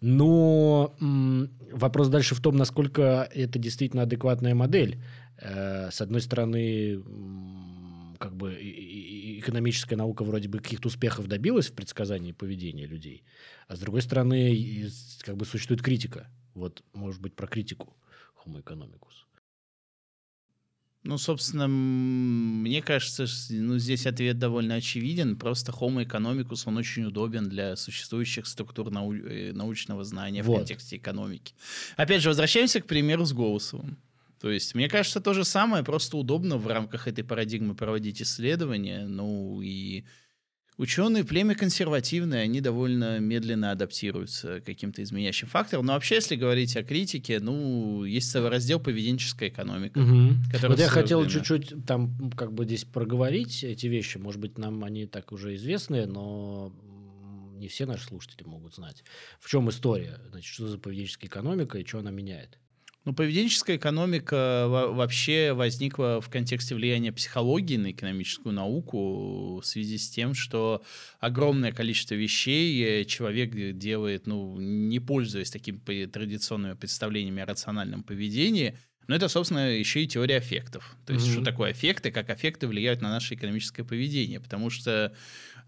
Но 0.00 0.94
м, 1.00 1.50
вопрос 1.72 2.08
дальше 2.08 2.34
в 2.34 2.40
том, 2.40 2.56
насколько 2.56 3.28
это 3.34 3.58
действительно 3.58 4.02
адекватная 4.02 4.54
модель. 4.54 5.02
Э, 5.38 5.90
с 5.90 6.00
одной 6.00 6.20
стороны, 6.20 6.92
м, 6.94 8.16
как 8.20 8.36
бы 8.36 8.54
и- 8.54 8.68
и- 8.68 9.40
экономическая 9.40 9.96
наука 9.96 10.24
вроде 10.24 10.48
бы 10.48 10.58
каких-то 10.58 10.88
успехов 10.88 11.26
добилась 11.26 11.68
в 11.68 11.72
предсказании 11.72 12.32
поведения 12.32 12.86
людей, 12.86 13.24
а 13.66 13.76
с 13.76 13.80
другой 13.80 14.02
стороны, 14.02 14.54
и 14.54 14.88
как 15.20 15.36
бы 15.36 15.44
существует 15.44 15.82
критика. 15.82 16.28
Вот, 16.54 16.82
может 16.92 17.20
быть, 17.20 17.34
про 17.34 17.46
критику 17.46 17.96
Homo 18.44 18.62
economicus. 18.62 19.25
Ну, 21.06 21.18
собственно, 21.18 21.68
мне 21.68 22.82
кажется, 22.82 23.26
ну, 23.50 23.78
здесь 23.78 24.06
ответ 24.06 24.38
довольно 24.40 24.74
очевиден. 24.74 25.36
Просто 25.36 25.70
Homo 25.70 26.04
economicus, 26.04 26.62
он 26.66 26.76
очень 26.78 27.04
удобен 27.04 27.48
для 27.48 27.76
существующих 27.76 28.46
структур 28.46 28.90
нау- 28.90 29.14
э, 29.14 29.52
научного 29.52 30.02
знания 30.04 30.42
в 30.42 30.46
Вот. 30.46 30.58
контексте 30.58 30.96
экономики. 30.96 31.54
Опять 31.96 32.22
же, 32.22 32.28
возвращаемся 32.28 32.80
к 32.80 32.86
примеру 32.86 33.24
с 33.24 33.32
Гоусовым. 33.32 33.96
То 34.40 34.50
есть, 34.50 34.74
мне 34.74 34.88
кажется, 34.88 35.20
то 35.20 35.32
же 35.32 35.44
самое, 35.44 35.84
просто 35.84 36.16
удобно 36.16 36.56
в 36.58 36.66
рамках 36.66 37.06
этой 37.06 37.22
парадигмы 37.22 37.74
проводить 37.74 38.20
исследования. 38.20 39.06
Ну, 39.06 39.62
и 39.62 40.04
ученые 40.78 41.24
племя 41.24 41.54
консервативные, 41.54 42.42
они 42.42 42.60
довольно 42.60 43.18
медленно 43.18 43.70
адаптируются 43.70 44.60
к 44.60 44.64
каким-то 44.64 45.02
изменяющим 45.02 45.48
факторам. 45.48 45.86
Но 45.86 45.92
вообще, 45.94 46.16
если 46.16 46.36
говорить 46.36 46.76
о 46.76 46.82
критике, 46.82 47.40
ну, 47.40 48.04
есть 48.04 48.30
целый 48.30 48.50
раздел 48.50 48.78
поведенческая 48.80 49.48
экономика. 49.48 50.00
который 50.52 50.70
Вот 50.70 50.78
я 50.78 50.88
хотел 50.88 51.20
время- 51.20 51.32
чуть-чуть 51.32 51.86
там 51.86 52.30
как 52.32 52.52
бы 52.52 52.64
здесь 52.64 52.84
проговорить 52.84 53.64
эти 53.64 53.86
вещи. 53.86 54.18
Может 54.18 54.40
быть, 54.40 54.58
нам 54.58 54.84
они 54.84 55.06
так 55.06 55.32
уже 55.32 55.54
известны, 55.56 56.06
но 56.06 56.72
не 57.56 57.68
все 57.68 57.86
наши 57.86 58.04
слушатели 58.04 58.46
могут 58.46 58.74
знать. 58.74 59.02
В 59.40 59.48
чем 59.48 59.68
история? 59.70 60.20
Значит, 60.30 60.52
что 60.52 60.68
за 60.68 60.78
поведенческая 60.78 61.28
экономика 61.28 61.78
и 61.78 61.86
что 61.86 62.00
она 62.00 62.10
меняет? 62.10 62.58
Ну, 63.06 63.14
поведенческая 63.14 63.76
экономика 63.76 64.66
во- 64.68 64.88
вообще 64.92 65.52
возникла 65.52 66.20
в 66.20 66.28
контексте 66.28 66.74
влияния 66.74 67.12
психологии 67.12 67.76
на 67.76 67.92
экономическую 67.92 68.52
науку 68.52 69.60
в 69.60 69.64
связи 69.64 69.96
с 69.96 70.10
тем, 70.10 70.34
что 70.34 70.82
огромное 71.20 71.70
количество 71.70 72.16
вещей 72.16 72.82
э, 72.82 73.04
человек 73.04 73.78
делает, 73.78 74.26
ну, 74.26 74.58
не 74.58 74.98
пользуясь 74.98 75.52
такими 75.52 76.06
традиционными 76.06 76.72
представлениями 76.74 77.42
о 77.42 77.46
рациональном 77.46 78.02
поведении. 78.02 78.76
Но 79.06 79.14
это, 79.14 79.28
собственно, 79.28 79.70
еще 79.70 80.02
и 80.02 80.08
теория 80.08 80.38
аффектов. 80.38 80.96
То 81.06 81.12
есть, 81.12 81.26
Мгм. 81.26 81.32
что 81.34 81.44
такое 81.44 81.70
аффекты, 81.70 82.10
как 82.10 82.28
аффекты 82.28 82.66
влияют 82.66 83.02
на 83.02 83.08
наше 83.08 83.34
экономическое 83.34 83.84
поведение. 83.84 84.40
Потому 84.40 84.68
что, 84.68 85.14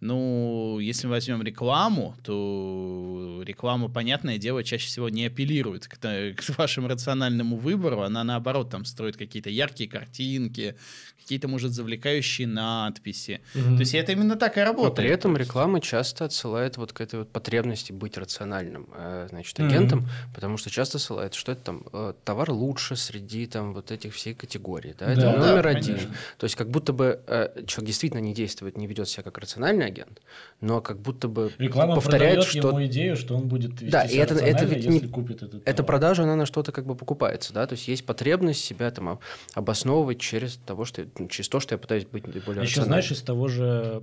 ну, 0.00 0.78
если 0.80 1.06
мы 1.06 1.12
возьмем 1.14 1.42
рекламу, 1.42 2.14
то 2.22 3.42
реклама, 3.44 3.88
понятное 3.88 4.38
дело, 4.38 4.62
чаще 4.62 4.86
всего 4.86 5.08
не 5.08 5.26
апеллирует 5.26 5.86
к, 5.88 5.98
к 5.98 6.58
вашему 6.58 6.88
рациональному 6.88 7.56
выбору. 7.56 8.02
Она, 8.02 8.24
наоборот, 8.24 8.70
там 8.70 8.84
строит 8.84 9.16
какие-то 9.16 9.50
яркие 9.50 9.90
картинки, 9.90 10.76
какие-то, 11.20 11.48
может, 11.48 11.72
завлекающие 11.72 12.46
надписи. 12.46 13.40
То 13.52 13.80
есть 13.80 13.94
это 13.94 14.12
именно 14.12 14.36
так 14.36 14.56
и 14.56 14.60
Но 14.60 14.66
работает. 14.66 14.94
при 14.96 15.08
этом 15.08 15.36
реклама 15.36 15.80
часто 15.80 16.24
отсылает 16.24 16.76
вот 16.76 16.92
к 16.92 17.00
этой 17.00 17.18
вот 17.18 17.30
потребности 17.30 17.92
быть 17.92 18.16
рациональным, 18.16 18.88
э, 18.94 19.26
значит, 19.30 19.58
агентом, 19.60 20.08
потому 20.34 20.56
что 20.56 20.70
часто 20.70 20.98
ссылает, 20.98 21.34
что 21.34 21.52
это 21.52 21.62
там 21.62 21.82
э, 21.92 22.14
товар 22.24 22.50
лучше 22.50 22.96
среди 22.96 23.46
там 23.46 23.74
вот 23.74 23.90
этих 23.90 24.14
всей 24.14 24.34
категорий, 24.34 24.94
да, 24.98 25.06
это 25.12 25.20
Да, 25.20 25.32
да, 25.36 25.46
номер 25.50 25.66
один. 25.66 25.96
конечно. 25.96 26.14
То 26.38 26.44
есть 26.44 26.56
как 26.56 26.70
будто 26.70 26.92
бы 26.94 27.20
э, 27.26 27.62
человек 27.66 27.86
действительно 27.88 28.20
не 28.20 28.32
действует, 28.32 28.76
не 28.78 28.86
ведет 28.86 29.08
себя 29.08 29.22
как 29.22 29.36
рациональный 29.38 29.87
агент, 29.88 30.20
но 30.60 30.80
как 30.80 31.00
будто 31.00 31.28
бы 31.28 31.52
Реклама 31.58 31.94
повторяет, 31.96 32.44
что 32.44 32.68
ему 32.68 32.84
идею, 32.86 33.16
что 33.16 33.36
он 33.36 33.48
будет 33.48 33.72
вести 33.72 33.90
Да, 33.90 34.04
и 34.04 34.16
это- 34.16 34.34
это 34.36 34.64
ведь 34.64 34.84
если 34.84 35.06
не- 35.06 35.12
купит 35.12 35.42
этот 35.42 35.62
эта 35.66 35.76
товар. 35.78 35.86
продажа, 35.86 36.22
она 36.22 36.36
на 36.36 36.46
что-то 36.46 36.72
как 36.72 36.86
бы 36.86 36.94
покупается, 36.94 37.52
да, 37.52 37.66
то 37.66 37.74
есть 37.74 37.88
есть 37.88 38.06
потребность 38.06 38.64
себя 38.64 38.90
там 38.90 39.08
об- 39.08 39.20
обосновывать 39.54 40.20
через 40.20 40.56
того, 40.56 40.84
что 40.84 41.04
ну, 41.18 41.28
через 41.28 41.48
то, 41.48 41.60
что 41.60 41.74
я 41.74 41.78
пытаюсь 41.78 42.04
быть 42.06 42.22
более 42.24 42.40
Еще 42.62 42.80
рациональным. 42.80 42.84
знаешь 42.86 43.10
из 43.10 43.22
того 43.22 43.48
же 43.48 44.02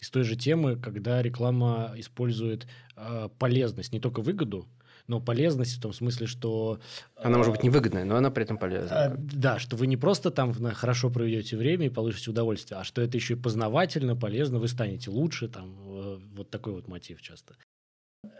из 0.00 0.10
той 0.10 0.22
же 0.24 0.36
темы, 0.36 0.76
когда 0.76 1.22
реклама 1.22 1.92
использует 1.96 2.66
э, 2.96 3.28
полезность, 3.38 3.92
не 3.92 4.00
только 4.00 4.20
выгоду, 4.20 4.66
но 5.06 5.20
полезность 5.20 5.76
в 5.76 5.80
том 5.80 5.92
смысле, 5.92 6.26
что 6.26 6.80
Она 7.16 7.38
может 7.38 7.52
быть 7.52 7.62
невыгодная, 7.62 8.04
но 8.04 8.16
она 8.16 8.30
при 8.30 8.44
этом 8.44 8.56
А, 8.56 8.60
полезная. 8.60 9.16
Да, 9.18 9.58
что 9.58 9.76
вы 9.76 9.86
не 9.86 9.96
просто 9.96 10.30
там 10.30 10.52
хорошо 10.74 11.10
проведете 11.10 11.56
время 11.56 11.86
и 11.86 11.90
получите 11.90 12.30
удовольствие, 12.30 12.80
а 12.80 12.84
что 12.84 13.02
это 13.02 13.16
еще 13.16 13.34
и 13.34 13.36
познавательно, 13.36 14.16
полезно, 14.16 14.58
вы 14.58 14.68
станете 14.68 15.10
лучше, 15.10 15.48
там 15.48 15.76
э, 15.84 16.18
вот 16.34 16.50
такой 16.50 16.72
вот 16.72 16.88
мотив 16.88 17.20
часто. 17.22 17.54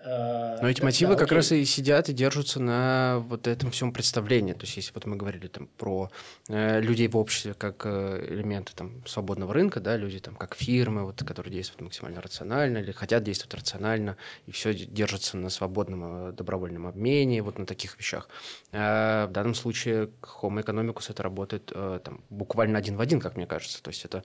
Но 0.04 0.68
эти 0.68 0.80
мотивы 0.82 1.16
как 1.16 1.32
раз 1.32 1.50
и 1.52 1.64
сидят 1.64 2.08
и 2.08 2.12
держатся 2.12 2.60
на 2.60 3.18
вот 3.28 3.46
этом 3.48 3.70
всем 3.72 3.92
представлении. 3.92 4.52
То 4.52 4.62
есть, 4.62 4.76
если 4.76 4.92
вот 4.94 5.06
мы 5.06 5.16
говорили 5.16 5.48
там 5.48 5.66
про 5.76 6.10
э, 6.48 6.80
людей 6.80 7.08
в 7.08 7.16
обществе 7.16 7.54
как 7.54 7.84
э, 7.84 8.26
элементы 8.28 8.72
там 8.76 9.04
свободного 9.06 9.52
рынка, 9.52 9.80
да, 9.80 9.96
люди 9.96 10.20
там 10.20 10.36
как 10.36 10.54
фирмы, 10.54 11.04
вот, 11.04 11.22
которые 11.24 11.52
действуют 11.52 11.80
максимально 11.80 12.20
рационально 12.20 12.78
или 12.78 12.92
хотят 12.92 13.24
действовать 13.24 13.54
рационально, 13.54 14.16
и 14.46 14.52
все 14.52 14.72
держится 14.72 15.36
на 15.36 15.50
свободном 15.50 16.28
э, 16.28 16.32
добровольном 16.32 16.86
обмене, 16.86 17.42
вот 17.42 17.58
на 17.58 17.66
таких 17.66 17.98
вещах. 17.98 18.28
Э, 18.70 19.26
в 19.28 19.32
данном 19.32 19.54
случае 19.54 20.10
Homo 20.20 20.62
economicus 20.62 21.10
это 21.10 21.24
работает 21.24 21.72
э, 21.74 22.00
там 22.04 22.22
буквально 22.30 22.78
один 22.78 22.96
в 22.96 23.00
один, 23.00 23.18
как 23.18 23.36
мне 23.36 23.46
кажется. 23.46 23.82
То 23.82 23.90
есть 23.90 24.04
это 24.04 24.22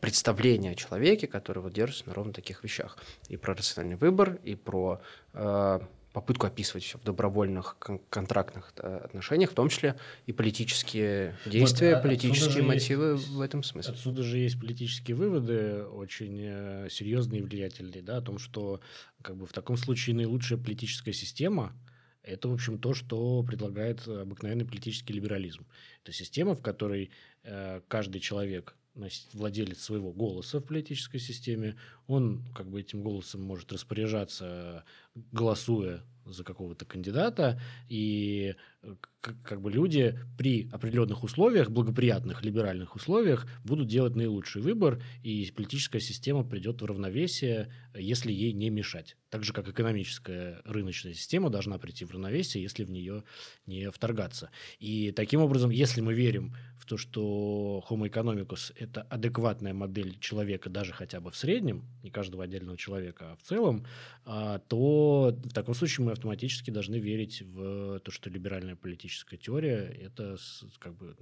представление 0.00 0.72
о 0.72 0.74
человеке, 0.74 1.26
который 1.26 1.62
вот 1.62 1.72
держится 1.72 2.06
на 2.06 2.14
ровно 2.14 2.32
таких 2.32 2.62
вещах. 2.62 2.98
И 3.28 3.36
про 3.36 3.54
рациональный 3.54 3.96
выбор, 3.96 4.38
и 4.44 4.54
про 4.54 5.00
э, 5.32 5.80
попытку 6.12 6.46
описывать 6.46 6.84
все 6.84 6.96
в 6.98 7.02
добровольных 7.02 7.76
кон- 7.78 8.00
контрактных 8.08 8.72
э, 8.76 8.96
отношениях, 9.04 9.50
в 9.50 9.54
том 9.54 9.68
числе 9.68 9.96
и 10.26 10.32
политические 10.32 11.36
действия, 11.44 11.94
а- 11.94 11.98
отсюда 11.98 12.08
политические 12.08 12.62
мотивы 12.62 13.12
есть- 13.12 13.28
в 13.28 13.40
этом 13.40 13.62
смысле. 13.62 13.92
Отсюда 13.94 14.22
же 14.22 14.38
есть 14.38 14.60
политические 14.60 15.16
выводы, 15.16 15.82
очень 15.84 16.38
э, 16.40 16.88
серьезные 16.90 17.40
и 17.40 17.42
влиятельные, 17.42 18.02
да, 18.02 18.18
о 18.18 18.22
том, 18.22 18.38
что 18.38 18.80
как 19.22 19.36
бы 19.36 19.46
в 19.46 19.52
таком 19.52 19.76
случае 19.76 20.14
наилучшая 20.14 20.58
политическая 20.58 21.12
система– 21.12 21.72
это, 22.22 22.48
в 22.48 22.54
общем, 22.54 22.78
то, 22.78 22.94
что 22.94 23.42
предлагает 23.42 24.06
обыкновенный 24.06 24.64
политический 24.64 25.12
либерализм. 25.12 25.66
Это 26.02 26.12
система, 26.12 26.54
в 26.54 26.62
которой 26.62 27.10
э, 27.42 27.80
каждый 27.88 28.20
человек, 28.20 28.76
значит, 28.94 29.26
владелец 29.32 29.82
своего 29.82 30.12
голоса 30.12 30.60
в 30.60 30.64
политической 30.64 31.18
системе, 31.18 31.76
он 32.06 32.44
как 32.54 32.68
бы 32.68 32.80
этим 32.80 33.02
голосом 33.02 33.42
может 33.42 33.72
распоряжаться, 33.72 34.84
голосуя 35.32 36.02
за 36.26 36.44
какого-то 36.44 36.84
кандидата, 36.84 37.60
и 37.88 38.54
э, 38.82 38.94
как, 39.20 39.60
бы 39.60 39.70
люди 39.70 40.18
при 40.36 40.68
определенных 40.70 41.24
условиях, 41.24 41.70
благоприятных 41.70 42.44
либеральных 42.44 42.94
условиях, 42.94 43.46
будут 43.64 43.88
делать 43.88 44.14
наилучший 44.14 44.62
выбор, 44.62 45.02
и 45.22 45.50
политическая 45.54 46.00
система 46.00 46.44
придет 46.44 46.82
в 46.82 46.84
равновесие, 46.84 47.72
если 47.94 48.32
ей 48.32 48.52
не 48.52 48.70
мешать. 48.70 49.16
Так 49.30 49.44
же, 49.44 49.52
как 49.52 49.68
экономическая 49.68 50.60
рыночная 50.64 51.14
система 51.14 51.50
должна 51.50 51.78
прийти 51.78 52.04
в 52.04 52.10
равновесие, 52.12 52.62
если 52.62 52.84
в 52.84 52.90
нее 52.90 53.24
не 53.66 53.90
вторгаться. 53.90 54.50
И 54.78 55.10
таким 55.12 55.40
образом, 55.40 55.70
если 55.70 56.00
мы 56.00 56.14
верим 56.14 56.54
в 56.78 56.86
то, 56.86 56.96
что 56.96 57.82
Homo 57.88 58.08
economicus– 58.08 58.72
это 58.78 59.02
адекватная 59.02 59.72
модель 59.72 60.18
человека 60.20 60.68
даже 60.68 60.92
хотя 60.92 61.20
бы 61.20 61.30
в 61.30 61.36
среднем, 61.36 61.84
не 62.02 62.10
каждого 62.10 62.44
отдельного 62.44 62.76
человека, 62.76 63.32
а 63.32 63.36
в 63.36 63.42
целом, 63.42 63.86
а, 64.24 64.58
то 64.58 65.34
в 65.44 65.52
таком 65.52 65.74
случае 65.74 66.06
мы 66.06 66.12
автоматически 66.14 66.70
должны 66.70 66.96
верить 66.96 67.42
в 67.42 68.00
то, 68.00 68.10
что 68.10 68.30
либеральная 68.30 68.76
политическая 68.76 69.36
теория– 69.36 69.94
это 70.02 70.36
как 70.78 70.96
бы 70.96 71.14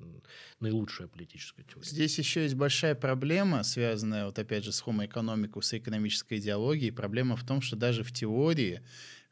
наилучшая 0.61 1.09
политическая 1.09 1.64
теория. 1.64 1.87
Здесь 1.87 2.18
еще 2.18 2.42
есть 2.44 2.55
большая 2.55 2.94
проблема, 2.94 3.62
связанная 3.64 4.26
вот 4.26 4.38
опять 4.38 4.64
же 4.64 4.72
с 4.72 4.83
economicus 4.83 5.74
и 5.74 5.78
экономической 5.78 6.38
идеологией. 6.38 6.92
Проблема 6.92 7.37
в 7.37 7.44
том, 7.44 7.61
что 7.61 7.76
даже 7.76 8.05
в 8.05 8.12
теории 8.12 8.83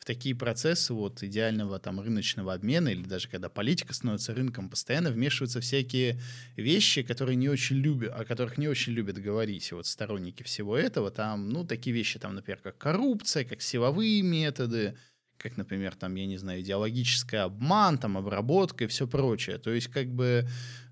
в 0.00 0.06
такие 0.06 0.34
процессы 0.34 0.94
вот 0.94 1.22
идеального 1.22 1.78
там 1.78 2.00
рыночного 2.00 2.54
обмена 2.54 2.88
или 2.88 3.02
даже 3.02 3.28
когда 3.28 3.50
политика 3.50 3.92
становится 3.92 4.34
рынком, 4.34 4.70
постоянно 4.70 5.10
вмешиваются 5.10 5.60
всякие 5.60 6.18
вещи, 6.56 7.02
которые 7.02 7.36
не 7.36 7.50
очень 7.50 7.76
любят, 7.76 8.14
о 8.14 8.24
которых 8.24 8.56
не 8.56 8.66
очень 8.66 8.94
любят 8.94 9.18
говорить 9.18 9.70
вот 9.72 9.86
сторонники 9.86 10.42
всего 10.42 10.74
этого. 10.74 11.10
Там, 11.10 11.50
ну, 11.50 11.66
такие 11.66 11.94
вещи, 11.94 12.18
там, 12.18 12.34
например, 12.34 12.60
как 12.62 12.78
коррупция, 12.78 13.44
как 13.44 13.60
силовые 13.60 14.22
методы, 14.22 14.96
как, 15.42 15.56
например, 15.56 15.94
там, 15.94 16.14
я 16.14 16.26
не 16.26 16.36
знаю, 16.36 16.60
идеологический 16.60 17.38
обман, 17.38 17.98
там, 17.98 18.18
обработка 18.18 18.84
и 18.84 18.86
все 18.86 19.06
прочее. 19.06 19.58
То 19.58 19.70
есть, 19.70 19.88
как 19.88 20.08
бы 20.08 20.46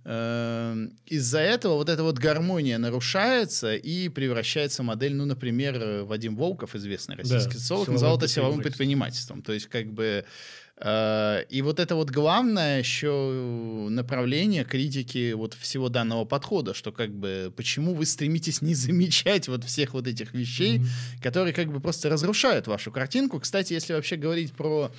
э, 0.05 0.89
из-за 1.07 1.41
этого 1.41 1.75
вот 1.75 1.89
эта 1.89 2.03
вот 2.03 2.19
гармония 2.19 2.79
нарушается 2.79 3.75
и 3.75 4.09
превращается 4.09 4.83
модель, 4.83 5.15
ну, 5.15 5.27
например, 5.27 6.05
Вадим 6.05 6.37
Волков, 6.37 6.75
известный 6.75 7.17
российский 7.17 7.55
да, 7.55 7.59
социолог, 7.59 7.89
назвал 7.89 8.17
это 8.17 8.29
силовым 8.29 8.63
предпринимательством. 8.63 9.43
То 9.43 9.53
есть, 9.53 9.67
как 9.67 9.93
бы 9.93 10.25
Э, 10.25 10.68
и 10.81 11.63
вот 11.63 11.81
это 11.81 11.97
вот 11.97 12.11
главное 12.11 12.79
еще 12.79 13.89
направление 13.91 14.65
критики 14.65 15.33
вот 15.33 15.55
всего 15.55 15.89
данного 15.89 16.25
подхода, 16.25 16.73
что 16.73 16.93
как 16.93 17.13
бы 17.13 17.53
почему 17.57 17.95
вы 17.95 18.07
стремитесь 18.07 18.63
не 18.63 18.75
замечать 18.75 19.49
вот 19.49 19.65
всех 19.65 19.95
вот 19.95 20.07
этих 20.07 20.35
вещей, 20.35 20.79
mm-hmm. 20.79 21.23
которые 21.23 21.53
как 21.53 21.73
бы 21.73 21.81
просто 21.81 22.09
разрушают 22.09 22.69
вашу 22.69 22.93
картинку. 22.93 23.41
Кстати, 23.41 23.73
если 23.73 23.93
вообще 23.93 24.15
говорить 24.15 24.53
про 24.53 24.93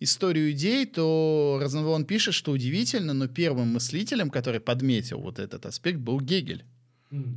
историю 0.00 0.50
идей, 0.50 0.84
то 0.84 1.58
Розенвон 1.62 2.04
пишет, 2.04 2.34
что 2.34 2.52
удивительно, 2.52 3.14
но 3.14 3.26
первым 3.26 3.68
мыслителем, 3.68 4.30
который 4.30 4.60
подметил 4.60 5.20
вот 5.20 5.38
этот 5.38 5.64
аспект, 5.64 5.98
был 5.98 6.20
Гегель. 6.20 6.64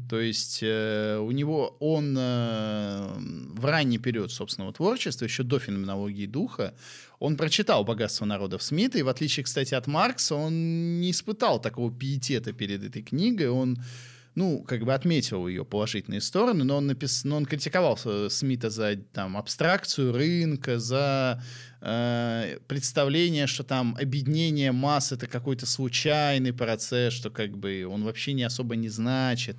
То 0.09 0.21
есть 0.21 0.59
э, 0.61 1.17
у 1.17 1.31
него 1.31 1.75
он 1.79 2.15
э, 2.17 3.13
в 3.53 3.65
ранний 3.65 3.97
период 3.97 4.31
собственного 4.31 4.71
творчества, 4.71 5.25
еще 5.25 5.43
до 5.43 5.59
феноменологии 5.59 6.27
духа, 6.27 6.73
он 7.19 7.35
прочитал 7.35 7.83
«Богатство 7.83 8.23
народов» 8.23 8.63
Смита, 8.63 8.97
и 8.97 9.01
в 9.01 9.09
отличие, 9.09 9.43
кстати, 9.43 9.73
от 9.73 9.88
Маркса, 9.88 10.35
он 10.35 11.01
не 11.01 11.11
испытал 11.11 11.59
такого 11.59 11.91
пиетета 11.91 12.53
перед 12.53 12.85
этой 12.85 13.01
книгой, 13.01 13.49
он 13.49 13.77
ну, 14.36 14.63
как 14.63 14.84
бы 14.84 14.93
отметил 14.93 15.48
ее 15.48 15.63
положительные 15.63 16.21
стороны, 16.21 16.63
но 16.65 16.78
он, 16.78 16.88
напис... 16.88 17.24
но 17.24 17.38
он 17.38 17.45
критиковал 17.45 17.98
Смита 18.30 18.69
за 18.69 18.98
там, 19.13 19.38
абстракцию 19.38 20.12
рынка, 20.12 20.78
за 20.78 21.41
э, 21.82 22.58
представление, 22.67 23.48
что 23.48 23.63
там 23.63 23.98
объединение 24.00 24.74
масс— 24.74 25.12
это 25.13 25.28
какой-то 25.28 25.65
случайный 25.65 26.52
процесс, 26.52 27.13
что 27.13 27.30
как 27.30 27.58
бы 27.58 27.86
он 27.89 28.04
вообще 28.04 28.34
не 28.34 28.43
особо 28.43 28.76
не 28.76 28.89
значит. 28.89 29.58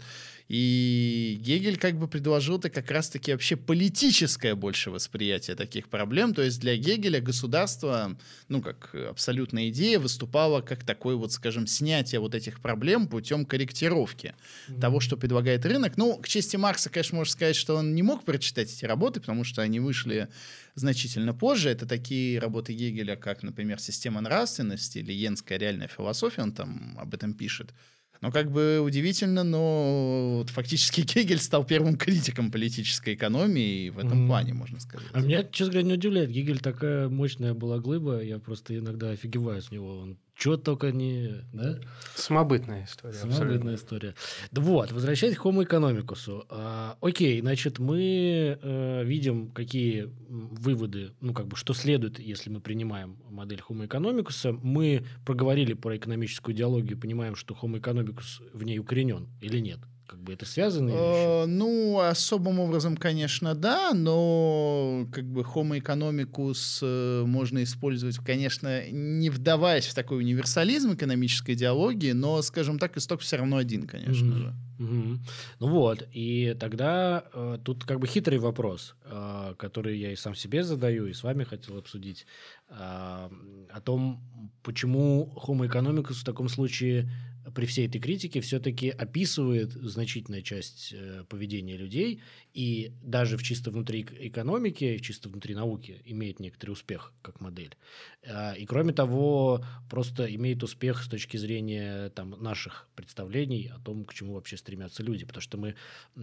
И 0.49 1.39
Гегель 1.41 1.77
как 1.77 1.99
бы 1.99 2.07
предложил-то 2.07 2.71
как 2.71 2.91
раз-таки 2.93 3.33
вообще 3.33 3.57
политическое 3.57 4.55
больше 4.55 4.91
восприятие 4.91 5.57
таких 5.57 5.89
проблем. 5.89 6.35
То 6.35 6.43
есть 6.43 6.61
для 6.61 6.77
Гегеля 6.77 7.21
государство, 7.21 8.17
ну, 8.49 8.63
как 8.63 8.95
абсолютная 8.95 9.71
идея, 9.71 9.99
выступало 9.99 10.61
как 10.61 10.85
такое 10.85 11.17
вот, 11.17 11.33
скажем, 11.33 11.67
снятие 11.67 12.21
вот 12.21 12.37
этих 12.37 12.61
проблем 12.61 13.09
путем 13.09 13.45
корректировки 13.45 14.35
mm-hmm. 14.69 14.81
того, 14.81 15.01
что 15.01 15.17
предлагает 15.17 15.67
рынок. 15.67 15.97
Ну, 15.97 16.17
к 16.19 16.29
чести 16.29 16.57
Маркса, 16.57 16.91
конечно, 16.91 17.17
можно 17.17 17.33
сказать, 17.33 17.57
что 17.57 17.75
он 17.75 17.97
не 17.97 18.03
мог 18.03 18.25
прочитать 18.25 18.73
эти 18.73 18.85
работы, 18.85 19.21
потому 19.21 19.43
что 19.43 19.63
они 19.63 19.81
вышли 19.81 20.29
значительно 20.77 21.35
позже. 21.35 21.71
Это 21.71 21.87
такие 21.87 22.39
работы 22.39 22.73
Гегеля, 22.73 23.17
как, 23.17 23.43
например, 23.43 23.81
«Система 23.81 24.21
нравственности» 24.21 24.99
или 24.99 25.13
«Йенская 25.13 25.59
реальная 25.59 25.89
философия», 25.89 26.43
он 26.43 26.53
там 26.53 26.97
об 27.01 27.15
этом 27.15 27.35
пишет. 27.35 27.73
Ну, 28.21 28.33
как 28.33 28.51
бы 28.51 28.81
удивительно, 28.81 29.45
но 29.45 30.39
вот 30.39 30.51
фактически 30.51 31.03
Кегель 31.07 31.39
стал 31.39 31.65
первым 31.65 31.97
критиком 31.97 32.51
политической 32.51 33.15
экономии 33.15 33.91
в 33.91 33.99
этом 33.99 34.25
mm. 34.25 34.27
плане, 34.27 34.55
можно 34.55 34.81
сказать. 34.81 35.07
А 35.13 35.21
меня, 35.21 35.45
честно 35.45 35.73
говоря, 35.73 35.89
не 35.89 35.95
удивляет. 35.95 36.31
Гегель 36.31 36.61
такая 36.61 37.09
мощная 37.09 37.55
была 37.55 37.79
глыба, 37.79 38.23
я 38.23 38.39
просто 38.39 38.77
иногда 38.77 39.11
офигеваю 39.11 39.63
с 39.63 39.71
него. 39.71 39.99
Он 39.99 40.19
что 40.37 40.59
только 40.59 40.93
не... 40.93 41.45
Да? 41.53 41.81
Самобытная 42.15 42.85
история. 42.85 43.15
Самобытная 43.15 43.47
абсолютно. 43.47 43.75
история. 43.75 44.15
Вот, 44.53 44.93
возвращаясь 44.93 45.37
к 45.37 45.45
Homo 45.45 45.67
economicus. 45.67 46.45
А, 46.51 46.99
окей, 47.01 47.41
значит, 47.41 47.79
мы 47.79 48.59
а, 48.63 49.03
видим, 49.03 49.51
какие 49.51 50.13
выводы, 50.29 51.13
ну, 51.21 51.33
как 51.33 51.47
бы, 51.47 51.57
что 51.57 51.73
следует, 51.73 52.19
если 52.19 52.51
мы 52.51 52.61
принимаем 52.61 53.17
модель 53.31 53.63
Homo 53.67 53.89
economicus. 53.89 54.53
Мы 54.63 55.07
проговорили 55.25 55.73
про 55.73 55.97
экономическую 55.97 56.55
идеологию, 56.55 56.99
понимаем, 56.99 57.35
что 57.35 57.55
Homo 57.55 57.81
economicus 57.81 58.43
в 58.53 58.63
ней 58.63 58.79
укоренен 58.79 59.31
или 59.41 59.59
нет. 59.59 59.81
Как 60.07 60.21
бы 60.21 60.33
это 60.33 60.47
связано? 60.47 60.91
Э, 60.91 61.47
ну, 61.47 62.01
особым 62.01 62.61
образом, 62.61 62.97
конечно, 62.97 63.55
да, 63.55 63.93
но 63.93 65.07
как 65.13 65.25
бы 65.25 65.41
Homo 65.41 65.81
economicus 65.81 66.79
э, 66.83 67.25
можно 67.27 67.63
использовать, 67.63 68.17
конечно, 68.19 68.89
не 68.91 69.31
вдаваясь 69.31 69.87
в 69.87 69.95
такой 69.95 70.19
универсализм 70.19 70.95
экономической 70.95 71.53
идеологии, 71.53 72.13
но, 72.13 72.41
скажем 72.43 72.79
так, 72.79 72.97
исток 72.97 73.21
все 73.21 73.37
равно 73.37 73.57
один, 73.57 73.87
конечно 73.87 74.27
mm-hmm. 74.27 74.39
же. 74.39 74.55
Угу. 74.79 75.19
Ну 75.61 75.69
вот, 75.69 76.07
и 76.13 76.55
тогда 76.61 77.25
э, 77.33 77.59
тут 77.65 77.85
как 77.85 77.99
бы 77.99 78.07
хитрый 78.07 78.39
вопрос, 78.39 78.95
э, 79.05 79.55
который 79.59 79.99
я 79.99 80.13
и 80.13 80.17
сам 80.17 80.35
себе 80.35 80.63
задаю, 80.63 81.07
и 81.07 81.15
с 81.15 81.23
вами 81.23 81.45
хотел 81.45 81.79
обсудить, 81.79 82.27
э, 82.69 82.75
о 82.75 83.81
том, 83.83 84.23
почему 84.63 85.35
Homo 85.47 85.67
economicus 85.67 86.15
в 86.15 86.25
таком 86.25 86.49
случае 86.49 87.11
при 87.55 87.67
всей 87.67 87.87
этой 87.87 88.01
критике 88.01 88.41
все-таки 88.41 88.91
описывает 88.91 89.73
значительная 89.73 90.43
часть 90.43 90.93
э, 90.93 91.25
поведения 91.29 91.77
людей 91.77 92.21
и 92.55 92.93
даже 93.03 93.37
в 93.37 93.43
чисто 93.43 93.71
внутри 93.71 94.07
экономики, 94.19 94.99
чисто 94.99 95.29
внутри 95.29 95.55
науки 95.55 96.03
имеет 96.05 96.41
некоторый 96.41 96.73
успех 96.73 97.13
как 97.23 97.41
модель. 97.41 97.77
Э, 98.23 98.57
и 98.57 98.67
кроме 98.67 98.93
того, 98.93 99.65
просто 99.89 100.33
имеет 100.35 100.63
успех 100.63 101.03
с 101.03 101.09
точки 101.09 101.37
зрения 101.37 102.11
там, 102.11 102.31
наших 102.43 102.89
представлений 102.95 103.71
о 103.75 103.79
том, 103.79 104.05
к 104.05 104.15
чему 104.15 104.35
вообще 104.35 104.57
стремятся 104.57 105.03
люди. 105.03 105.25
Потому 105.25 105.43
что 105.43 105.59
мы 105.59 105.75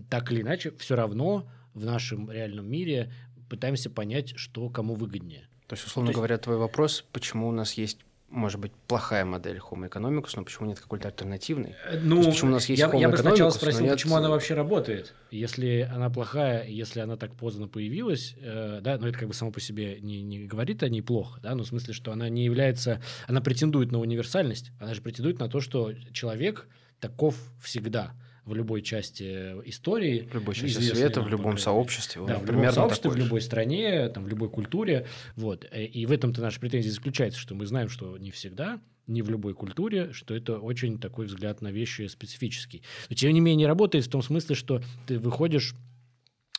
так 0.10 0.32
или 0.32 0.42
иначе 0.42 0.72
все 0.78 0.96
равно 0.96 1.50
в 1.74 1.86
нашем 1.86 2.30
реальном 2.30 2.70
мире 2.70 3.14
пытаемся 3.50 3.90
понять, 3.90 4.34
что 4.36 4.70
кому 4.70 4.96
выгоднее. 4.96 5.48
То 5.68 5.76
есть, 5.76 5.86
условно 5.86 6.08
То 6.08 6.12
есть... 6.12 6.18
говоря, 6.18 6.38
твой 6.38 6.58
вопрос, 6.58 7.06
почему 7.12 7.48
у 7.48 7.52
нас 7.52 7.74
есть 7.74 8.00
может 8.34 8.60
быть, 8.60 8.72
плохая 8.88 9.26
модель 9.26 9.58
Homo 9.58 9.88
economicus, 9.88 10.32
но 10.36 10.43
почему 10.43 10.67
нет 10.67 10.80
какой-то 10.80 11.08
альтернативной? 11.10 11.76
Э, 11.88 12.00
ну, 12.02 12.17
есть, 12.17 12.30
почему 12.32 12.50
у 12.50 12.54
нас 12.54 12.67
есть 12.67 12.80
я, 12.80 12.88
Homo 12.88 13.00
я 13.00 13.10
бы 13.10 13.17
сначала 13.17 13.52
спросил, 13.52 13.82
нет... 13.82 13.93
почему 13.93 14.15
она 14.15 14.30
вообще 14.30 14.56
работает. 14.56 15.13
Если 15.30 15.88
она 15.93 16.10
плохая, 16.10 16.67
если 16.67 17.00
она 17.00 17.15
так 17.15 17.36
поздно 17.36 17.67
появилась, 17.67 18.36
э, 18.39 18.80
да, 18.82 18.98
но 18.98 19.08
это 19.08 19.19
как 19.19 19.28
бы 19.28 19.34
само 19.36 19.52
по 19.52 19.62
себе 19.62 20.00
не, 20.02 20.24
не 20.24 20.46
говорит 20.46 20.82
о 20.82 20.89
ней 20.89 21.02
плохо, 21.02 21.39
да, 21.41 21.54
но 21.54 21.63
в 21.63 21.67
смысле, 21.67 21.93
что 21.93 22.12
она 22.12 22.28
не 22.28 22.43
является, 22.43 23.02
она 23.28 23.39
претендует 23.39 23.91
на 23.91 24.00
универсальность, 24.00 24.72
она 24.80 24.96
же 24.96 25.02
претендует 25.02 25.39
на 25.39 25.48
то, 25.48 25.62
что 25.62 25.93
человек 26.12 26.67
таков 27.00 27.36
всегда 27.62 28.13
в 28.45 28.53
любой 28.53 28.82
части 28.82 29.23
истории. 29.65 30.27
В 30.29 30.34
любой 30.34 30.56
части 30.56 30.82
света, 30.82 31.21
в 31.21 31.27
любом 31.27 31.58
сообществе. 31.58 32.21
Да, 32.27 32.39
в 32.39 32.45
любом 32.45 32.71
сообществе, 32.71 33.10
в 33.10 33.15
любой 33.15 33.41
стране, 33.41 34.10
там, 34.10 34.25
в 34.25 34.27
любой 34.27 34.49
культуре. 34.49 35.08
Вот. 35.36 35.65
Э, 35.71 35.86
и 35.86 36.06
в 36.06 36.12
этом-то 36.12 36.41
наша 36.41 36.60
претензия 36.60 36.91
заключается, 36.91 37.39
что 37.39 37.56
мы 37.56 37.65
знаем, 37.65 37.89
что 37.89 38.17
не 38.17 38.32
всегда, 38.32 38.82
не 39.08 39.21
в 39.21 39.29
любой 39.29 39.53
культуре, 39.53 40.13
что 40.13 40.36
это 40.36 40.58
очень 40.58 40.99
такой 40.99 41.25
взгляд 41.25 41.62
на 41.62 41.71
вещи 41.71 42.08
специфический. 42.08 42.84
Но 43.10 43.15
тем 43.15 43.34
не 43.34 43.39
менее 43.39 43.67
работает 43.67 44.06
в 44.06 44.10
том 44.10 44.21
смысле, 44.21 44.56
что 44.56 44.82
ты 45.08 45.19
выходишь 45.19 45.73
э, 45.73 45.75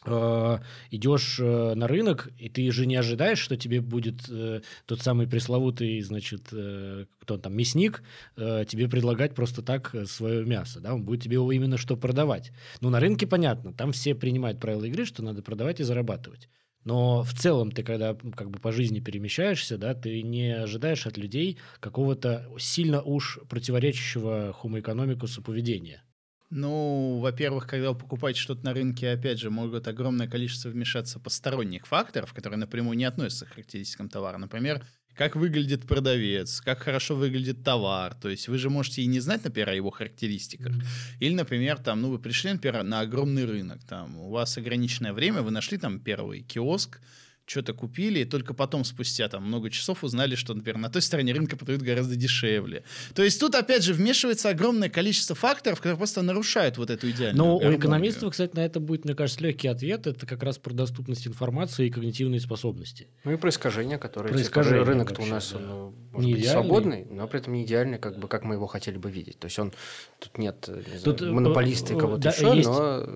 идешь 0.06 1.38
э, 1.40 1.74
на 1.74 1.88
рынок, 1.88 2.30
и 2.38 2.48
ты 2.48 2.70
же 2.70 2.86
не 2.86 2.96
ожидаешь, 2.96 3.38
что 3.38 3.56
тебе 3.56 3.80
будет 3.80 4.28
э, 4.28 4.60
тот 4.86 5.00
самый 5.00 5.26
пресловутый, 5.26 6.00
значит, 6.00 6.48
э, 6.52 7.06
кто 7.20 7.38
там, 7.38 7.56
мясник, 7.56 8.02
э, 8.36 8.64
тебе 8.68 8.88
предлагать 8.88 9.34
просто 9.34 9.62
так 9.62 9.94
э, 9.94 10.06
свое 10.06 10.44
мясо, 10.44 10.80
да, 10.80 10.94
он 10.94 11.04
будет 11.04 11.22
тебе 11.22 11.34
его 11.34 11.50
именно 11.52 11.78
что 11.78 11.96
продавать. 11.96 12.52
Ну, 12.80 12.90
на 12.90 13.00
рынке 13.00 13.26
понятно, 13.26 13.72
там 13.72 13.92
все 13.92 14.14
принимают 14.14 14.60
правила 14.60 14.84
игры, 14.84 15.04
что 15.06 15.22
надо 15.22 15.42
продавать 15.42 15.80
и 15.80 15.84
зарабатывать. 15.84 16.48
Но 16.84 17.22
в 17.22 17.32
целом 17.32 17.72
ты, 17.72 17.82
когда 17.82 18.14
как 18.36 18.50
бы 18.50 18.58
по 18.58 18.70
жизни 18.70 19.00
перемещаешься, 19.00 19.78
да, 19.78 19.94
ты 19.94 20.22
не 20.22 20.54
ожидаешь 20.54 21.06
от 21.06 21.16
людей 21.16 21.58
какого-то 21.80 22.46
сильно 22.58 23.02
уж 23.02 23.38
противоречащего 23.48 24.52
хумоэкономикусу 24.52 25.42
поведения. 25.42 26.02
Ну, 26.50 27.18
во-первых, 27.20 27.66
когда 27.66 27.90
вы 27.90 27.98
покупаете 27.98 28.40
что-то 28.40 28.64
на 28.64 28.74
рынке, 28.74 29.10
опять 29.10 29.40
же, 29.40 29.50
могут 29.50 29.88
огромное 29.88 30.28
количество 30.28 30.68
вмешаться 30.68 31.18
посторонних 31.18 31.86
факторов, 31.86 32.32
которые 32.32 32.58
напрямую 32.58 32.96
не 32.96 33.04
относятся 33.04 33.46
к 33.46 33.50
характеристикам 33.50 34.08
товара. 34.08 34.38
Например, 34.38 34.84
как 35.14 35.36
выглядит 35.36 35.86
продавец, 35.86 36.60
как 36.60 36.80
хорошо 36.80 37.16
выглядит 37.16 37.62
товар. 37.62 38.14
То 38.14 38.28
есть 38.28 38.48
вы 38.48 38.58
же 38.58 38.68
можете 38.68 39.02
и 39.02 39.06
не 39.06 39.20
знать, 39.20 39.44
например, 39.44 39.70
о 39.70 39.74
его 39.74 39.90
характеристиках. 39.90 40.72
Или, 41.20 41.34
например, 41.34 41.78
там, 41.78 42.02
ну, 42.02 42.10
вы 42.10 42.18
пришли, 42.18 42.52
например, 42.52 42.82
на 42.82 43.00
огромный 43.00 43.44
рынок, 43.44 43.84
там, 43.84 44.18
у 44.18 44.30
вас 44.30 44.58
ограниченное 44.58 45.12
время, 45.12 45.42
вы 45.42 45.50
нашли 45.50 45.78
там 45.78 46.00
первый 46.00 46.42
киоск, 46.42 47.00
что-то 47.46 47.74
купили, 47.74 48.20
и 48.20 48.24
только 48.24 48.54
потом, 48.54 48.84
спустя 48.84 49.28
там 49.28 49.44
много 49.44 49.70
часов, 49.70 50.02
узнали, 50.02 50.34
что, 50.34 50.54
например, 50.54 50.78
на 50.78 50.88
той 50.88 51.02
стороне 51.02 51.32
рынка 51.32 51.56
продают 51.56 51.82
гораздо 51.82 52.16
дешевле. 52.16 52.84
То 53.14 53.22
есть 53.22 53.38
тут, 53.38 53.54
опять 53.54 53.82
же, 53.82 53.92
вмешивается 53.92 54.48
огромное 54.48 54.88
количество 54.88 55.36
факторов, 55.36 55.78
которые 55.78 55.96
просто 55.98 56.22
нарушают 56.22 56.78
вот 56.78 56.90
эту 56.90 57.10
идеальную 57.10 57.36
Но 57.36 57.58
гармонию. 57.58 57.76
у 57.76 57.80
экономистов, 57.80 58.30
кстати, 58.32 58.56
на 58.56 58.64
это 58.64 58.80
будет, 58.80 59.04
мне 59.04 59.14
кажется, 59.14 59.42
легкий 59.42 59.68
ответ. 59.68 60.06
Это 60.06 60.26
как 60.26 60.42
раз 60.42 60.58
про 60.58 60.72
доступность 60.72 61.26
информации 61.26 61.86
и 61.86 61.90
когнитивные 61.90 62.40
способности. 62.40 63.08
Ну 63.24 63.32
и 63.32 63.36
про 63.36 63.50
искажения, 63.50 63.98
которые... 63.98 64.32
Про 64.32 64.40
искажения 64.42 64.84
рынок-то 64.84 65.20
у 65.22 65.26
нас 65.26 65.50
да. 65.52 65.58
он, 65.58 65.66
ну, 65.66 65.94
может 66.12 66.26
Не 66.26 66.34
быть, 66.34 66.42
идеальный. 66.42 66.62
свободный, 66.62 67.04
но 67.10 67.28
при 67.28 67.40
этом 67.40 67.52
не 67.52 67.64
идеальный, 67.64 67.98
как 67.98 68.18
бы, 68.18 68.28
как 68.28 68.44
мы 68.44 68.54
его 68.54 68.66
хотели 68.66 68.96
бы 68.96 69.10
видеть. 69.10 69.38
То 69.38 69.46
есть 69.46 69.58
он... 69.58 69.72
Тут 70.18 70.38
нет 70.38 70.66
не 70.68 70.98
Тут, 71.00 71.18
знаю, 71.18 71.34
монополиста 71.34 71.92
и 71.92 71.96
э, 71.96 72.00
кого-то 72.00 72.22
да, 72.22 72.30
еще, 72.30 72.56
есть- 72.56 72.68
но... 72.68 73.06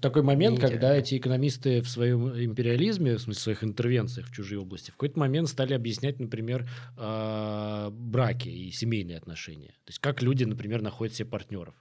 Такой 0.00 0.22
момент, 0.22 0.56
Не 0.56 0.68
когда 0.68 0.94
эти 0.94 1.16
экономисты 1.16 1.82
в 1.82 1.88
своем 1.88 2.28
империализме, 2.28 3.16
в 3.16 3.20
смысле, 3.20 3.40
в 3.40 3.42
своих 3.42 3.64
интервенциях 3.64 4.28
в 4.28 4.32
чужие 4.32 4.60
области, 4.60 4.90
в 4.90 4.94
какой-то 4.94 5.18
момент 5.18 5.48
стали 5.48 5.74
объяснять, 5.74 6.20
например, 6.20 6.68
э, 6.96 7.90
браки 7.90 8.48
и 8.48 8.70
семейные 8.70 9.16
отношения. 9.16 9.68
То 9.84 9.90
есть, 9.90 9.98
как 9.98 10.22
люди, 10.22 10.44
например, 10.44 10.82
находят 10.82 11.14
себе 11.14 11.28
партнеров. 11.28 11.74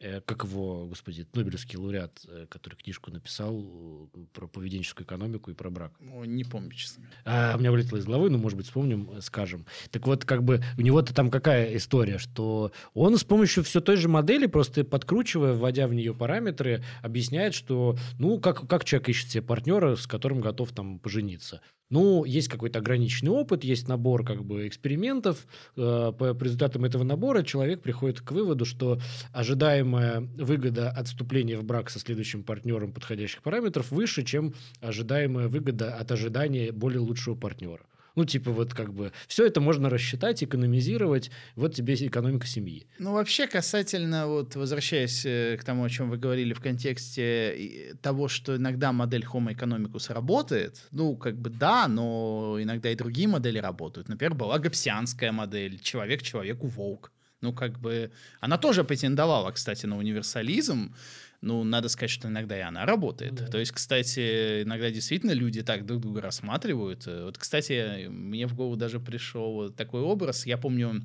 Э, 0.00 0.20
Как 0.20 0.44
его, 0.44 0.86
господи, 0.86 1.26
Нобелевский 1.34 1.78
лауреат, 1.78 2.20
э, 2.28 2.46
который 2.48 2.74
книжку 2.74 3.10
написал 3.10 4.10
э, 4.14 4.18
про 4.32 4.48
поведенческую 4.48 5.06
экономику 5.06 5.50
и 5.50 5.54
про 5.54 5.70
брак. 5.70 5.92
Ну, 6.00 6.24
не 6.24 6.44
помню, 6.44 6.72
честно. 6.72 7.04
А, 7.24 7.54
у 7.56 7.58
меня 7.58 7.70
вылетело 7.70 7.98
из 7.98 8.04
головы, 8.04 8.30
но, 8.30 8.38
может 8.38 8.56
быть, 8.56 8.66
вспомним, 8.66 9.10
скажем. 9.20 9.66
Так 9.90 10.06
вот, 10.06 10.24
как 10.24 10.42
бы 10.42 10.62
у 10.76 10.80
него-то 10.82 11.14
там 11.14 11.30
какая 11.30 11.76
история, 11.76 12.18
что 12.18 12.72
он 12.94 13.16
с 13.16 13.24
помощью 13.24 13.62
все 13.64 13.80
той 13.80 13.96
же 13.96 14.08
модели, 14.08 14.46
просто 14.46 14.84
подкручивая, 14.84 15.54
вводя 15.54 15.86
в 15.86 15.94
нее 15.94 16.14
параметры, 16.14 16.82
объясняет, 17.02 17.54
что, 17.62 17.96
ну, 18.18 18.40
как, 18.40 18.66
как 18.68 18.84
человек 18.84 19.08
ищет 19.08 19.30
себе 19.30 19.42
партнера, 19.42 19.96
с 19.96 20.06
которым 20.06 20.40
готов 20.40 20.72
там 20.72 20.98
пожениться. 20.98 21.60
Ну, 21.90 22.24
есть 22.24 22.48
какой-то 22.48 22.78
ограниченный 22.78 23.32
опыт, 23.32 23.64
есть 23.64 23.86
набор 23.86 24.24
как 24.24 24.44
бы 24.44 24.66
экспериментов. 24.66 25.46
Э, 25.76 26.12
По 26.18 26.34
по 26.34 26.44
результатам 26.44 26.84
этого 26.84 27.04
набора 27.04 27.42
человек 27.42 27.82
приходит 27.82 28.20
к 28.20 28.32
выводу, 28.32 28.64
что 28.64 28.98
ожидаемая 29.32 30.20
выгода 30.20 30.90
от 30.90 31.06
вступления 31.06 31.58
в 31.58 31.64
брак 31.64 31.90
со 31.90 31.98
следующим 31.98 32.44
партнером 32.44 32.92
подходящих 32.92 33.42
параметров 33.42 33.90
выше, 33.90 34.24
чем 34.24 34.54
ожидаемая 34.80 35.48
выгода 35.48 35.94
от 35.94 36.10
ожидания 36.10 36.72
более 36.72 37.00
лучшего 37.00 37.34
партнера. 37.34 37.84
Ну, 38.14 38.24
типа, 38.24 38.50
вот 38.50 38.74
как 38.74 38.92
бы 38.92 39.12
все 39.26 39.46
это 39.46 39.60
можно 39.60 39.88
рассчитать, 39.88 40.42
экономизировать. 40.44 41.30
Вот 41.56 41.74
тебе 41.74 41.94
экономика 41.94 42.46
семьи. 42.46 42.86
Ну, 42.98 43.12
вообще, 43.12 43.46
касательно, 43.46 44.26
вот, 44.26 44.54
возвращаясь 44.56 45.24
э, 45.24 45.56
к 45.58 45.64
тому, 45.64 45.84
о 45.84 45.90
чем 45.90 46.10
вы 46.10 46.18
говорили 46.18 46.52
в 46.52 46.60
контексте 46.60 47.54
и 47.56 47.94
того, 48.02 48.28
что 48.28 48.56
иногда 48.56 48.92
модель 48.92 49.24
Homo 49.24 49.54
economicus 49.54 50.12
работает, 50.12 50.82
ну, 50.90 51.16
как 51.16 51.36
бы 51.36 51.50
да, 51.50 51.88
но 51.88 52.58
иногда 52.60 52.90
и 52.90 52.94
другие 52.94 53.28
модели 53.28 53.58
работают. 53.58 54.08
Например, 54.08 54.34
была 54.34 54.58
гоббсианская 54.58 55.32
модель 55.32 55.78
«Человек 55.80 56.22
человеку 56.22 56.66
волк». 56.66 57.12
Ну, 57.40 57.52
как 57.52 57.80
бы... 57.80 58.12
Она 58.40 58.56
тоже 58.56 58.84
претендовала, 58.84 59.50
кстати, 59.50 59.86
на 59.86 59.98
универсализм. 59.98 60.94
Ну, 61.42 61.64
надо 61.64 61.88
сказать, 61.88 62.10
что 62.10 62.28
иногда 62.28 62.56
и 62.56 62.60
она 62.60 62.86
работает. 62.86 63.34
Да. 63.34 63.46
То 63.48 63.58
есть, 63.58 63.72
кстати, 63.72 64.62
иногда 64.62 64.90
действительно 64.90 65.32
люди 65.32 65.62
так 65.62 65.84
друг 65.84 66.00
друга 66.00 66.20
рассматривают. 66.20 67.06
Э, 67.08 67.24
Вот, 67.24 67.36
кстати, 67.36 68.06
мне 68.06 68.46
в 68.46 68.54
голову 68.54 68.76
даже 68.76 69.00
пришел 69.00 69.70
такой 69.70 70.02
образ. 70.02 70.46
Я 70.46 70.56
помню, 70.56 71.02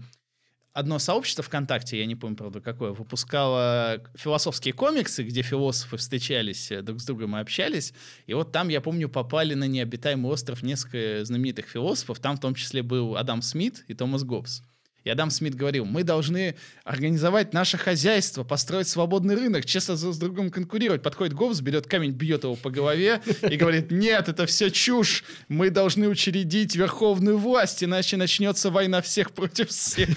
одно 0.74 1.00
сообщество 1.00 1.44
ВКонтакте, 1.44 1.98
я 1.98 2.06
не 2.06 2.16
помню, 2.16 2.38
правда, 2.38 2.62
какое, 2.62 2.92
выпускало 2.92 4.00
философские 4.16 4.76
комиксы, 4.76 5.24
где 5.24 5.42
философы 5.42 5.98
встречались 5.98 6.72
э, 6.72 6.84
друг 6.84 7.02
с 7.02 7.06
другом 7.06 7.36
и 7.36 7.40
общались. 7.40 7.94
И 8.28 8.36
вот 8.36 8.52
там, 8.52 8.68
я 8.68 8.80
помню, 8.80 9.10
попали 9.10 9.56
на 9.56 9.64
необитаемый 9.64 10.32
остров 10.32 10.62
несколько 10.62 11.26
знаменитых 11.26 11.66
философов. 11.66 12.20
Там 12.20 12.38
в 12.38 12.40
том 12.40 12.54
числе 12.54 12.84
был 12.84 13.18
Адам 13.18 13.42
Смит 13.42 13.84
и 13.88 13.96
Томас 13.96 14.24
Гоббс. 14.24 14.62
И 15.08 15.10
Адам 15.10 15.30
Смит 15.30 15.56
говорил, 15.56 15.86
мы 15.86 16.04
должны 16.04 16.56
организовать 16.84 17.54
наше 17.54 17.78
хозяйство, 17.78 18.44
построить 18.44 18.90
свободный 18.90 19.36
рынок, 19.36 19.66
честно 19.66 19.96
с 19.96 20.18
другом 20.18 20.52
конкурировать. 20.52 21.02
Подходит 21.02 21.34
Гоббс, 21.34 21.62
берет 21.62 21.88
камень, 21.88 22.12
бьет 22.12 22.44
его 22.44 22.56
по 22.58 22.70
голове 22.70 23.22
и 23.50 23.56
говорит, 23.56 23.90
нет, 23.90 24.28
это 24.28 24.46
все 24.46 24.70
чушь, 24.70 25.24
мы 25.48 25.70
должны 25.70 26.10
учредить 26.10 26.76
верховную 26.76 27.38
власть, 27.38 27.86
иначе 27.86 28.18
начнется 28.18 28.70
война 28.70 29.02
всех 29.02 29.32
против 29.32 29.70
всех. 29.70 30.10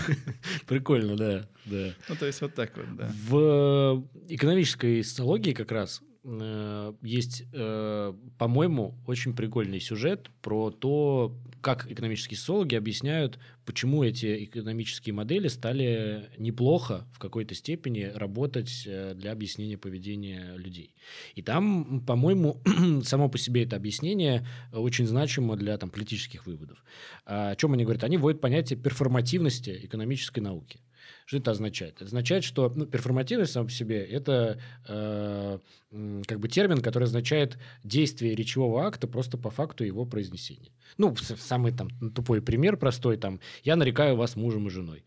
Прикольно, 0.66 1.16
да. 1.16 1.46
да. 1.66 1.94
Ну, 2.08 2.16
то 2.16 2.26
есть 2.26 2.40
вот 2.40 2.56
так 2.56 2.76
вот, 2.76 2.96
да. 2.96 3.12
В 3.28 4.04
экономической 4.28 5.04
социологии 5.04 5.52
как 5.52 5.70
раз 5.70 6.02
э, 6.24 6.92
есть, 7.02 7.44
э, 7.52 8.12
по-моему, 8.38 8.98
очень 9.06 9.36
прикольный 9.36 9.78
сюжет 9.78 10.30
про 10.42 10.72
то, 10.72 11.36
как 11.60 11.90
экономические 11.90 12.38
социологи 12.38 12.74
объясняют, 12.74 13.38
почему 13.64 14.02
эти 14.02 14.44
экономические 14.44 15.14
модели 15.14 15.48
стали 15.48 16.30
неплохо 16.38 17.06
в 17.12 17.18
какой-то 17.18 17.54
степени 17.54 18.10
работать 18.14 18.84
э, 18.86 19.14
для 19.14 19.32
объяснения 19.32 19.78
поведения 19.78 20.56
людей. 20.56 20.94
И 21.34 21.42
там, 21.42 22.00
по-моему, 22.06 22.60
само 23.04 23.28
по 23.28 23.38
себе 23.38 23.64
это 23.64 23.76
объяснение 23.76 24.46
очень 24.72 25.06
значимо 25.06 25.56
для 25.56 25.76
там, 25.78 25.90
политических 25.90 26.46
выводов. 26.46 26.82
А 27.26 27.50
О 27.50 27.56
чем 27.56 27.74
они 27.74 27.84
говорят? 27.84 28.04
Они 28.04 28.16
вводят 28.16 28.40
понятие 28.40 28.78
перформативности 28.78 29.80
экономической 29.82 30.40
науки. 30.40 30.80
Что 31.26 31.38
это 31.38 31.50
означает? 31.52 31.96
Это 31.96 32.06
означает, 32.06 32.44
что 32.44 32.72
ну, 32.74 32.86
перформативность 32.86 33.52
сама 33.52 33.66
по 33.66 33.72
себе 33.72 34.04
это 34.04 34.60
э, 34.88 35.58
как 36.26 36.40
бы 36.40 36.48
термин, 36.48 36.80
который 36.80 37.04
означает 37.04 37.58
действие 37.84 38.34
речевого 38.34 38.86
акта 38.86 39.06
просто 39.06 39.38
по 39.38 39.50
факту 39.50 39.84
его 39.84 40.04
произнесения. 40.04 40.72
Ну, 40.98 41.14
самый 41.16 41.72
там 41.72 41.90
тупой 42.12 42.42
пример 42.42 42.76
простой 42.76 43.16
там: 43.16 43.40
я 43.62 43.76
нарекаю 43.76 44.16
вас 44.16 44.36
мужем 44.36 44.66
и 44.66 44.70
женой. 44.70 45.04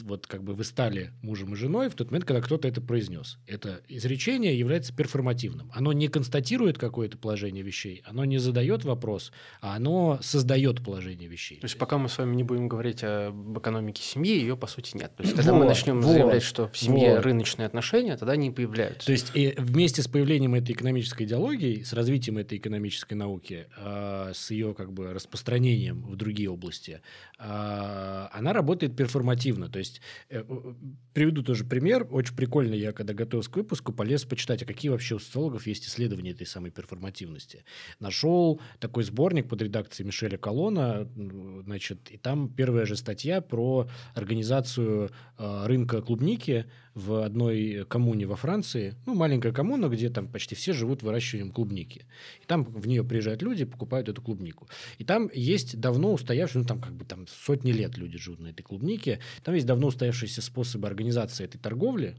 Вот 0.00 0.26
как 0.26 0.42
бы 0.42 0.54
вы 0.54 0.64
стали 0.64 1.12
мужем 1.22 1.54
и 1.54 1.56
женой 1.56 1.88
в 1.88 1.94
тот 1.94 2.10
момент, 2.10 2.24
когда 2.24 2.40
кто-то 2.40 2.68
это 2.68 2.80
произнес. 2.80 3.38
Это 3.46 3.80
изречение 3.88 4.58
является 4.58 4.92
перформативным. 4.94 5.70
Оно 5.74 5.92
не 5.92 6.08
констатирует 6.08 6.78
какое-то 6.78 7.18
положение 7.18 7.62
вещей, 7.62 8.02
оно 8.06 8.24
не 8.24 8.38
задает 8.38 8.84
вопрос, 8.84 9.32
а 9.60 9.76
оно 9.76 10.18
создает 10.22 10.84
положение 10.84 11.28
вещей. 11.28 11.58
То 11.58 11.66
есть 11.66 11.78
пока 11.78 11.98
мы 11.98 12.08
с 12.08 12.18
вами 12.18 12.34
не 12.36 12.44
будем 12.44 12.68
говорить 12.68 13.02
об 13.02 13.58
экономике 13.58 14.02
семьи, 14.02 14.38
ее 14.38 14.56
по 14.56 14.66
сути 14.66 14.96
нет. 14.96 15.14
То 15.16 15.22
есть 15.22 15.34
когда 15.34 15.52
мы 15.52 15.60
Вот, 15.60 15.68
начнем 15.68 16.00
вот, 16.00 16.12
заявлять, 16.12 16.42
что 16.42 16.68
в 16.68 16.76
семье 16.76 17.16
вот. 17.16 17.24
рыночные 17.24 17.66
отношения, 17.66 18.16
тогда 18.16 18.32
они 18.32 18.50
появляются. 18.50 19.06
То 19.06 19.12
есть 19.12 19.30
и 19.34 19.54
вместе 19.56 20.02
с 20.02 20.08
появлением 20.08 20.54
этой 20.54 20.72
экономической 20.72 21.24
идеологии, 21.24 21.82
с 21.82 21.92
развитием 21.92 22.38
этой 22.38 22.58
экономической 22.58 23.14
науки, 23.14 23.66
а, 23.76 24.32
с 24.34 24.50
ее 24.50 24.74
как 24.74 24.92
бы 24.92 25.12
распространением 25.12 26.02
в 26.02 26.16
другие 26.16 26.50
области, 26.50 27.00
а, 27.38 28.30
она 28.32 28.52
работает 28.52 28.96
перформативно. 28.96 29.67
То 29.68 29.78
есть 29.78 30.00
э, 30.28 30.44
приведу 31.12 31.42
тоже 31.42 31.64
пример. 31.64 32.06
Очень 32.10 32.36
прикольно, 32.36 32.74
я 32.74 32.92
когда 32.92 33.14
готовился 33.14 33.50
к 33.50 33.56
выпуску, 33.56 33.92
полез 33.92 34.24
почитать, 34.24 34.62
а 34.62 34.66
какие 34.66 34.90
вообще 34.90 35.16
у 35.16 35.18
социологов 35.18 35.66
есть 35.66 35.86
исследования 35.86 36.30
этой 36.30 36.46
самой 36.46 36.70
перформативности. 36.70 37.64
Нашел 38.00 38.60
такой 38.78 39.04
сборник 39.04 39.48
под 39.48 39.62
редакцией 39.62 40.06
Мишеля 40.06 40.38
Колона, 40.38 41.08
м, 41.16 41.62
значит, 41.64 42.10
и 42.10 42.16
там 42.16 42.48
первая 42.52 42.86
же 42.86 42.96
статья 42.96 43.40
про 43.40 43.88
организацию 44.14 45.10
э, 45.38 45.66
рынка 45.66 46.02
клубники 46.02 46.66
в 46.98 47.24
одной 47.24 47.84
коммуне 47.88 48.26
во 48.26 48.36
Франции, 48.36 48.94
ну, 49.06 49.14
маленькая 49.14 49.52
коммуна, 49.52 49.88
где 49.88 50.10
там 50.10 50.28
почти 50.28 50.54
все 50.54 50.72
живут 50.72 51.02
выращиванием 51.02 51.52
клубники. 51.52 52.06
И 52.42 52.46
там 52.46 52.64
в 52.64 52.86
нее 52.86 53.04
приезжают 53.04 53.42
люди, 53.42 53.64
покупают 53.64 54.08
эту 54.08 54.20
клубнику. 54.20 54.68
И 54.98 55.04
там 55.04 55.30
есть 55.32 55.78
давно 55.78 56.12
устоявшие, 56.12 56.62
ну, 56.62 56.68
там 56.68 56.80
как 56.80 56.92
бы 56.92 57.04
там 57.04 57.26
сотни 57.28 57.72
лет 57.72 57.96
люди 57.96 58.18
живут 58.18 58.40
на 58.40 58.48
этой 58.48 58.62
клубнике, 58.62 59.20
там 59.44 59.54
есть 59.54 59.66
давно 59.66 59.88
устоявшиеся 59.88 60.42
способы 60.42 60.88
организации 60.88 61.44
этой 61.44 61.58
торговли, 61.58 62.16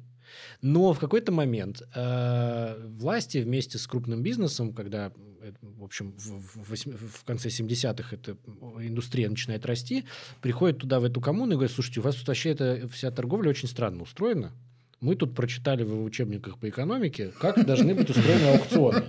Но 0.62 0.94
в 0.94 1.00
какой-то 1.00 1.32
момент 1.32 1.82
э, 1.96 2.88
власти 3.00 3.40
вместе 3.40 3.78
с 3.78 3.88
крупным 3.88 4.22
бизнесом, 4.22 4.74
когда, 4.74 5.12
э, 5.42 5.54
в 5.62 5.84
общем, 5.84 6.14
в, 6.18 6.76
в, 6.76 7.20
в 7.20 7.24
конце 7.26 7.50
70-х 7.50 8.16
эта 8.16 8.38
индустрия 8.80 9.30
начинает 9.30 9.66
расти, 9.66 10.06
приходят 10.42 10.80
туда, 10.80 11.00
в 11.00 11.04
эту 11.04 11.22
коммуну 11.22 11.54
и 11.54 11.56
говорят, 11.56 11.72
слушайте, 11.72 12.00
у 12.00 12.04
вас 12.04 12.16
тут 12.16 12.28
вообще 12.28 12.52
эта 12.52 12.88
вся 12.90 13.12
торговля 13.12 13.50
очень 13.50 13.68
странно 13.68 14.04
устроена. 14.04 14.54
Мы 15.02 15.16
тут 15.16 15.34
прочитали 15.34 15.84
в 15.84 16.04
учебниках 16.04 16.58
по 16.58 16.68
экономике, 16.68 17.32
как 17.40 17.66
должны 17.66 17.96
быть 17.96 18.10
устроены 18.10 18.56
аукционы. 18.56 19.04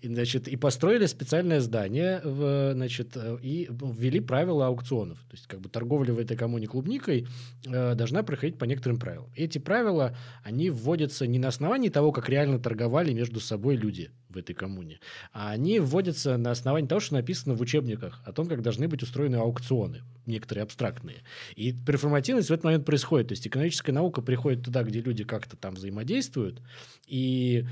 И, 0.00 0.08
значит, 0.08 0.48
и 0.48 0.56
построили 0.56 1.06
специальное 1.06 1.60
здание, 1.60 2.20
в, 2.24 2.72
значит, 2.74 3.16
и 3.42 3.68
ввели 3.70 4.20
правила 4.20 4.66
аукционов. 4.66 5.18
То 5.28 5.34
есть, 5.34 5.46
как 5.46 5.60
бы 5.60 5.68
торговля 5.68 6.12
в 6.14 6.18
этой 6.18 6.36
коммуне 6.36 6.66
клубникой 6.66 7.26
э, 7.66 7.94
должна 7.94 8.22
проходить 8.22 8.58
по 8.58 8.64
некоторым 8.64 8.98
правилам. 8.98 9.30
Эти 9.34 9.58
правила, 9.58 10.16
они 10.44 10.70
вводятся 10.70 11.26
не 11.26 11.38
на 11.38 11.48
основании 11.48 11.88
того, 11.88 12.12
как 12.12 12.28
реально 12.28 12.58
торговали 12.58 13.12
между 13.12 13.40
собой 13.40 13.76
люди 13.76 14.10
в 14.28 14.36
этой 14.36 14.54
коммуне, 14.54 15.00
а 15.32 15.50
они 15.50 15.80
вводятся 15.80 16.36
на 16.36 16.50
основании 16.50 16.86
того, 16.86 17.00
что 17.00 17.14
написано 17.14 17.54
в 17.54 17.60
учебниках 17.60 18.20
о 18.24 18.32
том, 18.32 18.46
как 18.46 18.60
должны 18.62 18.86
быть 18.86 19.02
устроены 19.02 19.36
аукционы, 19.36 20.02
некоторые 20.26 20.64
абстрактные. 20.64 21.22
И 21.56 21.72
перформативность 21.72 22.50
в 22.50 22.52
этот 22.52 22.64
момент 22.64 22.84
происходит. 22.84 23.28
То 23.28 23.32
есть 23.32 23.46
экономическая 23.46 23.92
наука 23.92 24.20
приходит 24.20 24.64
туда, 24.64 24.82
где 24.82 25.00
люди 25.00 25.24
как-то 25.24 25.56
там 25.56 25.74
взаимодействуют, 25.74 26.60
и 27.06 27.64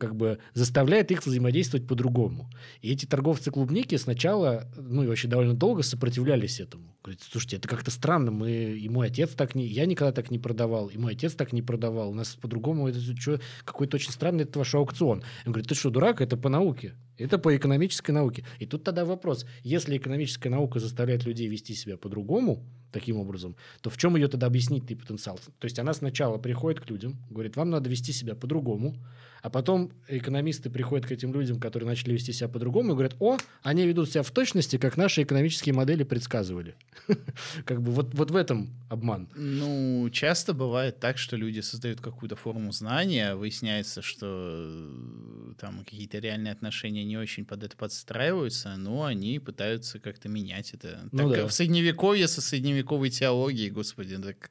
как 0.00 0.16
бы 0.16 0.40
заставляет 0.52 1.12
их 1.12 1.21
взаимодействовать 1.26 1.86
по-другому. 1.86 2.50
И 2.80 2.92
эти 2.92 3.06
торговцы 3.06 3.50
клубники 3.50 3.96
сначала, 3.96 4.68
ну 4.76 5.02
и 5.02 5.06
вообще 5.06 5.28
довольно 5.28 5.54
долго 5.54 5.82
сопротивлялись 5.82 6.60
этому. 6.60 6.96
Говорит, 7.02 7.22
слушайте, 7.28 7.56
это 7.56 7.68
как-то 7.68 7.90
странно, 7.90 8.30
мы, 8.30 8.50
и 8.50 8.88
мой 8.88 9.08
отец 9.08 9.30
так 9.30 9.54
не, 9.54 9.66
я 9.66 9.86
никогда 9.86 10.12
так 10.12 10.30
не 10.30 10.38
продавал, 10.38 10.88
и 10.88 10.98
мой 10.98 11.12
отец 11.12 11.34
так 11.34 11.52
не 11.52 11.62
продавал, 11.62 12.10
у 12.10 12.14
нас 12.14 12.36
по-другому, 12.40 12.88
это 12.88 13.00
что, 13.00 13.40
какой-то 13.64 13.96
очень 13.96 14.12
странный 14.12 14.44
это 14.44 14.58
ваш 14.58 14.74
аукцион. 14.74 15.24
Он 15.44 15.52
говорит, 15.52 15.68
ты 15.68 15.74
что, 15.74 15.90
дурак, 15.90 16.20
это 16.20 16.36
по 16.36 16.48
науке, 16.48 16.94
это 17.18 17.38
по 17.38 17.54
экономической 17.56 18.10
науке. 18.10 18.44
И 18.58 18.66
тут 18.66 18.84
тогда 18.84 19.04
вопрос, 19.04 19.46
если 19.62 19.96
экономическая 19.96 20.50
наука 20.50 20.80
заставляет 20.80 21.24
людей 21.24 21.48
вести 21.48 21.74
себя 21.74 21.96
по-другому, 21.96 22.64
таким 22.92 23.16
образом, 23.16 23.56
то 23.80 23.90
в 23.90 23.96
чем 23.96 24.16
ее 24.16 24.28
тогда 24.28 24.46
объяснительный 24.46 24.96
потенциал? 24.96 25.38
То 25.58 25.64
есть 25.64 25.78
она 25.78 25.94
сначала 25.94 26.38
приходит 26.38 26.80
к 26.80 26.90
людям, 26.90 27.16
говорит, 27.30 27.56
вам 27.56 27.70
надо 27.70 27.90
вести 27.90 28.12
себя 28.12 28.34
по-другому, 28.34 28.96
а 29.42 29.50
потом 29.50 29.90
экономисты 30.06 30.70
приходят 30.70 31.04
к 31.04 31.10
этим 31.10 31.34
людям, 31.34 31.58
которые 31.58 31.88
начали 31.88 32.12
вести 32.12 32.32
себя 32.32 32.48
по-другому, 32.48 32.92
и 32.92 32.92
говорят, 32.92 33.16
о, 33.18 33.38
они 33.62 33.84
ведут 33.86 34.08
себя 34.08 34.22
в 34.22 34.30
точности, 34.30 34.78
как 34.78 34.96
наши 34.96 35.24
экономические 35.24 35.74
модели 35.74 36.04
предсказывали. 36.04 36.76
Как 37.64 37.82
бы 37.82 37.90
вот, 37.90 38.14
вот 38.14 38.30
в 38.30 38.36
этом 38.36 38.70
обман. 38.88 39.28
Ну, 39.34 40.08
часто 40.12 40.54
бывает 40.54 41.00
так, 41.00 41.18
что 41.18 41.36
люди 41.36 41.58
создают 41.60 42.00
какую-то 42.00 42.36
форму 42.36 42.70
знания, 42.70 43.34
выясняется, 43.34 44.00
что 44.00 44.26
э, 44.28 45.54
там 45.58 45.80
какие-то 45.80 46.18
реальные 46.18 46.52
отношения 46.52 47.02
не 47.12 47.18
очень 47.18 47.44
под 47.44 47.62
это 47.62 47.76
подстраиваются, 47.76 48.74
но 48.76 49.04
они 49.04 49.38
пытаются 49.38 49.98
как-то 49.98 50.30
менять 50.30 50.72
это. 50.72 51.08
Ну, 51.12 51.28
так 51.28 51.42
да. 51.42 51.46
в 51.46 51.52
средневековье 51.52 52.26
со 52.26 52.40
средневековой 52.40 53.10
теологией, 53.10 53.68
господи, 53.68 54.16
так, 54.16 54.50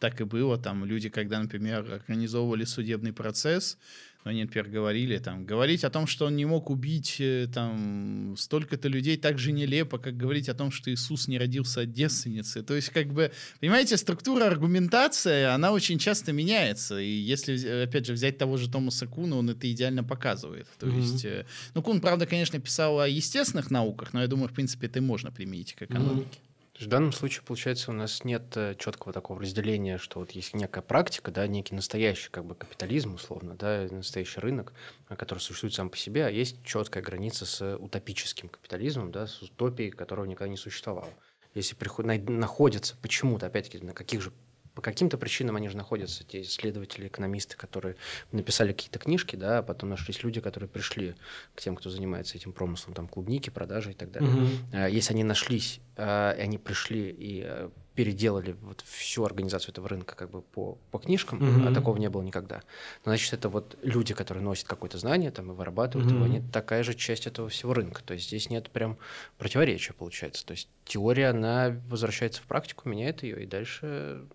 так 0.00 0.20
и 0.20 0.24
было. 0.24 0.58
Там 0.58 0.84
люди, 0.84 1.08
когда, 1.08 1.40
например, 1.40 1.92
организовывали 1.92 2.64
судебный 2.64 3.12
процесс, 3.12 3.78
но 4.24 4.30
они, 4.30 4.42
например, 4.42 4.68
говорили, 4.68 5.18
там, 5.18 5.44
говорить 5.44 5.84
о 5.84 5.90
том, 5.90 6.06
что 6.06 6.26
он 6.26 6.36
не 6.36 6.44
мог 6.44 6.70
убить 6.70 7.16
э, 7.18 7.48
там 7.52 8.36
столько-то 8.38 8.88
людей 8.88 9.16
так 9.16 9.38
же 9.38 9.52
нелепо, 9.52 9.98
как 9.98 10.16
говорить 10.16 10.48
о 10.48 10.54
том, 10.54 10.70
что 10.70 10.92
Иисус 10.92 11.28
не 11.28 11.38
родился 11.38 11.82
от 11.82 11.92
девственницы. 11.92 12.62
То 12.62 12.74
есть, 12.74 12.90
как 12.90 13.12
бы, 13.12 13.32
понимаете, 13.60 13.96
структура 13.96 14.44
аргументации, 14.44 15.44
она 15.44 15.72
очень 15.72 15.98
часто 15.98 16.32
меняется. 16.32 17.00
И 17.00 17.08
если, 17.08 17.82
опять 17.82 18.06
же, 18.06 18.12
взять 18.12 18.38
того 18.38 18.56
же 18.56 18.70
Томаса 18.70 19.06
Куна, 19.06 19.36
он 19.36 19.50
это 19.50 19.70
идеально 19.70 20.04
показывает. 20.04 20.68
То 20.78 20.86
mm-hmm. 20.86 21.00
есть, 21.00 21.24
э, 21.24 21.46
ну, 21.74 21.82
Кун, 21.82 22.00
правда, 22.00 22.26
конечно, 22.26 22.60
писал 22.60 23.00
о 23.00 23.08
естественных 23.08 23.70
науках, 23.70 24.12
но 24.12 24.20
я 24.20 24.28
думаю, 24.28 24.48
в 24.48 24.52
принципе, 24.52 24.86
это 24.86 25.00
можно 25.02 25.32
применить 25.32 25.74
к 25.74 25.82
экономике. 25.82 26.38
Mm-hmm. 26.38 26.51
В 26.82 26.88
данном 26.88 27.12
случае, 27.12 27.44
получается, 27.44 27.90
у 27.92 27.94
нас 27.94 28.24
нет 28.24 28.56
э, 28.56 28.74
четкого 28.76 29.12
такого 29.12 29.40
разделения, 29.40 29.98
что 29.98 30.18
вот 30.18 30.32
есть 30.32 30.52
некая 30.52 30.82
практика, 30.82 31.30
да, 31.30 31.46
некий 31.46 31.76
настоящий 31.76 32.28
как 32.30 32.44
бы 32.44 32.56
капитализм, 32.56 33.14
условно, 33.14 33.54
да, 33.54 33.86
настоящий 33.90 34.40
рынок, 34.40 34.72
э, 35.08 35.14
который 35.14 35.38
существует 35.38 35.74
сам 35.74 35.90
по 35.90 35.96
себе, 35.96 36.26
а 36.26 36.30
есть 36.30 36.64
четкая 36.64 37.02
граница 37.02 37.46
с 37.46 37.76
утопическим 37.76 38.48
капитализмом, 38.48 39.12
да, 39.12 39.28
с 39.28 39.40
утопией, 39.42 39.90
которого 39.90 40.24
никогда 40.24 40.50
не 40.50 40.56
существовало. 40.56 41.10
Если 41.54 41.76
приход... 41.76 42.06
находятся 42.06 42.96
почему-то, 43.00 43.46
опять-таки, 43.46 43.78
на 43.84 43.92
каких 43.92 44.20
же 44.20 44.32
по 44.74 44.82
каким-то 44.82 45.18
причинам 45.18 45.56
они 45.56 45.68
же 45.68 45.76
находятся, 45.76 46.24
те 46.24 46.42
исследователи, 46.42 47.06
экономисты, 47.08 47.56
которые 47.56 47.96
написали 48.30 48.72
какие-то 48.72 48.98
книжки, 48.98 49.36
да, 49.36 49.58
а 49.58 49.62
потом 49.62 49.90
нашлись 49.90 50.22
люди, 50.22 50.40
которые 50.40 50.68
пришли 50.68 51.14
к 51.54 51.60
тем, 51.60 51.76
кто 51.76 51.90
занимается 51.90 52.36
этим 52.36 52.52
промыслом, 52.52 52.94
там, 52.94 53.08
клубники, 53.08 53.50
продажи 53.50 53.90
и 53.90 53.94
так 53.94 54.10
далее. 54.10 54.30
Mm-hmm. 54.30 54.90
Если 54.90 55.12
они 55.12 55.24
нашлись, 55.24 55.80
а, 55.96 56.32
и 56.32 56.40
они 56.40 56.56
пришли 56.56 57.10
и 57.10 57.42
э, 57.44 57.68
переделали 57.94 58.56
вот 58.62 58.82
всю 58.86 59.24
организацию 59.24 59.72
этого 59.72 59.88
рынка 59.88 60.16
как 60.16 60.30
бы 60.30 60.40
по, 60.40 60.78
по 60.90 60.98
книжкам, 60.98 61.40
mm-hmm. 61.40 61.70
а 61.70 61.74
такого 61.74 61.98
не 61.98 62.08
было 62.08 62.22
никогда. 62.22 62.62
Значит, 63.04 63.34
это 63.34 63.50
вот 63.50 63.78
люди, 63.82 64.14
которые 64.14 64.42
носят 64.42 64.66
какое-то 64.66 64.96
знание 64.96 65.30
там 65.30 65.50
и 65.50 65.54
вырабатывают 65.54 66.10
mm-hmm. 66.10 66.14
его, 66.14 66.24
они 66.24 66.40
такая 66.40 66.82
же 66.82 66.94
часть 66.94 67.26
этого 67.26 67.50
всего 67.50 67.74
рынка. 67.74 68.02
То 68.02 68.14
есть 68.14 68.26
здесь 68.26 68.48
нет 68.48 68.70
прям 68.70 68.96
противоречия, 69.36 69.92
получается. 69.92 70.46
То 70.46 70.52
есть 70.52 70.68
теория, 70.84 71.28
она 71.28 71.78
возвращается 71.88 72.40
в 72.40 72.46
практику, 72.46 72.88
меняет 72.88 73.22
ее, 73.22 73.42
и 73.42 73.46
дальше 73.46 74.26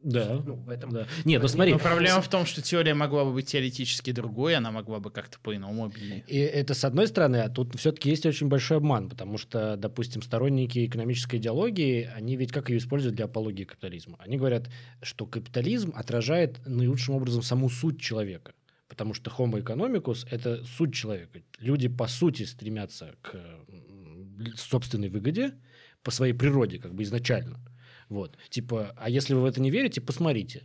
да. 0.00 0.40
Ну, 0.44 0.54
в 0.54 0.70
этом. 0.70 0.90
Да. 0.90 1.06
Нет, 1.24 1.42
ну 1.42 1.48
смотри. 1.48 1.72
Но 1.72 1.78
проблема 1.78 2.20
в 2.20 2.28
том, 2.28 2.46
что 2.46 2.62
теория 2.62 2.94
могла 2.94 3.24
бы 3.24 3.32
быть 3.32 3.48
теоретически 3.48 4.12
другой, 4.12 4.54
она 4.54 4.70
могла 4.70 5.00
бы 5.00 5.10
как-то 5.10 5.38
по-иному 5.40 5.86
объяснить. 5.86 6.24
И 6.28 6.38
это 6.38 6.74
с 6.74 6.84
одной 6.84 7.08
стороны, 7.08 7.38
а 7.38 7.48
тут 7.48 7.74
все-таки 7.76 8.08
есть 8.08 8.24
очень 8.24 8.46
большой 8.46 8.76
обман, 8.76 9.08
потому 9.08 9.38
что, 9.38 9.76
допустим, 9.76 10.22
сторонники 10.22 10.86
экономической 10.86 11.36
идеологии, 11.36 12.08
они 12.14 12.36
ведь 12.36 12.52
как 12.52 12.70
ее 12.70 12.78
используют 12.78 13.16
для 13.16 13.24
апологии 13.24 13.64
капитализма? 13.64 14.16
Они 14.20 14.36
говорят, 14.36 14.70
что 15.02 15.26
капитализм 15.26 15.92
отражает 15.96 16.64
наилучшим 16.64 17.16
образом 17.16 17.42
саму 17.42 17.68
суть 17.68 18.00
человека. 18.00 18.52
Потому 18.88 19.14
что 19.14 19.30
homo 19.30 19.62
economicus– 19.62 20.26
это 20.30 20.64
суть 20.64 20.94
человека. 20.94 21.40
Люди, 21.58 21.88
по 21.88 22.06
сути, 22.06 22.44
стремятся 22.44 23.14
к 23.20 23.36
собственной 24.56 25.08
выгоде 25.08 25.54
по 26.02 26.10
своей 26.10 26.32
природе, 26.32 26.78
как 26.78 26.94
бы 26.94 27.02
изначально– 27.02 27.60
вот. 28.08 28.36
Типа, 28.48 28.94
а 28.96 29.10
если 29.10 29.34
вы 29.34 29.42
в 29.42 29.44
это 29.44 29.60
не 29.60 29.70
верите, 29.70 30.00
посмотрите. 30.00 30.64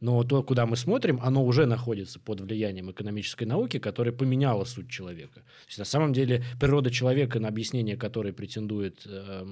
Но 0.00 0.22
то, 0.22 0.42
куда 0.42 0.66
мы 0.66 0.76
смотрим, 0.76 1.18
оно 1.22 1.44
уже 1.44 1.66
находится 1.66 2.20
под 2.20 2.40
влиянием 2.40 2.90
экономической 2.90 3.44
науки, 3.44 3.78
которая 3.78 4.12
поменяла 4.12 4.64
суть 4.64 4.90
человека. 4.90 5.40
То 5.40 5.68
есть, 5.68 5.78
на 5.78 5.84
самом 5.84 6.12
деле, 6.12 6.44
природа 6.60 6.90
человека, 6.90 7.40
на 7.40 7.48
объяснение 7.48 7.96
которой 7.96 8.32
претендует 8.32 9.02
э, 9.06 9.44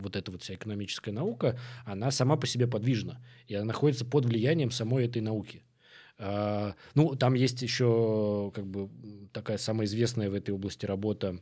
вот 0.00 0.16
эта 0.16 0.32
вот 0.32 0.42
вся 0.42 0.54
экономическая 0.54 1.12
наука, 1.12 1.58
она 1.84 2.10
сама 2.10 2.36
по 2.36 2.46
себе 2.46 2.66
подвижна. 2.66 3.24
И 3.46 3.54
она 3.54 3.66
находится 3.66 4.04
под 4.04 4.24
влиянием 4.24 4.70
самой 4.70 5.04
этой 5.04 5.22
науки. 5.22 5.62
Э, 6.18 6.72
ну, 6.94 7.14
там 7.14 7.34
есть 7.34 7.62
еще 7.62 8.50
как 8.54 8.66
бы 8.66 8.88
такая 9.32 9.58
самая 9.58 9.86
известная 9.86 10.28
в 10.28 10.34
этой 10.34 10.50
области 10.50 10.86
работа 10.86 11.38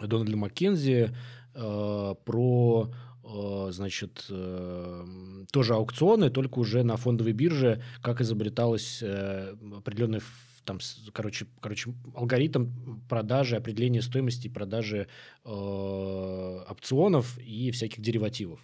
Дональда 0.00 0.36
Маккензи 0.36 1.10
э, 1.54 2.14
про 2.24 2.94
значит, 3.24 4.26
э, 4.30 5.06
тоже 5.52 5.74
аукционы, 5.74 6.30
только 6.30 6.58
уже 6.58 6.82
на 6.82 6.96
фондовой 6.96 7.32
бирже, 7.32 7.82
как 8.00 8.20
изобреталась 8.20 9.02
э, 9.02 9.54
определенный 9.76 10.20
там, 10.64 10.78
короче, 11.12 11.46
короче, 11.60 11.92
алгоритм 12.14 12.68
продажи, 13.08 13.56
определения 13.56 14.02
стоимости 14.02 14.48
продажи 14.48 15.08
э, 15.44 15.48
опционов 15.48 17.38
и 17.38 17.70
всяких 17.72 18.00
деривативов. 18.00 18.60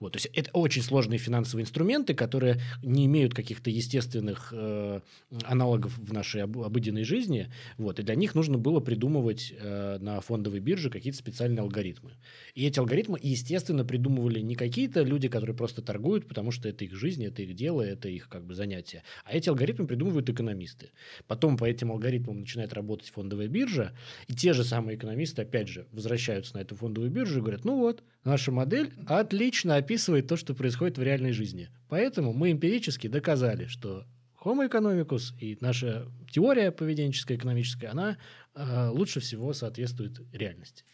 Вот, 0.00 0.14
то 0.14 0.16
есть 0.16 0.26
это 0.34 0.50
очень 0.52 0.82
сложные 0.82 1.18
финансовые 1.18 1.64
инструменты, 1.64 2.14
которые 2.14 2.60
не 2.82 3.06
имеют 3.06 3.34
каких-то 3.34 3.70
естественных 3.70 4.52
э, 4.52 5.00
аналогов 5.44 5.96
в 5.98 6.12
нашей 6.12 6.42
об, 6.42 6.58
обыденной 6.58 7.04
жизни. 7.04 7.52
Вот, 7.76 8.00
и 8.00 8.02
для 8.02 8.14
них 8.14 8.34
нужно 8.34 8.56
было 8.56 8.80
придумывать 8.80 9.52
э, 9.56 9.98
на 10.00 10.20
фондовой 10.22 10.60
бирже 10.60 10.88
какие-то 10.88 11.18
специальные 11.18 11.60
алгоритмы. 11.60 12.12
И 12.54 12.66
эти 12.66 12.78
алгоритмы, 12.78 13.18
естественно, 13.22 13.84
придумывали 13.84 14.40
не 14.40 14.54
какие-то 14.54 15.02
люди, 15.02 15.28
которые 15.28 15.54
просто 15.54 15.82
торгуют, 15.82 16.26
потому 16.26 16.50
что 16.50 16.68
это 16.68 16.84
их 16.84 16.94
жизнь, 16.94 17.24
это 17.24 17.42
их 17.42 17.54
дело, 17.54 17.82
это 17.82 18.08
их 18.08 18.28
как 18.28 18.46
бы 18.46 18.54
занятие. 18.54 19.02
А 19.24 19.36
эти 19.36 19.50
алгоритмы 19.50 19.86
придумывают 19.86 20.30
экономисты. 20.30 20.90
Потом 21.26 21.58
по 21.58 21.66
этим 21.66 21.92
алгоритмам 21.92 22.40
начинает 22.40 22.72
работать 22.72 23.10
фондовая 23.10 23.48
биржа, 23.48 23.92
и 24.28 24.34
те 24.34 24.54
же 24.54 24.64
самые 24.64 24.96
экономисты, 24.96 25.42
опять 25.42 25.68
же, 25.68 25.86
возвращаются 25.92 26.56
на 26.56 26.62
эту 26.62 26.74
фондовую 26.74 27.10
биржу 27.10 27.38
и 27.38 27.42
говорят, 27.42 27.64
ну 27.66 27.78
вот, 27.78 28.02
наша 28.24 28.52
модель 28.52 28.92
отлично 29.06 29.76
описывает 29.76 30.26
то, 30.26 30.36
что 30.36 30.54
происходит 30.54 30.98
в 30.98 31.02
реальной 31.02 31.32
жизни. 31.32 31.70
Поэтому 31.88 32.32
мы 32.32 32.52
эмпирически 32.52 33.06
доказали, 33.08 33.66
что 33.66 34.06
Homo 34.42 34.66
economicus 34.66 35.34
и 35.38 35.58
наша 35.60 36.06
теория 36.30 36.72
поведенческая, 36.72 37.36
экономическая, 37.36 37.88
она 37.88 38.16
э, 38.54 38.88
лучше 38.88 39.20
всего 39.20 39.52
соответствует 39.52 40.18
реальности. 40.32 40.84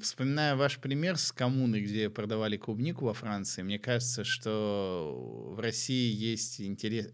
Вспоминая 0.00 0.56
ваш 0.56 0.78
пример 0.78 1.18
с 1.18 1.30
коммуной, 1.30 1.82
где 1.82 2.08
продавали 2.08 2.56
клубнику 2.56 3.04
во 3.04 3.12
Франции, 3.12 3.62
мне 3.62 3.78
кажется, 3.78 4.24
что 4.24 5.52
в 5.54 5.60
России 5.60 6.10
есть 6.14 6.60
интерес, 6.62 7.08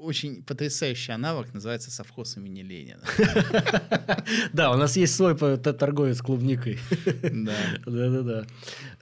очень 0.00 0.42
потрясающий 0.42 1.12
аналог, 1.12 1.52
называется 1.54 1.90
совхоз 1.90 2.36
имени 2.36 2.62
Ленина. 2.62 3.04
Да, 4.52 4.72
у 4.72 4.76
нас 4.76 4.96
есть 4.96 5.14
свой 5.14 5.36
торговец 5.36 6.20
клубникой. 6.20 6.78
Да. 7.22 7.56
Да-да-да. 7.86 8.46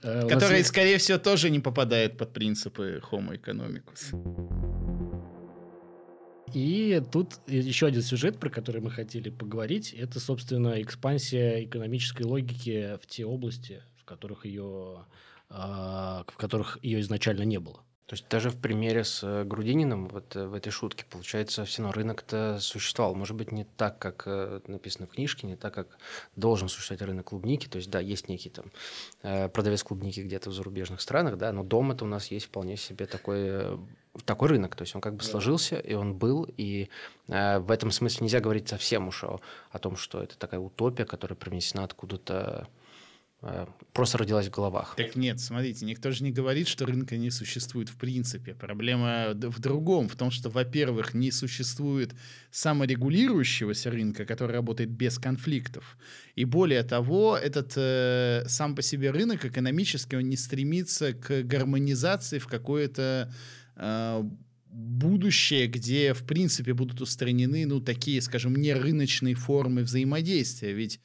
Э, 0.01 0.27
Который, 0.27 0.63
скорее 0.63 0.97
всего, 0.97 1.17
тоже 1.17 1.49
не 1.49 1.59
попадает 1.59 2.17
под 2.17 2.33
принципы 2.33 3.01
Homo 3.11 3.39
economicus. 3.39 4.13
И 6.53 7.01
тут 7.11 7.39
еще 7.47 7.87
один 7.87 8.01
сюжет, 8.01 8.39
про 8.39 8.49
который 8.49 8.81
мы 8.81 8.89
хотели 8.89 9.29
поговорить, 9.29 9.93
это, 9.93 10.19
собственно, 10.19 10.81
экспансия 10.81 11.63
экономической 11.63 12.23
логики 12.23 12.97
в 13.01 13.07
те 13.07 13.25
области, 13.25 13.83
в 13.97 14.05
которых 14.05 14.45
ее, 14.45 15.05
а, 15.49 16.23
в 16.27 16.37
которых 16.37 16.79
ее 16.81 17.01
изначально 17.01 17.43
не 17.43 17.59
было. 17.59 17.83
То 18.09 18.15
есть 18.15 18.25
даже 18.27 18.49
в 18.49 18.57
примере 18.57 19.03
с 19.03 19.21
э, 19.23 19.43
Грудининым, 19.43 20.07
вот 20.07 20.35
э, 20.35 20.47
в 20.47 20.55
этой 20.55 20.71
шутке, 20.71 21.05
получается, 21.07 21.63
все 21.63 21.83
равно 21.83 21.93
рынок-то 21.93 22.57
существовал. 22.59 23.13
Может 23.13 23.37
быть, 23.37 23.51
не 23.51 23.65
так, 23.65 23.99
как 23.99 24.23
э, 24.25 24.61
написано 24.65 25.05
в 25.05 25.11
книжке, 25.11 25.45
не 25.45 25.55
так, 25.55 25.75
как 25.75 25.99
должен 26.35 26.69
существовать 26.69 27.03
рынок 27.03 27.27
клубники. 27.27 27.67
То 27.67 27.75
есть, 27.75 27.91
да, 27.91 27.99
есть 27.99 28.27
некий 28.27 28.49
там 28.49 28.65
продавец 29.21 29.83
клубники 29.83 30.21
где-то 30.21 30.49
в 30.49 30.53
зарубежных 30.53 31.01
странах, 31.01 31.37
да, 31.37 31.51
но 31.51 31.63
дома-то 31.63 32.05
у 32.05 32.07
нас 32.07 32.31
есть 32.31 32.47
вполне 32.47 32.77
себе 32.77 33.05
такой, 33.05 33.77
такой 34.25 34.49
рынок. 34.49 34.75
То 34.75 34.81
есть 34.81 34.95
он 34.95 35.01
как 35.01 35.13
бы 35.13 35.23
сложился, 35.23 35.75
и 35.75 35.93
он 35.93 36.15
был, 36.15 36.47
и 36.57 36.89
в 37.27 37.71
этом 37.71 37.91
смысле 37.91 38.23
нельзя 38.25 38.39
говорить 38.39 38.69
совсем 38.69 39.09
уж 39.09 39.23
о, 39.23 39.39
о 39.69 39.77
том, 39.77 39.97
что 39.97 40.23
это 40.23 40.35
такая 40.35 40.59
утопия, 40.59 41.05
которая 41.05 41.37
принесена 41.37 41.83
откуда-то 41.83 42.39
Э, 42.59 42.65
просто 43.93 44.17
родилась 44.17 44.47
в 44.47 44.51
головах. 44.51 44.95
Так 44.97 45.15
нет, 45.15 45.39
смотрите, 45.39 45.85
никто 45.85 46.11
же 46.11 46.23
не 46.23 46.31
говорит, 46.31 46.67
что 46.67 46.85
рынка 46.85 47.15
не 47.15 47.31
существует 47.31 47.89
в 47.89 47.95
принципе. 47.95 48.53
Проблема 48.53 49.31
в 49.33 49.59
другом, 49.59 50.09
в 50.09 50.15
том, 50.15 50.29
что, 50.29 50.49
во-первых, 50.49 51.13
не 51.13 51.31
существует 51.31 52.13
саморегулирующегося 52.51 53.91
рынка, 53.91 54.25
который 54.25 54.51
работает 54.51 54.89
без 54.89 55.17
конфликтов. 55.19 55.97
И 56.35 56.43
более 56.43 56.83
того, 56.83 57.37
этот 57.37 57.73
э, 57.77 58.43
сам 58.47 58.75
по 58.75 58.81
себе 58.81 59.11
рынок 59.11 59.45
экономически, 59.45 60.15
он 60.15 60.27
не 60.27 60.37
стремится 60.37 61.13
к 61.13 61.43
гармонизации 61.43 62.39
в 62.39 62.47
какое-то 62.47 63.33
э, 63.77 64.23
будущее, 64.69 65.67
где, 65.67 66.13
в 66.13 66.25
принципе, 66.25 66.73
будут 66.73 66.99
устранены, 66.99 67.65
ну, 67.65 67.79
такие, 67.79 68.21
скажем, 68.21 68.55
нерыночные 68.55 69.35
формы 69.35 69.83
взаимодействия. 69.83 70.73
Ведь 70.73 70.99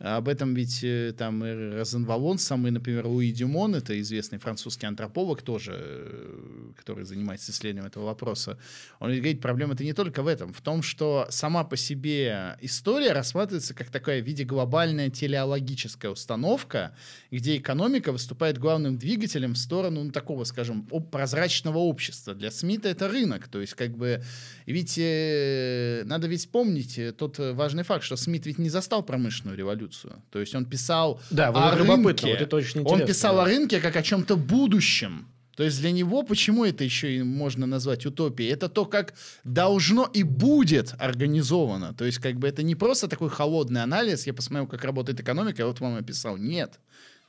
об 0.00 0.28
этом 0.28 0.54
ведь 0.54 0.82
э, 0.82 1.12
там 1.16 1.42
Розенвалон, 1.42 2.38
самый, 2.38 2.70
например, 2.70 3.06
Луи 3.06 3.32
Дюмон, 3.32 3.74
это 3.74 4.00
известный 4.00 4.38
французский 4.38 4.86
антрополог 4.86 5.42
тоже, 5.42 5.76
э, 5.76 6.72
который 6.74 7.04
занимается 7.04 7.52
исследованием 7.52 7.86
этого 7.86 8.06
вопроса, 8.06 8.58
он 8.98 9.14
говорит, 9.14 9.42
проблема 9.42 9.74
это 9.74 9.84
не 9.84 9.92
только 9.92 10.22
в 10.22 10.26
этом, 10.26 10.54
в 10.54 10.62
том, 10.62 10.82
что 10.82 11.26
сама 11.28 11.64
по 11.64 11.76
себе 11.76 12.56
история 12.62 13.12
рассматривается 13.12 13.74
как 13.74 13.90
такая 13.90 14.22
в 14.22 14.26
виде 14.26 14.44
глобальная 14.44 15.10
телеологическая 15.10 16.10
установка, 16.10 16.96
где 17.30 17.58
экономика 17.58 18.10
выступает 18.10 18.56
главным 18.56 18.96
двигателем 18.96 19.52
в 19.52 19.58
сторону 19.58 20.02
ну, 20.02 20.12
такого, 20.12 20.44
скажем, 20.44 20.86
прозрачного 21.12 21.76
общества. 21.76 22.34
Для 22.34 22.50
Смита 22.50 22.88
это 22.88 23.06
рынок, 23.06 23.48
то 23.48 23.60
есть 23.60 23.74
как 23.74 23.98
бы, 23.98 24.22
ведь 24.64 24.96
э, 24.96 26.04
надо 26.06 26.26
ведь 26.26 26.50
помнить 26.50 26.98
тот 27.18 27.38
важный 27.38 27.82
факт, 27.82 28.02
что 28.02 28.16
Смит 28.16 28.46
ведь 28.46 28.56
не 28.56 28.70
застал 28.70 29.02
промышленную 29.02 29.58
революцию, 29.58 29.89
революцию. 29.90 30.22
То 30.30 30.40
есть 30.40 30.54
он 30.54 30.64
писал 30.64 31.20
да, 31.30 31.48
о 31.48 31.76
рынке. 31.76 32.26
Вот 32.26 32.40
это 32.40 32.56
очень 32.56 32.82
он 32.84 33.06
писал 33.06 33.36
да. 33.36 33.42
о 33.42 33.44
рынке 33.44 33.80
как 33.80 33.96
о 33.96 34.02
чем-то 34.02 34.36
будущем. 34.36 35.26
То 35.56 35.64
есть 35.64 35.80
для 35.80 35.90
него 35.90 36.22
почему 36.22 36.64
это 36.64 36.84
еще 36.84 37.16
и 37.16 37.22
можно 37.22 37.66
назвать 37.66 38.06
утопией? 38.06 38.50
Это 38.50 38.68
то, 38.68 38.86
как 38.86 39.14
должно 39.44 40.04
и 40.04 40.22
будет 40.22 40.94
организовано. 40.98 41.92
То 41.92 42.04
есть 42.04 42.18
как 42.18 42.36
бы 42.36 42.48
это 42.48 42.62
не 42.62 42.74
просто 42.74 43.08
такой 43.08 43.28
холодный 43.28 43.82
анализ, 43.82 44.26
я 44.26 44.32
посмотрел, 44.32 44.66
как 44.66 44.84
работает 44.84 45.20
экономика, 45.20 45.62
и 45.62 45.64
вот 45.64 45.80
вам 45.80 45.96
описал. 45.96 46.38
Нет. 46.38 46.80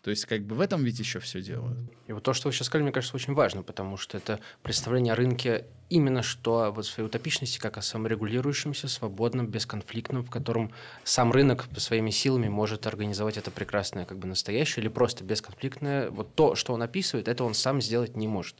То 0.03 0.09
есть, 0.09 0.25
как 0.25 0.41
бы 0.43 0.55
в 0.55 0.61
этом 0.61 0.83
ведь 0.83 0.97
еще 0.97 1.19
все 1.19 1.41
дело. 1.41 1.75
И 2.07 2.13
вот 2.13 2.23
то, 2.23 2.33
что 2.33 2.47
вы 2.47 2.53
сейчас 2.53 2.67
сказали, 2.67 2.83
мне 2.83 2.91
кажется, 2.91 3.15
очень 3.15 3.33
важно, 3.33 3.61
потому 3.61 3.97
что 3.97 4.17
это 4.17 4.39
представление 4.63 5.13
о 5.13 5.15
рынке 5.15 5.65
именно 5.89 6.23
что 6.23 6.71
вот 6.71 6.85
своей 6.85 7.07
утопичности, 7.07 7.59
как 7.59 7.77
о 7.77 7.81
саморегулирующемся, 7.81 8.87
свободном, 8.87 9.47
бесконфликтном, 9.47 10.23
в 10.23 10.31
котором 10.31 10.71
сам 11.03 11.31
рынок 11.31 11.67
своими 11.77 12.09
силами 12.09 12.47
может 12.47 12.87
организовать 12.87 13.37
это 13.37 13.51
прекрасное, 13.51 14.05
как 14.05 14.17
бы 14.17 14.27
настоящее, 14.27 14.83
или 14.83 14.89
просто 14.89 15.23
бесконфликтное. 15.23 16.09
Вот 16.09 16.33
то, 16.33 16.55
что 16.55 16.73
он 16.73 16.81
описывает, 16.81 17.27
это 17.27 17.43
он 17.43 17.53
сам 17.53 17.81
сделать 17.81 18.15
не 18.15 18.27
может. 18.27 18.55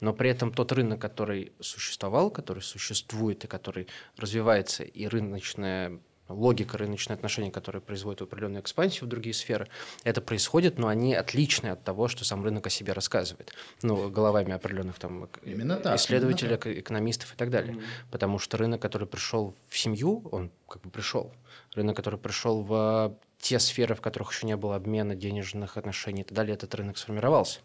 Но 0.00 0.12
при 0.12 0.30
этом 0.30 0.52
тот 0.52 0.70
рынок, 0.72 1.00
который 1.00 1.52
существовал, 1.58 2.30
который 2.30 2.62
существует 2.62 3.44
и 3.44 3.48
который 3.48 3.88
развивается, 4.16 4.84
и 4.84 5.06
рыночная 5.08 5.98
логика 6.28 6.78
рыночных 6.78 7.16
отношений, 7.16 7.50
которые 7.50 7.82
производят 7.82 8.22
определенную 8.22 8.62
экспансию 8.62 9.06
в 9.06 9.08
другие 9.08 9.34
сферы, 9.34 9.68
это 10.04 10.20
происходит, 10.20 10.78
но 10.78 10.88
они 10.88 11.14
отличны 11.14 11.68
от 11.68 11.84
того, 11.84 12.08
что 12.08 12.24
сам 12.24 12.42
рынок 12.44 12.66
о 12.66 12.70
себе 12.70 12.92
рассказывает. 12.92 13.52
Ну, 13.82 14.10
головами 14.10 14.52
определенных 14.52 14.98
там 14.98 15.28
именно 15.42 15.76
так, 15.76 15.96
исследователей, 15.96 16.52
именно 16.52 16.62
так. 16.62 16.78
экономистов 16.78 17.34
и 17.34 17.36
так 17.36 17.50
далее. 17.50 17.74
Mm-hmm. 17.74 18.10
Потому 18.10 18.38
что 18.38 18.56
рынок, 18.56 18.80
который 18.80 19.06
пришел 19.06 19.54
в 19.68 19.78
семью, 19.78 20.26
он 20.32 20.50
как 20.68 20.82
бы 20.82 20.90
пришел. 20.90 21.32
Рынок, 21.74 21.96
который 21.96 22.18
пришел 22.18 22.62
в 22.62 23.16
те 23.44 23.58
сферы, 23.58 23.94
в 23.94 24.00
которых 24.00 24.32
еще 24.32 24.46
не 24.46 24.56
было 24.56 24.74
обмена 24.74 25.14
денежных 25.14 25.76
отношений 25.76 26.22
и 26.22 26.24
так 26.24 26.32
далее, 26.32 26.54
этот 26.54 26.74
рынок 26.74 26.96
сформировался. 26.96 27.60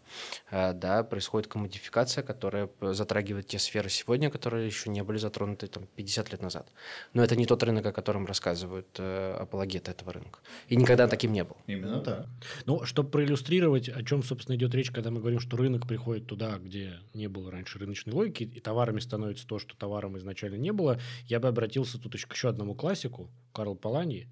А, 0.50 0.74
да, 0.74 1.02
происходит 1.02 1.48
коммодификация, 1.48 2.22
которая 2.22 2.68
затрагивает 2.82 3.46
те 3.46 3.58
сферы 3.58 3.88
сегодня, 3.88 4.28
которые 4.28 4.66
еще 4.66 4.90
не 4.90 5.02
были 5.02 5.16
затронуты 5.16 5.68
там, 5.68 5.86
50 5.96 6.32
лет 6.32 6.42
назад. 6.42 6.68
Но 7.14 7.24
это 7.24 7.34
не 7.34 7.46
тот 7.46 7.62
рынок, 7.62 7.86
о 7.86 7.92
котором 7.92 8.26
рассказывают 8.26 8.88
э, 8.98 9.36
апологеты 9.40 9.90
этого 9.90 10.12
рынка. 10.12 10.40
И 10.68 10.76
никогда 10.76 11.08
таким 11.08 11.32
не 11.32 11.44
был. 11.44 11.56
Именно 11.66 12.00
так. 12.00 12.26
Ну, 12.66 12.84
чтобы 12.84 13.08
проиллюстрировать, 13.08 13.88
о 13.88 14.02
чем, 14.02 14.22
собственно, 14.22 14.56
идет 14.56 14.74
речь, 14.74 14.90
когда 14.90 15.10
мы 15.10 15.20
говорим, 15.20 15.40
что 15.40 15.56
рынок 15.56 15.88
приходит 15.88 16.26
туда, 16.26 16.58
где 16.58 16.98
не 17.14 17.26
было 17.26 17.50
раньше 17.50 17.78
рыночной 17.78 18.12
логики, 18.12 18.42
и 18.42 18.60
товарами 18.60 19.00
становится 19.00 19.46
то, 19.46 19.58
что 19.58 19.74
товаром 19.74 20.18
изначально 20.18 20.56
не 20.56 20.72
было, 20.72 21.00
я 21.24 21.40
бы 21.40 21.48
обратился 21.48 21.98
тут 21.98 22.12
еще 22.16 22.26
к 22.26 22.34
еще 22.34 22.50
одному 22.50 22.74
классику, 22.74 23.30
Карл 23.54 23.76
Палани, 23.76 24.28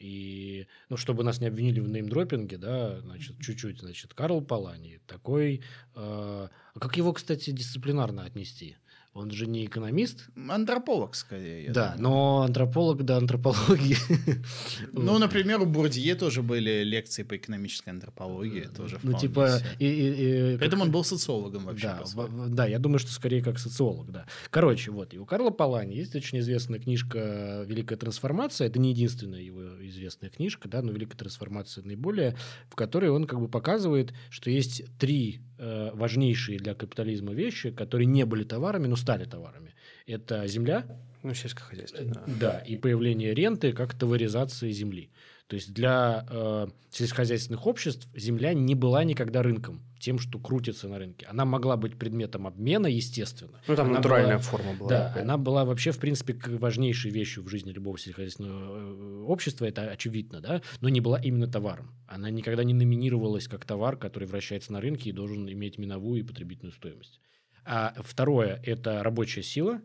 и, 0.00 0.66
ну, 0.88 0.96
чтобы 0.96 1.22
нас 1.22 1.40
не 1.40 1.46
обвинили 1.46 1.78
в 1.78 1.88
неймдропинге, 1.88 2.56
да, 2.56 3.00
значит, 3.00 3.38
чуть-чуть, 3.38 3.80
значит, 3.80 4.14
Карл 4.14 4.40
Палани, 4.40 5.00
такой... 5.06 5.62
Э, 5.94 6.48
как 6.78 6.96
его, 6.96 7.12
кстати, 7.12 7.50
дисциплинарно 7.50 8.24
отнести? 8.24 8.76
Он 9.12 9.28
же 9.32 9.48
не 9.48 9.64
экономист. 9.64 10.28
Антрополог, 10.48 11.16
скорее. 11.16 11.72
Да, 11.72 11.96
думаю. 11.96 12.02
но 12.02 12.42
антрополог 12.42 13.02
до 13.02 13.16
антропологии. 13.16 13.96
Ну, 14.92 15.18
например, 15.18 15.60
у 15.60 15.66
Бурдье 15.66 16.14
тоже 16.14 16.42
были 16.42 16.84
лекции 16.84 17.22
по 17.22 17.36
экономической 17.36 17.90
антропологии. 17.90 18.68
Тоже 18.76 18.98
ну, 19.02 19.18
типа... 19.18 19.60
Поэтому 19.78 20.84
он 20.84 20.90
был 20.90 21.04
социологом 21.04 21.64
вообще. 21.64 21.96
Да, 22.48 22.66
я 22.66 22.78
думаю, 22.78 22.98
что 22.98 23.10
скорее 23.12 23.42
как 23.42 23.58
социолог, 23.58 24.10
да. 24.10 24.26
Короче, 24.50 24.90
вот, 24.90 25.12
и 25.14 25.18
у 25.18 25.26
Карла 25.26 25.50
Палани 25.50 25.94
есть 25.94 26.14
очень 26.14 26.38
известная 26.38 26.78
книжка 26.78 27.64
«Великая 27.66 27.96
трансформация». 27.96 28.68
Это 28.68 28.78
не 28.78 28.90
единственная 28.90 29.40
его 29.40 29.62
известная 29.86 30.30
книжка, 30.30 30.68
да, 30.68 30.82
но 30.82 30.92
«Великая 30.92 31.16
трансформация» 31.16 31.84
наиболее, 31.84 32.36
в 32.68 32.76
которой 32.76 33.10
он 33.10 33.26
как 33.26 33.40
бы 33.40 33.48
показывает, 33.48 34.12
что 34.30 34.50
есть 34.50 34.84
три 34.98 35.40
э, 35.60 35.90
важнейшие 35.94 36.58
для 36.58 36.74
капитализма 36.74 37.32
вещи, 37.32 37.70
которые 37.70 38.06
не 38.06 38.24
были 38.24 38.44
товарами, 38.44 38.88
но 38.88 38.96
стали 38.96 39.24
товарами. 39.24 39.74
Это 40.06 40.46
земля. 40.46 40.84
Ну, 41.22 41.34
сельское 41.34 41.64
хозяйство. 41.64 42.04
Да. 42.04 42.22
да, 42.40 42.58
и 42.58 42.76
появление 42.76 43.34
ренты 43.34 43.72
как 43.72 43.94
товаризации 43.94 44.70
земли. 44.72 45.10
То 45.50 45.56
есть 45.56 45.74
для 45.74 46.24
э, 46.30 46.68
сельскохозяйственных 46.90 47.66
обществ 47.66 48.06
земля 48.14 48.54
не 48.54 48.76
была 48.76 49.02
никогда 49.02 49.42
рынком, 49.42 49.82
тем, 49.98 50.20
что 50.20 50.38
крутится 50.38 50.86
на 50.86 50.96
рынке. 51.00 51.26
Она 51.26 51.44
могла 51.44 51.76
быть 51.76 51.98
предметом 51.98 52.46
обмена, 52.46 52.86
естественно. 52.86 53.60
Ну, 53.66 53.74
там 53.74 53.88
она 53.88 53.96
натуральная 53.96 54.36
была, 54.36 54.42
форма 54.44 54.74
была. 54.74 54.88
Да, 54.88 55.16
она 55.20 55.38
была 55.38 55.64
вообще, 55.64 55.90
в 55.90 55.98
принципе, 55.98 56.38
важнейшей 56.56 57.10
вещью 57.10 57.42
в 57.42 57.48
жизни 57.48 57.72
любого 57.72 57.98
сельскохозяйственного 57.98 58.76
э, 58.76 59.24
общества, 59.24 59.64
это 59.64 59.90
очевидно, 59.90 60.40
да, 60.40 60.62
но 60.80 60.88
не 60.88 61.00
была 61.00 61.20
именно 61.20 61.48
товаром. 61.48 61.96
Она 62.06 62.30
никогда 62.30 62.62
не 62.62 62.72
номинировалась 62.72 63.48
как 63.48 63.64
товар, 63.64 63.96
который 63.96 64.28
вращается 64.28 64.72
на 64.72 64.80
рынке 64.80 65.10
и 65.10 65.12
должен 65.12 65.50
иметь 65.50 65.78
миновую 65.78 66.20
и 66.20 66.22
потребительную 66.24 66.72
стоимость. 66.72 67.18
А 67.64 67.92
второе– 68.04 68.62
это 68.64 69.02
рабочая 69.02 69.42
сила, 69.42 69.82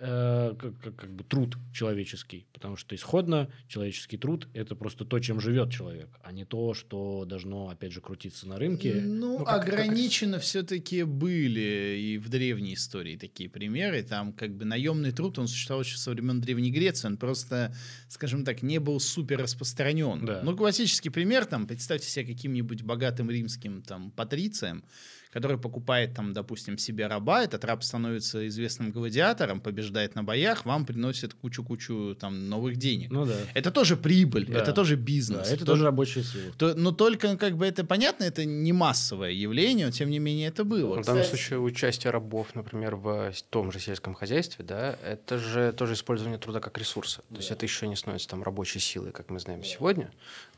э, 0.00 0.54
как, 0.58 0.78
как, 0.80 0.96
как 0.96 1.12
бы 1.12 1.24
труд 1.24 1.56
человеческий, 1.72 2.46
потому 2.52 2.76
что 2.76 2.94
исходно 2.94 3.50
человеческий 3.68 4.16
труд– 4.16 4.48
это 4.54 4.74
просто 4.74 5.04
то, 5.04 5.18
чем 5.20 5.40
живет 5.40 5.70
человек, 5.70 6.08
а 6.22 6.32
не 6.32 6.44
то, 6.44 6.74
что 6.74 7.24
должно, 7.24 7.68
опять 7.68 7.92
же, 7.92 8.00
крутиться 8.00 8.48
на 8.48 8.58
рынке. 8.58 8.94
Ну, 8.94 9.38
ну 9.38 9.44
как, 9.44 9.62
ограниченно 9.62 10.34
как... 10.34 10.42
все-таки 10.42 11.04
были 11.04 11.98
и 11.98 12.18
в 12.18 12.28
древней 12.28 12.74
истории 12.74 13.16
такие 13.16 13.48
примеры. 13.48 14.02
Там 14.02 14.32
как 14.32 14.54
бы 14.54 14.64
наемный 14.64 15.12
труд, 15.12 15.38
он 15.38 15.46
существовал 15.46 15.82
еще 15.82 15.98
со 15.98 16.10
времен 16.10 16.40
Древней 16.40 16.70
Греции, 16.70 17.06
он 17.06 17.16
просто, 17.16 17.74
скажем 18.08 18.44
так, 18.44 18.62
не 18.62 18.78
был 18.78 18.98
супер 19.00 19.38
распространен. 19.38 20.24
Да. 20.24 20.40
Ну, 20.42 20.56
классический 20.56 21.10
пример, 21.10 21.44
там, 21.44 21.66
представьте 21.66 22.08
себе 22.08 22.24
каким-нибудь 22.24 22.82
богатым 22.82 23.30
римским 23.30 23.82
там 23.82 24.10
патрицием, 24.10 24.84
который 25.30 25.58
покупает 25.58 26.14
там, 26.14 26.32
допустим, 26.32 26.76
себе 26.78 27.06
раба, 27.06 27.44
этот 27.44 27.64
раб 27.64 27.82
становится 27.84 28.46
известным 28.48 28.90
гладиатором, 28.90 29.60
побеждает 29.60 30.14
на 30.14 30.24
боях, 30.24 30.64
вам 30.66 30.84
приносит 30.84 31.34
кучу-кучу 31.34 32.16
там 32.18 32.48
новых 32.48 32.76
денег. 32.76 33.10
Ну 33.10 33.24
да. 33.26 33.36
Это 33.54 33.70
тоже 33.70 33.96
прибыль, 33.96 34.46
Да. 34.46 34.58
это 34.58 34.72
тоже 34.72 34.96
бизнес. 34.96 35.46
Да, 35.48 35.54
это 35.54 35.60
То- 35.64 35.72
тоже 35.72 35.84
рабочая 35.84 36.24
сила. 36.24 36.52
то- 36.58 36.74
но 36.74 36.90
только 36.92 37.36
как 37.36 37.56
бы 37.56 37.64
это 37.66 37.84
понятно, 37.84 38.24
это 38.24 38.44
не 38.44 38.72
массовое 38.72 39.30
явление, 39.30 39.86
но 39.86 39.92
тем 39.92 40.10
не 40.10 40.18
менее 40.18 40.48
это 40.48 40.64
было. 40.64 41.00
В 41.00 41.06
данном 41.06 41.24
случае 41.24 41.60
участие 41.60 42.10
рабов, 42.10 42.54
например, 42.54 42.96
в 42.96 43.32
том 43.50 43.70
же 43.72 43.78
сельском 43.78 44.14
хозяйстве, 44.14 44.64
да, 44.64 44.96
это 45.04 45.38
же 45.38 45.72
тоже 45.72 45.94
использование 45.94 46.38
труда 46.38 46.58
как 46.60 46.76
ресурса. 46.76 47.22
То 47.30 47.36
есть 47.36 47.50
это 47.50 47.64
еще 47.64 47.86
не 47.86 47.94
становится 47.96 48.28
там 48.28 48.42
рабочей 48.42 48.80
силой, 48.80 49.12
как 49.12 49.30
мы 49.30 49.38
знаем 49.38 49.62
сегодня, 49.62 50.10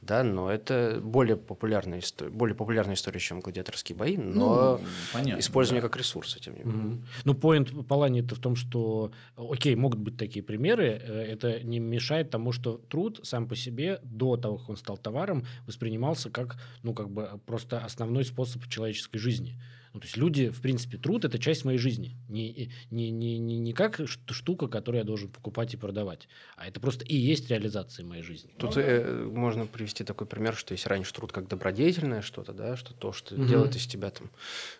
да, 0.02 0.24
но 0.24 0.50
это 0.50 1.00
более 1.00 1.36
популярная 1.36 2.00
история, 2.00 2.32
более 2.32 2.56
популярная 2.56 2.96
история, 2.96 3.20
чем 3.20 3.38
гладиаторские 3.38 3.96
бои, 3.96 4.16
но 4.16 4.80
ну, 4.82 4.88
понятно, 5.12 5.40
использование 5.40 5.80
да. 5.80 5.88
как 5.88 5.96
ресурса, 5.96 6.40
тем 6.40 6.54
не 6.54 6.64
менее. 6.64 6.74
Мгм. 6.74 7.06
Ну, 7.24 7.34
поинт 7.34 7.86
Палани-то 7.86 8.34
в 8.34 8.40
том, 8.40 8.56
что, 8.56 9.12
окей, 9.36 9.76
могут 9.76 10.00
быть 10.00 10.16
такие 10.16 10.42
примеры, 10.42 11.00
э, 11.00 11.22
это 11.32 11.62
не 11.62 11.78
мешает 11.78 12.30
тому, 12.30 12.50
что 12.50 12.78
труд 12.78 13.20
сам 13.22 13.46
по 13.46 13.54
себе 13.54 14.00
до 14.02 14.36
того, 14.36 14.58
как 14.58 14.70
он 14.70 14.76
стал 14.76 14.98
товаром, 14.98 15.46
воспринимался 15.68 16.30
как, 16.30 16.56
ну, 16.82 16.94
как 16.94 17.08
бы 17.08 17.40
просто 17.46 17.78
основной 17.78 18.24
способ 18.24 18.66
человеческой 18.66 19.18
жизни. 19.18 19.56
Ну, 19.94 20.00
то 20.00 20.06
есть 20.06 20.16
люди, 20.16 20.48
в 20.48 20.60
принципе, 20.62 20.96
труд– 20.96 21.24
это 21.26 21.38
часть 21.38 21.64
моей 21.66 21.78
жизни. 21.78 22.16
Не, 22.28 22.70
не, 22.90 23.10
не, 23.10 23.38
не, 23.38 23.58
не 23.58 23.72
как 23.74 24.00
штука, 24.06 24.66
которую 24.68 25.00
я 25.00 25.04
должен 25.04 25.28
покупать 25.28 25.74
и 25.74 25.76
продавать, 25.76 26.28
а 26.56 26.66
это 26.66 26.80
просто 26.80 27.04
и 27.04 27.14
есть 27.14 27.50
реализация 27.50 28.06
моей 28.06 28.22
жизни. 28.22 28.50
Тут 28.58 28.76
э, 28.76 29.28
можно 29.30 29.66
привести 29.66 30.02
такой 30.04 30.26
пример, 30.26 30.54
что 30.56 30.72
если 30.72 30.88
раньше 30.88 31.12
труд 31.12 31.32
как 31.32 31.46
добродетельное 31.48 32.22
что-то, 32.22 32.52
да, 32.54 32.76
что 32.76 32.94
то, 32.94 33.12
что 33.12 33.34
Мгм. 33.34 33.46
делает 33.48 33.76
из 33.76 33.86
тебя 33.86 34.10
там 34.10 34.30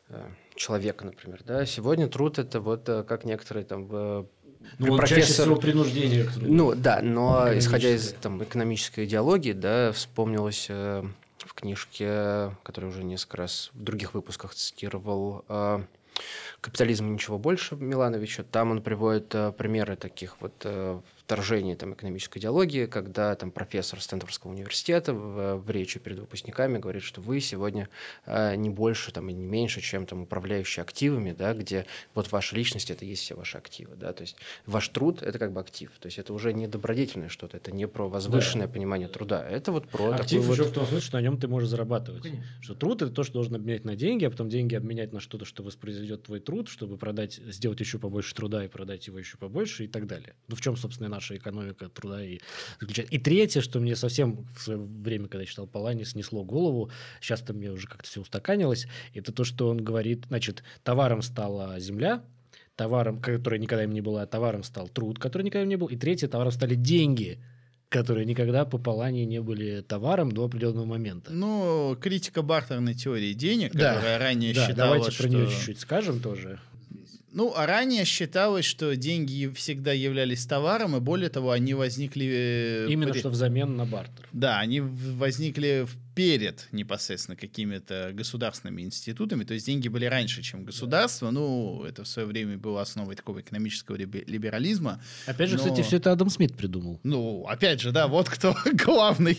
э, 0.08 0.30
человека, 0.56 1.04
например, 1.04 1.40
да, 1.46 1.66
сегодня 1.66 2.08
труд 2.08 2.38
это 2.38 2.60
вот 2.60 2.88
э, 2.88 3.02
как 3.02 3.24
некоторые 3.26 3.64
там 3.66 3.88
э, 3.90 4.24
Ну, 4.78 4.92
он 4.92 5.00
чаще 5.00 5.16
профессор- 5.16 5.42
всего 5.44 5.56
принуждение. 5.56 6.26
Ну 6.40 6.74
да, 6.74 7.00
но 7.02 7.46
исходя 7.58 7.90
из 7.94 8.14
там, 8.14 8.42
экономической 8.42 9.04
идеологии, 9.04 9.52
да, 9.52 9.92
вспомнилось 9.92 10.66
э, 10.70 11.04
в 11.46 11.54
книжке, 11.54 12.54
которую 12.62 12.92
уже 12.92 13.04
несколько 13.04 13.38
раз 13.38 13.70
в 13.72 13.82
других 13.82 14.14
выпусках 14.14 14.54
цитировал, 14.54 15.44
э, 15.48 15.84
«Капитализм 16.62 17.12
ничего 17.12 17.38
больше» 17.38 17.74
Милановича. 17.74 18.44
Там 18.44 18.70
он 18.70 18.82
приводит 18.82 19.34
э, 19.34 19.50
примеры 19.50 19.96
таких 19.96 20.40
вот 20.40 20.54
э, 20.62 21.00
вторжений 21.16 21.74
там, 21.74 21.94
экономической 21.94 22.38
идеологии, 22.38 22.86
когда 22.86 23.34
там 23.34 23.50
профессор 23.50 24.00
Стэнфордского 24.00 24.52
университета 24.52 25.12
в, 25.12 25.56
в 25.56 25.70
речи 25.70 25.98
перед 25.98 26.20
выпускниками 26.20 26.78
говорит, 26.78 27.02
что 27.02 27.20
вы 27.20 27.40
сегодня 27.40 27.88
э, 28.26 28.54
не 28.54 28.70
больше 28.70 29.10
там, 29.10 29.28
и 29.28 29.32
не 29.32 29.44
меньше, 29.44 29.80
чем 29.80 30.06
там, 30.06 30.22
управляющие 30.22 30.82
активами, 30.82 31.32
да, 31.32 31.52
где 31.54 31.86
вот 32.14 32.30
ваша 32.30 32.54
личность– 32.54 32.90
это 32.92 33.04
есть 33.04 33.22
все 33.22 33.34
ваши 33.34 33.58
активы. 33.58 33.96
Да? 33.96 34.12
То 34.12 34.22
есть 34.22 34.36
ваш 34.66 34.88
труд– 34.90 35.22
это 35.22 35.38
как 35.38 35.52
бы 35.52 35.60
актив. 35.60 35.90
То 35.98 36.06
есть 36.06 36.18
это 36.18 36.32
уже 36.32 36.52
не 36.52 36.68
добродетельное 36.68 37.28
что-то, 37.28 37.56
это 37.56 37.72
не 37.72 37.88
про 37.88 38.08
возвышенное 38.08 38.68
понимание 38.68 39.08
труда, 39.08 39.44
это 39.48 39.72
вот 39.72 39.88
про 39.88 40.12
Актив 40.12 40.42
еще 40.42 40.62
вот... 40.62 40.70
в 40.70 40.74
том 40.74 40.86
смысле, 40.86 41.06
что 41.06 41.16
на 41.16 41.22
нем 41.22 41.38
ты 41.38 41.48
можешь 41.48 41.70
зарабатывать. 41.70 42.22
Конечно. 42.22 42.44
Что 42.60 42.74
труд 42.74 43.02
это 43.02 43.10
то, 43.10 43.24
что 43.24 43.32
должен 43.32 43.56
обменять 43.56 43.84
на 43.84 43.96
деньги, 43.96 44.26
а 44.26 44.30
потом 44.30 44.48
деньги 44.48 44.74
обменять 44.74 45.12
на 45.12 45.20
что-то, 45.20 45.44
что 45.44 45.62
воспроизведет 45.62 46.24
твой 46.24 46.40
труд, 46.40 46.51
чтобы 46.68 46.96
продать, 46.96 47.34
сделать 47.34 47.80
еще 47.80 47.98
побольше 47.98 48.34
труда 48.34 48.64
и 48.64 48.68
продать 48.68 49.06
его 49.06 49.18
еще 49.18 49.36
побольше 49.36 49.84
и 49.84 49.88
так 49.88 50.06
далее. 50.06 50.34
Ну, 50.48 50.56
в 50.56 50.60
чем, 50.60 50.76
собственно, 50.76 51.08
наша 51.08 51.36
экономика 51.36 51.88
труда 51.88 52.24
и 52.24 52.40
заключается. 52.80 53.14
И 53.14 53.18
третье, 53.18 53.60
что 53.60 53.80
мне 53.80 53.96
совсем 53.96 54.46
в 54.54 54.60
свое 54.60 54.78
время, 54.78 55.28
когда 55.28 55.40
я 55.40 55.46
читал 55.46 55.66
Палани, 55.66 56.04
снесло 56.04 56.44
голову, 56.44 56.90
сейчас-то 57.20 57.52
мне 57.52 57.70
уже 57.70 57.88
как-то 57.88 58.08
все 58.08 58.20
устаканилось, 58.20 58.86
это 59.14 59.32
то, 59.32 59.44
что 59.44 59.68
он 59.68 59.82
говорит, 59.82 60.26
значит, 60.28 60.62
товаром 60.82 61.22
стала 61.22 61.78
земля, 61.80 62.24
товаром, 62.76 63.20
которая 63.20 63.60
никогда 63.60 63.84
им 63.84 63.92
не 63.92 64.00
была, 64.00 64.26
товаром 64.26 64.62
стал 64.62 64.88
труд, 64.88 65.18
который 65.18 65.42
никогда 65.42 65.62
им 65.62 65.68
не 65.68 65.76
был, 65.76 65.86
и 65.88 65.96
третье, 65.96 66.28
товаром 66.28 66.52
стали 66.52 66.74
деньги, 66.74 67.42
которые 67.92 68.24
никогда 68.26 68.64
по 68.64 68.78
Палани 68.78 69.20
не 69.24 69.40
были 69.40 69.82
товаром 69.82 70.32
до 70.32 70.44
определенного 70.46 70.86
момента. 70.86 71.32
Ну, 71.32 71.96
критика 72.00 72.42
бартерной 72.42 72.94
теории 72.94 73.32
денег, 73.34 73.72
Да. 73.74 73.94
которая 73.94 74.18
ранее 74.18 74.54
Да, 74.54 74.66
считала, 74.66 74.94
давайте 74.94 75.10
что... 75.12 75.22
про 75.22 75.28
нее 75.30 75.46
чуть-чуть 75.48 75.78
скажем 75.80 76.20
тоже. 76.20 76.58
Ну, 77.34 77.54
а 77.56 77.64
ранее 77.64 78.04
считалось, 78.04 78.66
что 78.66 78.94
деньги 78.94 79.50
всегда 79.54 79.92
являлись 79.92 80.44
товаром, 80.44 80.96
и 80.96 81.00
более 81.00 81.30
того, 81.30 81.50
они 81.50 81.72
возникли... 81.72 82.26
э, 82.26 82.86
Именно 82.90 83.12
при- 83.12 83.20
что 83.20 83.30
взамен 83.30 83.74
на 83.74 83.86
бартер. 83.86 84.28
Да, 84.34 84.58
они 84.58 84.80
возникли 84.80 85.86
в- 85.86 86.11
перед 86.14 86.68
непосредственно 86.72 87.36
какими-то 87.36 88.10
государственными 88.12 88.82
институтами, 88.82 89.44
то 89.44 89.54
есть 89.54 89.66
деньги 89.66 89.88
были 89.88 90.04
раньше, 90.04 90.42
чем 90.42 90.64
государство, 90.64 91.30
ну, 91.30 91.84
это 91.84 92.04
в 92.04 92.08
свое 92.08 92.28
время 92.28 92.58
было 92.58 92.82
основой 92.82 93.14
такого 93.16 93.40
экономического 93.40 93.96
либе- 93.96 94.24
либерализма. 94.26 95.00
Опять 95.26 95.50
же, 95.50 95.56
Но- 95.56 95.62
кстати, 95.64 95.82
все 95.82 95.96
это 95.96 96.12
Адам 96.12 96.28
Смит 96.30 96.54
придумал. 96.56 97.00
Ну, 97.02 97.44
опять 97.46 97.80
же, 97.80 97.92
да, 97.92 98.08
вот 98.08 98.28
кто 98.28 98.54
главный, 98.84 99.38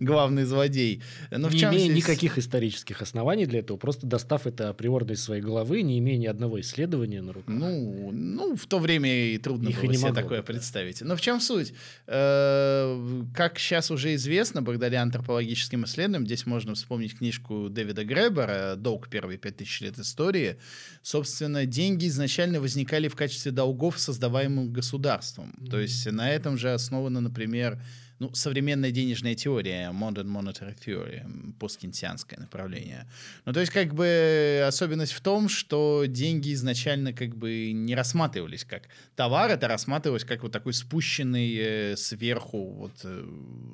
главный 0.00 0.44
злодей. 0.44 1.02
Но 1.30 1.48
не 1.50 1.60
имея 1.62 1.78
здесь- 1.78 1.96
никаких 1.96 2.38
исторических 2.38 3.02
оснований 3.02 3.46
для 3.46 3.60
этого, 3.60 3.76
просто 3.76 4.06
достав 4.06 4.46
это 4.46 4.70
априорно 4.70 5.12
из 5.12 5.22
своей 5.22 5.42
головы, 5.42 5.82
не 5.82 5.98
имея 5.98 6.16
ни 6.18 6.26
одного 6.26 6.60
исследования 6.60 7.22
на 7.22 7.32
руках. 7.32 7.54
Ну, 7.54 8.10
ну, 8.12 8.56
в 8.56 8.66
то 8.66 8.78
время 8.78 9.32
и 9.34 9.38
трудно 9.38 9.68
Их 9.68 9.78
и 9.78 9.82
было 9.82 9.90
не 9.90 9.96
себе 9.98 10.08
могло 10.08 10.22
такое 10.22 10.38
да. 10.38 10.42
представить. 10.44 11.00
Но 11.02 11.16
в 11.16 11.20
чем 11.20 11.40
суть? 11.40 11.72
Э, 12.06 13.22
Как 13.34 13.58
сейчас 13.58 13.90
уже 13.90 14.14
известно, 14.14 14.62
благодаря 14.62 15.02
антропологическим 15.02 15.84
исследованиям, 15.84 15.97
здесь 16.24 16.46
можно 16.46 16.74
вспомнить 16.74 17.18
книжку 17.18 17.68
Дэвида 17.68 18.04
Гребера 18.04 18.76
«Долг. 18.76 19.08
Первые 19.08 19.38
пять 19.38 19.56
тысяч 19.56 19.80
лет 19.80 19.98
истории». 19.98 20.58
Собственно, 21.02 21.66
деньги 21.66 22.06
изначально 22.06 22.60
возникали 22.60 23.08
в 23.08 23.16
качестве 23.16 23.52
долгов, 23.52 23.98
создаваемых 23.98 24.70
государством. 24.70 25.52
То 25.70 25.80
есть 25.80 26.06
на 26.10 26.30
этом 26.30 26.56
же 26.56 26.72
основана, 26.72 27.20
например, 27.20 27.82
ну, 28.18 28.34
современная 28.34 28.90
денежная 28.90 29.34
теория, 29.34 29.90
modern 29.90 30.26
monetary 30.26 30.76
theory, 30.76 31.54
посткинсианское 31.58 32.38
направление. 32.38 33.06
Ну, 33.44 33.52
то 33.52 33.60
есть, 33.60 33.72
как 33.72 33.94
бы, 33.94 34.64
особенность 34.66 35.12
в 35.12 35.20
том, 35.20 35.48
что 35.48 36.04
деньги 36.06 36.52
изначально 36.52 37.12
как 37.12 37.36
бы 37.36 37.72
не 37.72 37.94
рассматривались 37.94 38.64
как 38.64 38.88
товар, 39.14 39.50
это 39.50 39.68
рассматривалось 39.68 40.24
как 40.24 40.42
вот 40.42 40.52
такой 40.52 40.72
спущенный 40.72 41.54
э, 41.56 41.96
сверху 41.96 42.72
вот 42.72 42.92
э, 43.04 43.24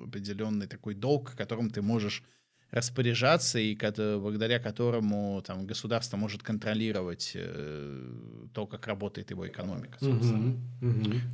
определенный 0.04 0.66
такой 0.66 0.94
долг, 0.94 1.34
которым 1.36 1.70
ты 1.70 1.82
можешь 1.82 2.22
распоряжаться 2.74 3.58
и 3.60 3.76
благодаря 4.18 4.58
которому 4.58 5.40
там 5.46 5.64
государство 5.64 6.16
может 6.16 6.42
контролировать 6.42 7.32
э, 7.34 8.10
то, 8.52 8.66
как 8.66 8.86
работает 8.88 9.30
его 9.30 9.46
экономика. 9.46 9.96
собственно. 10.00 10.56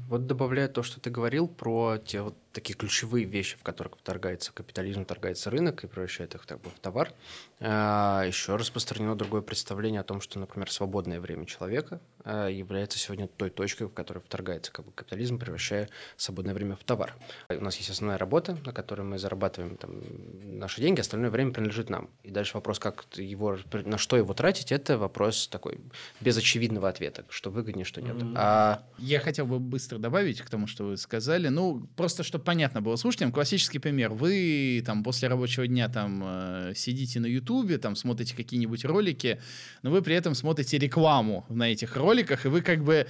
Вот 0.08 0.26
добавляя 0.26 0.68
то, 0.68 0.82
что 0.82 1.00
ты 1.00 1.10
говорил 1.10 1.48
про 1.48 1.96
те 1.96 2.20
вот 2.20 2.36
такие 2.52 2.74
ключевые 2.74 3.24
вещи, 3.24 3.56
в 3.56 3.62
которых 3.62 3.96
вторгается 3.96 4.52
капитализм, 4.52 5.04
вторгается 5.04 5.50
рынок 5.50 5.84
и 5.84 5.86
превращает 5.86 6.34
их 6.34 6.46
так 6.46 6.60
бы, 6.60 6.70
в 6.70 6.78
товар, 6.80 7.12
а, 7.60 8.24
еще 8.26 8.56
распространено 8.56 9.16
другое 9.16 9.42
представление 9.42 10.00
о 10.00 10.04
том, 10.04 10.20
что, 10.20 10.38
например, 10.38 10.70
свободное 10.70 11.20
время 11.20 11.46
человека 11.46 12.00
а, 12.24 12.48
является 12.48 12.98
сегодня 12.98 13.28
той 13.28 13.50
точкой, 13.50 13.84
в 13.84 13.90
которой 13.90 14.18
вторгается 14.18 14.72
как 14.72 14.86
бы, 14.86 14.92
капитализм, 14.92 15.38
превращая 15.38 15.88
свободное 16.16 16.54
время 16.54 16.76
в 16.76 16.84
товар. 16.84 17.14
У 17.48 17.62
нас 17.62 17.76
есть 17.76 17.90
основная 17.90 18.18
работа, 18.18 18.58
на 18.64 18.72
которой 18.72 19.02
мы 19.02 19.18
зарабатываем 19.18 19.76
там, 19.76 20.00
наши 20.42 20.80
деньги, 20.80 21.00
остальное 21.00 21.30
время 21.30 21.52
принадлежит 21.52 21.90
нам. 21.90 22.10
И 22.22 22.30
дальше 22.30 22.54
вопрос, 22.54 22.78
как 22.78 23.04
его, 23.16 23.58
на 23.72 23.98
что 23.98 24.16
его 24.16 24.34
тратить, 24.34 24.72
это 24.72 24.98
вопрос 24.98 25.48
такой 25.48 25.80
без 26.20 26.36
очевидного 26.36 26.88
ответа, 26.88 27.24
что 27.28 27.50
выгоднее, 27.50 27.84
что 27.84 28.00
нет. 28.00 28.16
А 28.36 28.82
Я 28.98 29.20
хотел 29.20 29.46
бы 29.46 29.58
быстро 29.58 29.98
добавить 29.98 30.40
к 30.40 30.50
тому, 30.50 30.66
что 30.66 30.84
вы 30.84 30.96
сказали. 30.96 31.48
Ну, 31.48 31.86
просто 31.96 32.22
чтобы 32.22 32.39
понятно 32.44 32.80
было 32.80 32.96
слушателям, 32.96 33.32
классический 33.32 33.78
пример. 33.78 34.10
Вы 34.10 34.82
там 34.84 35.02
после 35.02 35.28
рабочего 35.28 35.66
дня 35.66 35.88
там 35.88 36.22
э, 36.24 36.72
сидите 36.74 37.20
на 37.20 37.26
Ютубе, 37.26 37.78
там 37.78 37.96
смотрите 37.96 38.34
какие-нибудь 38.36 38.84
ролики, 38.84 39.40
но 39.82 39.90
вы 39.90 40.02
при 40.02 40.14
этом 40.14 40.34
смотрите 40.34 40.78
рекламу 40.78 41.46
на 41.48 41.72
этих 41.72 41.96
роликах, 41.96 42.46
и 42.46 42.48
вы 42.48 42.62
как 42.62 42.84
бы 42.84 43.06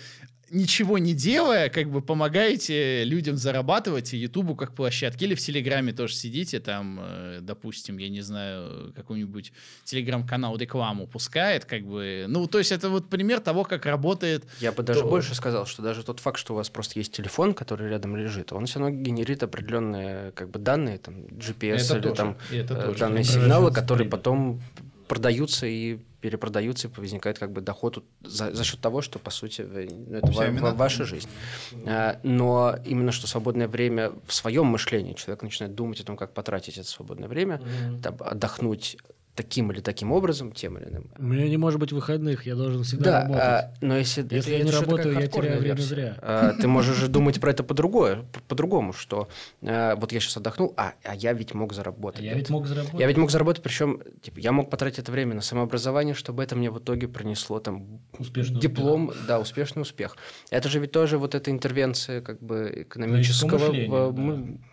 ничего 0.50 0.98
не 0.98 1.14
делая, 1.14 1.68
как 1.68 1.90
бы 1.90 2.02
помогаете 2.02 3.04
людям 3.04 3.36
зарабатывать, 3.36 4.12
и 4.14 4.16
Ютубу 4.16 4.54
как 4.56 4.74
площадке. 4.74 5.26
Или 5.26 5.34
в 5.34 5.40
Телеграме 5.40 5.92
тоже 5.92 6.14
сидите, 6.14 6.60
там, 6.60 6.98
э, 7.02 7.38
допустим, 7.40 7.98
я 7.98 8.08
не 8.08 8.20
знаю, 8.20 8.92
какой-нибудь 8.94 9.52
Телеграм-канал 9.84 10.56
рекламу 10.56 11.06
пускает, 11.06 11.64
как 11.64 11.84
бы. 11.84 12.26
Ну, 12.28 12.46
то 12.46 12.58
есть 12.58 12.72
это 12.72 12.88
вот 12.90 13.08
пример 13.08 13.40
того, 13.40 13.64
как 13.64 13.86
работает 13.86 14.44
Я 14.60 14.72
бы 14.72 14.82
даже 14.82 15.00
то- 15.00 15.08
больше 15.08 15.34
сказал, 15.34 15.66
что 15.66 15.82
даже 15.82 16.02
тот 16.02 16.20
факт, 16.20 16.38
что 16.38 16.54
у 16.54 16.56
вас 16.56 16.68
просто 16.68 16.98
есть 16.98 17.12
телефон, 17.12 17.54
который 17.54 17.88
рядом 17.88 18.16
лежит, 18.16 18.52
он 18.52 18.66
все 18.66 18.80
равно 18.80 18.96
генерит 18.96 19.42
определенные 19.42 20.32
как 20.32 20.50
бы 20.50 20.58
данные, 20.58 20.98
там 20.98 21.14
GPS 21.26 21.84
Это 21.86 21.94
или 21.96 22.02
тоже, 22.02 22.14
там 22.14 22.36
это 22.50 22.74
э, 22.74 22.86
тоже. 22.86 22.98
данные 22.98 23.24
сигналы, 23.24 23.72
которые 23.72 24.08
потом 24.08 24.60
продаются 25.10 25.66
и 25.66 25.98
перепродаются, 26.20 26.86
и 26.88 27.00
возникает 27.00 27.38
как 27.38 27.50
бы 27.50 27.60
доход 27.60 28.04
за, 28.22 28.52
за 28.54 28.62
счет 28.64 28.80
того, 28.80 29.02
что, 29.02 29.18
по 29.18 29.30
сути, 29.30 29.62
ну, 29.62 30.16
это 30.18 30.26
ва- 30.28 30.44
ва- 30.62 30.74
ваша 30.76 31.04
жизнь. 31.04 31.28
А, 31.86 32.20
Но 32.22 32.76
именно 32.86 33.10
что 33.12 33.26
свободное 33.26 33.66
время 33.68 34.12
в 34.26 34.32
своем 34.32 34.66
мышлении 34.66 35.14
человек 35.14 35.42
начинает 35.42 35.74
думать 35.74 36.00
о 36.00 36.04
том, 36.04 36.16
как 36.16 36.32
потратить 36.32 36.78
это 36.78 36.88
свободное 36.88 37.28
время, 37.28 37.60
там, 38.02 38.14
отдохнуть 38.20 38.96
таким 39.40 39.72
или 39.72 39.80
таким 39.80 40.12
образом, 40.12 40.52
тем 40.52 40.76
или 40.78 40.88
иным. 40.90 41.10
У 41.18 41.22
меня 41.24 41.48
не 41.48 41.56
может 41.56 41.80
быть 41.80 41.92
выходных, 41.92 42.46
я 42.46 42.54
должен 42.54 42.82
всегда 42.82 43.04
Да, 43.10 43.20
работать. 43.22 43.42
а, 43.42 43.72
но 43.80 43.96
если, 43.96 44.20
Если 44.22 44.38
это- 44.38 44.50
я 44.50 44.56
не 44.58 44.62
это 44.64 44.72
же 44.72 44.80
работаю, 44.84 45.14
я 45.18 45.26
теряю 45.28 45.58
время 45.60 45.74
версия. 45.76 45.82
зря. 45.88 46.16
А, 46.20 46.52
Ты 46.60 46.68
можешь 46.68 46.96
же 46.96 47.08
думать 47.08 47.40
про 47.40 47.50
это 47.52 47.62
по-другому, 47.64 48.24
по-другому, 48.48 48.92
что 48.92 49.28
а, 49.62 49.96
вот 49.96 50.12
я 50.12 50.20
сейчас 50.20 50.36
отдохнул, 50.36 50.74
а, 50.76 50.92
а 51.04 51.14
я 51.14 51.32
ведь 51.32 51.54
мог 51.54 51.72
заработать. 51.72 52.20
А 52.20 52.24
я 52.24 52.34
ведь 52.34 52.50
мог 52.50 52.66
заработать. 52.66 53.00
Я 53.00 53.06
ведь 53.06 53.16
мог 53.16 53.30
заработать, 53.30 53.62
причем, 53.62 54.00
типа, 54.22 54.38
я 54.40 54.52
мог 54.52 54.68
потратить 54.70 54.98
это 54.98 55.10
время 55.12 55.34
на 55.34 55.40
самообразование, 55.42 56.14
чтобы 56.14 56.42
это 56.42 56.54
мне 56.56 56.70
в 56.70 56.78
итоге 56.78 57.08
принесло 57.08 57.60
там 57.60 58.00
Успешный 58.18 58.60
диплом, 58.60 59.12
да, 59.26 59.40
успешный 59.40 59.80
успех. 59.82 60.16
Это 60.50 60.68
же 60.68 60.78
ведь 60.80 60.92
тоже 60.92 61.16
вот 61.18 61.34
эта 61.34 61.50
интервенция 61.50 62.20
как 62.20 62.40
бы 62.42 62.70
экономического, 62.84 63.58
мышления, 63.58 63.88
в- 63.88 64.12
да. 64.12 64.69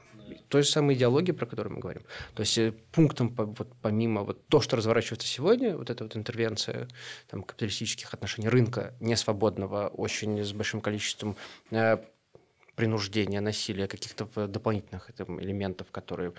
Той 0.47 0.63
же 0.63 0.69
самой 0.69 0.95
идеологии, 0.95 1.31
про 1.31 1.45
которую 1.45 1.75
мы 1.75 1.79
говорим. 1.79 2.03
То 2.35 2.41
есть 2.41 2.57
э, 2.57 2.73
пунктом, 2.91 3.33
вот, 3.35 3.67
помимо 3.81 4.23
вот 4.23 4.47
то, 4.47 4.61
что 4.61 4.77
разворачивается 4.77 5.27
сегодня, 5.27 5.77
вот 5.77 5.89
эта 5.89 6.03
вот 6.03 6.15
интервенция 6.15 6.87
там, 7.27 7.43
капиталистических 7.43 8.13
отношений 8.13 8.49
рынка, 8.49 8.93
несвободного, 8.99 9.87
очень 9.87 10.43
с 10.43 10.53
большим 10.53 10.81
количеством 10.81 11.35
э, 11.71 11.97
принуждения, 12.75 13.41
насилия, 13.41 13.87
каких-то 13.87 14.27
в- 14.35 14.47
дополнительных 14.47 15.11
там, 15.13 15.41
элементов, 15.41 15.87
которые 15.91 16.33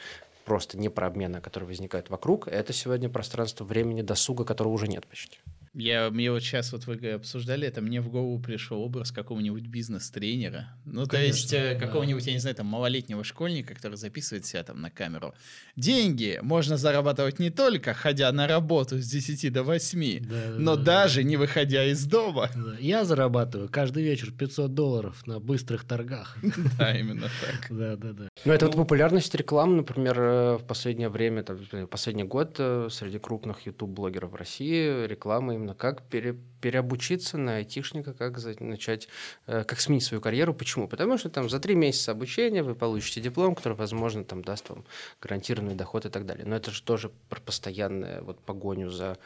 просто 0.44 0.78
не 0.78 0.88
про 0.88 1.06
обмен, 1.06 1.36
а 1.36 1.40
которые 1.40 1.66
возникают 1.66 2.08
вокруг, 2.08 2.48
это 2.48 2.72
сегодня 2.72 3.10
пространство 3.10 3.64
времени 3.64 4.00
досуга, 4.00 4.44
которого 4.44 4.72
уже 4.72 4.88
нет 4.88 5.06
почти. 5.06 5.38
Я, 5.74 6.10
мне 6.10 6.30
вот 6.30 6.42
сейчас 6.42 6.72
вот 6.72 6.86
вы 6.86 6.94
обсуждали 7.10 7.66
это, 7.68 7.80
мне 7.80 8.00
в 8.00 8.08
голову 8.08 8.38
пришел 8.40 8.80
образ 8.82 9.12
какого-нибудь 9.12 9.66
бизнес-тренера. 9.66 10.68
Ну, 10.84 11.06
то 11.06 11.20
есть 11.20 11.52
э, 11.52 11.74
да. 11.74 11.86
какого-нибудь, 11.86 12.26
я 12.26 12.32
не 12.32 12.38
знаю, 12.38 12.56
там, 12.56 12.66
малолетнего 12.66 13.24
школьника, 13.24 13.74
который 13.74 13.96
записывает 13.96 14.46
себя 14.46 14.62
там 14.62 14.80
на 14.80 14.90
камеру. 14.90 15.34
Деньги 15.76 16.38
можно 16.42 16.76
зарабатывать 16.76 17.38
не 17.38 17.50
только 17.50 17.94
ходя 17.94 18.30
на 18.32 18.46
работу 18.46 18.98
с 18.98 19.06
10 19.06 19.52
до 19.52 19.62
8, 19.62 20.20
Да, 20.20 20.28
да, 20.28 20.58
но 20.58 20.76
да, 20.76 20.82
даже 20.82 21.22
не 21.24 21.36
выходя 21.36 21.84
из 21.84 22.04
дома. 22.06 22.50
да. 22.54 22.76
Я 22.80 23.04
зарабатываю 23.04 23.68
каждый 23.68 24.02
вечер 24.02 24.32
500 24.32 24.74
долларов 24.74 25.26
на 25.26 25.40
быстрых 25.40 25.84
торгах. 25.84 26.36
Да, 26.78 26.96
именно 26.96 27.28
так. 27.40 27.66
Да, 27.70 27.96
да, 27.96 28.12
да. 28.12 28.28
Ну, 28.44 28.52
это 28.52 28.66
вот 28.66 28.76
популярность 28.76 29.34
реклам, 29.34 29.76
например, 29.76 30.20
э, 30.20 30.56
в 30.56 30.64
последнее 30.64 31.08
время, 31.08 31.42
последний 31.90 32.24
год 32.24 32.56
э, 32.58 32.88
среди 32.90 33.18
крупных 33.18 33.66
YouTube-блогеров 33.66 34.32
в 34.32 34.34
России 34.34 35.06
реклама 35.06 35.54
именно 35.58 35.74
как 35.74 36.02
пере- 36.08 36.36
переобучиться 36.60 37.38
на 37.38 37.56
айтишника, 37.56 38.14
как 38.14 38.38
за- 38.38 38.62
начать, 38.62 39.08
э, 39.46 39.64
как 39.64 39.80
сменить 39.80 40.04
свою 40.04 40.20
карьеру. 40.20 40.54
Почему? 40.54 40.88
Потому 40.88 41.18
что 41.18 41.28
там 41.30 41.48
за 41.48 41.60
три 41.60 41.74
месяца 41.74 42.12
обучения 42.12 42.62
вы 42.62 42.74
получите 42.74 43.20
диплом, 43.20 43.54
который, 43.54 43.74
возможно, 43.74 44.24
там 44.24 44.42
даст 44.42 44.68
вам 44.70 44.84
гарантированный 45.20 45.74
доход 45.74 46.06
и 46.06 46.08
так 46.08 46.26
далее. 46.26 46.44
Но 46.46 46.56
это 46.56 46.70
же 46.70 46.82
тоже 46.82 47.10
про 47.28 47.40
постоянную 47.40 48.24
вот 48.24 48.40
погоню 48.40 48.90
за 48.90 49.18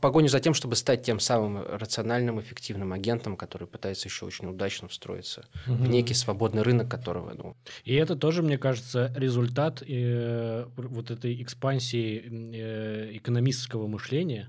погоню 0.00 0.28
за 0.28 0.40
тем, 0.40 0.54
чтобы 0.54 0.74
стать 0.74 1.02
тем 1.02 1.20
самым 1.20 1.64
рациональным, 1.64 2.40
эффективным 2.40 2.92
агентом, 2.92 3.36
который 3.36 3.68
пытается 3.68 4.08
еще 4.08 4.26
очень 4.26 4.48
удачно 4.48 4.88
встроиться 4.88 5.46
в 5.66 5.88
некий 5.88 6.14
свободный 6.14 6.62
рынок, 6.62 6.90
которого, 6.90 7.32
ну, 7.34 7.56
И 7.84 7.94
это 7.94 8.16
тоже, 8.16 8.42
мне 8.42 8.58
кажется, 8.58 9.12
результат 9.16 9.82
э, 9.86 10.66
вот 10.76 11.10
этой 11.12 11.40
экспансии 11.42 12.24
э, 12.54 13.16
экономистского 13.16 13.86
мышления, 13.86 14.48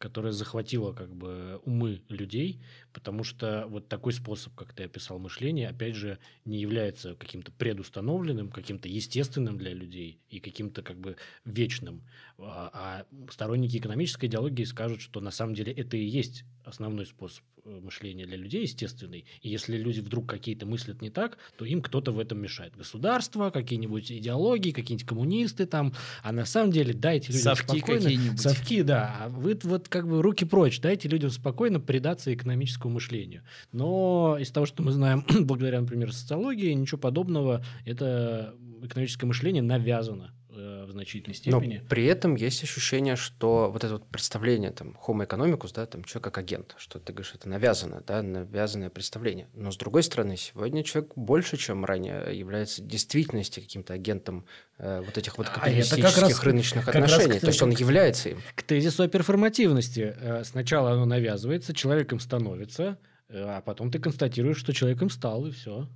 которая 0.00 0.32
захватила 0.32 0.92
как 0.92 1.14
бы 1.14 1.60
умы 1.66 2.00
людей, 2.08 2.58
потому 2.92 3.24
что 3.24 3.66
вот 3.68 3.88
такой 3.88 4.12
способ, 4.12 4.54
как 4.54 4.72
ты 4.72 4.84
описал 4.84 5.18
мышление, 5.18 5.68
опять 5.68 5.94
же, 5.94 6.18
не 6.44 6.60
является 6.60 7.14
каким-то 7.14 7.52
предустановленным, 7.52 8.50
каким-то 8.50 8.88
естественным 8.88 9.58
для 9.58 9.72
людей 9.72 10.20
и 10.28 10.40
каким-то 10.40 10.82
как 10.82 10.98
бы 10.98 11.16
вечным. 11.44 12.02
А, 12.38 12.70
а 12.72 13.30
сторонники 13.30 13.76
экономической 13.76 14.26
идеологии 14.26 14.64
скажут, 14.64 15.00
что 15.00 15.20
на 15.20 15.30
самом 15.30 15.54
деле 15.54 15.72
это 15.72 15.96
и 15.96 16.04
есть 16.04 16.44
основной 16.64 17.06
способ 17.06 17.44
э, 17.64 17.80
мышления 17.82 18.26
для 18.26 18.36
людей, 18.36 18.62
естественный. 18.62 19.24
И 19.42 19.48
если 19.48 19.76
люди 19.76 20.00
вдруг 20.00 20.28
какие-то 20.28 20.66
мыслят 20.66 21.02
не 21.02 21.10
так, 21.10 21.38
то 21.56 21.64
им 21.64 21.82
кто-то 21.82 22.12
в 22.12 22.18
этом 22.18 22.40
мешает. 22.40 22.76
Государство, 22.76 23.50
какие-нибудь 23.50 24.10
идеологии, 24.12 24.72
какие-нибудь 24.72 25.06
коммунисты 25.06 25.66
там. 25.66 25.92
А 26.22 26.32
на 26.32 26.44
самом 26.44 26.72
деле 26.72 26.94
дайте 26.94 27.28
людям 27.28 27.42
Совки 27.42 27.78
спокойно... 27.78 28.02
какие-нибудь. 28.02 28.40
Совки, 28.40 28.82
да. 28.82 29.16
А 29.20 29.28
вы 29.28 29.58
вот 29.62 29.88
как 29.88 30.08
бы 30.08 30.22
руки 30.22 30.44
прочь, 30.44 30.80
дайте 30.80 31.08
людям 31.08 31.30
спокойно 31.30 31.80
предаться 31.80 32.32
экономическому 32.80 32.94
мышлению. 32.94 33.42
Но 33.72 34.36
из 34.40 34.50
того, 34.50 34.66
что 34.66 34.82
мы 34.82 34.92
знаем 34.92 35.24
благодаря, 35.40 35.80
например, 35.80 36.12
социологии, 36.12 36.72
ничего 36.72 36.98
подобного, 36.98 37.62
это 37.84 38.54
экономическое 38.82 39.26
мышление 39.26 39.62
навязано 39.62 40.32
в 40.52 40.90
значительной 40.90 41.36
Но 41.46 41.60
степени. 41.60 41.82
при 41.88 42.04
этом 42.06 42.34
есть 42.34 42.62
ощущение, 42.62 43.16
что 43.16 43.70
вот 43.72 43.84
это 43.84 43.94
вот 43.94 44.06
представление, 44.08 44.70
там, 44.70 44.96
homo 45.06 45.26
economicus, 45.26 45.72
да, 45.74 45.86
там, 45.86 46.04
человек 46.04 46.24
как 46.24 46.38
агент, 46.38 46.74
что 46.78 46.98
ты 46.98 47.12
говоришь, 47.12 47.32
это 47.34 47.48
навязано, 47.48 48.02
да, 48.06 48.22
навязанное 48.22 48.90
представление. 48.90 49.48
Но, 49.54 49.70
с 49.70 49.76
другой 49.76 50.02
стороны, 50.02 50.36
сегодня 50.36 50.82
человек 50.84 51.12
больше, 51.16 51.56
чем 51.56 51.84
ранее, 51.84 52.36
является 52.38 52.82
действительности 52.82 53.60
каким-то 53.60 53.92
агентом 53.94 54.44
э, 54.78 55.02
вот 55.04 55.16
этих 55.18 55.38
вот 55.38 55.46
А 55.48 55.50
капиталистических 55.60 56.20
раз- 56.22 56.42
рыночных 56.42 56.84
как 56.84 56.94
раз 56.94 57.04
отношений. 57.12 57.38
к- 57.38 57.40
То 57.42 57.46
есть 57.48 57.62
он 57.62 57.70
является 57.70 58.30
им. 58.30 58.42
К 58.54 58.62
тезису 58.62 59.02
о 59.02 59.08
перформативности. 59.08 60.14
Э, 60.20 60.42
Сначала 60.44 60.92
оно 60.92 61.04
навязывается, 61.04 61.74
человеком 61.74 62.18
становится, 62.20 62.98
э, 63.28 63.40
а 63.42 63.60
потом 63.60 63.90
ты 63.90 63.98
констатируешь, 63.98 64.58
что 64.58 64.72
человеком 64.72 65.10
стал, 65.10 65.46
и 65.46 65.50
все. 65.50 65.88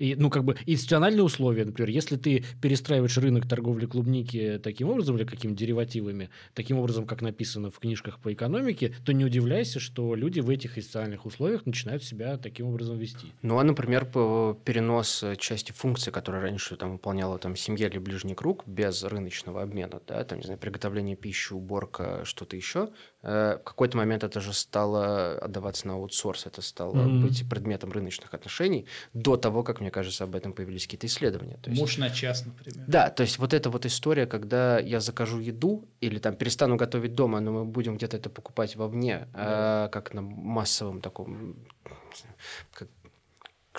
И, 0.00 0.16
ну, 0.16 0.30
как 0.30 0.44
бы, 0.44 0.56
институциональные 0.64 1.22
условия, 1.22 1.66
например, 1.66 1.90
если 1.90 2.16
ты 2.16 2.42
перестраиваешь 2.62 3.18
рынок 3.18 3.46
торговли 3.46 3.84
клубники 3.84 4.58
таким 4.62 4.88
образом 4.88 5.16
или 5.16 5.24
какими 5.24 5.54
перевативами, 5.54 6.30
таким 6.54 6.78
образом, 6.78 7.06
как 7.06 7.20
написано 7.20 7.70
в 7.70 7.78
книжках 7.78 8.18
по 8.18 8.32
экономике, 8.32 8.94
то 9.04 9.12
не 9.12 9.26
удивляйся, 9.26 9.78
что 9.78 10.14
люди 10.14 10.40
в 10.40 10.48
этих 10.48 10.78
институциональных 10.78 11.26
условиях 11.26 11.66
начинают 11.66 12.02
себя 12.02 12.38
таким 12.38 12.66
образом 12.68 12.98
вести. 12.98 13.28
Ну, 13.42 13.58
а, 13.58 13.62
например, 13.62 14.06
перенос 14.06 15.22
э, 15.22 15.36
части 15.36 15.72
функций, 15.72 16.10
которые 16.12 16.42
раньше 16.42 16.76
там 16.76 16.92
выполняла 16.92 17.38
там 17.38 17.54
семья 17.54 17.88
или 17.88 17.98
ближний 17.98 18.34
круг 18.34 18.66
без 18.66 19.04
рыночного 19.04 19.62
обмена, 19.62 20.00
да, 20.08 20.24
там, 20.24 20.38
не 20.38 20.44
знаю, 20.44 20.58
приготовление 20.58 21.14
пищи, 21.14 21.52
уборка, 21.52 22.24
что-то 22.24 22.56
еще, 22.56 22.88
в 23.22 23.60
какой-то 23.64 23.96
момент 23.98 24.24
это 24.24 24.40
же 24.40 24.52
стало 24.52 25.38
отдаваться 25.38 25.86
на 25.86 25.94
аутсорс, 25.94 26.46
это 26.46 26.62
стало 26.62 26.94
Мгм. 26.94 27.22
быть 27.22 27.48
предметом 27.48 27.92
рыночных 27.92 28.32
отношений 28.34 28.86
до 29.12 29.36
того, 29.36 29.62
как, 29.62 29.80
мне 29.80 29.90
кажется, 29.90 30.24
об 30.24 30.34
этом 30.34 30.52
появились 30.54 30.84
какие-то 30.84 31.06
исследования. 31.06 31.58
То 31.62 31.70
есть- 31.70 31.80
Муж 31.82 31.98
на 31.98 32.08
час, 32.10 32.46
например. 32.46 32.84
да, 32.88 33.10
то 33.10 33.22
есть 33.22 33.38
вот 33.38 33.52
эта 33.52 33.68
вот 33.68 33.84
история, 33.84 34.26
когда 34.26 34.78
я 34.78 35.00
закажу 35.00 35.38
еду 35.40 35.84
или 36.00 36.18
там 36.18 36.34
перестану 36.34 36.76
готовить 36.76 37.14
дома, 37.14 37.40
но 37.40 37.52
мы 37.52 37.64
будем 37.66 37.96
где-то 37.96 38.16
это 38.16 38.30
покупать 38.30 38.76
вовне, 38.76 39.28
а, 39.34 39.88
как 39.88 40.14
на 40.14 40.22
массовом 40.22 41.00
таком, 41.00 41.56
как- 42.72 42.88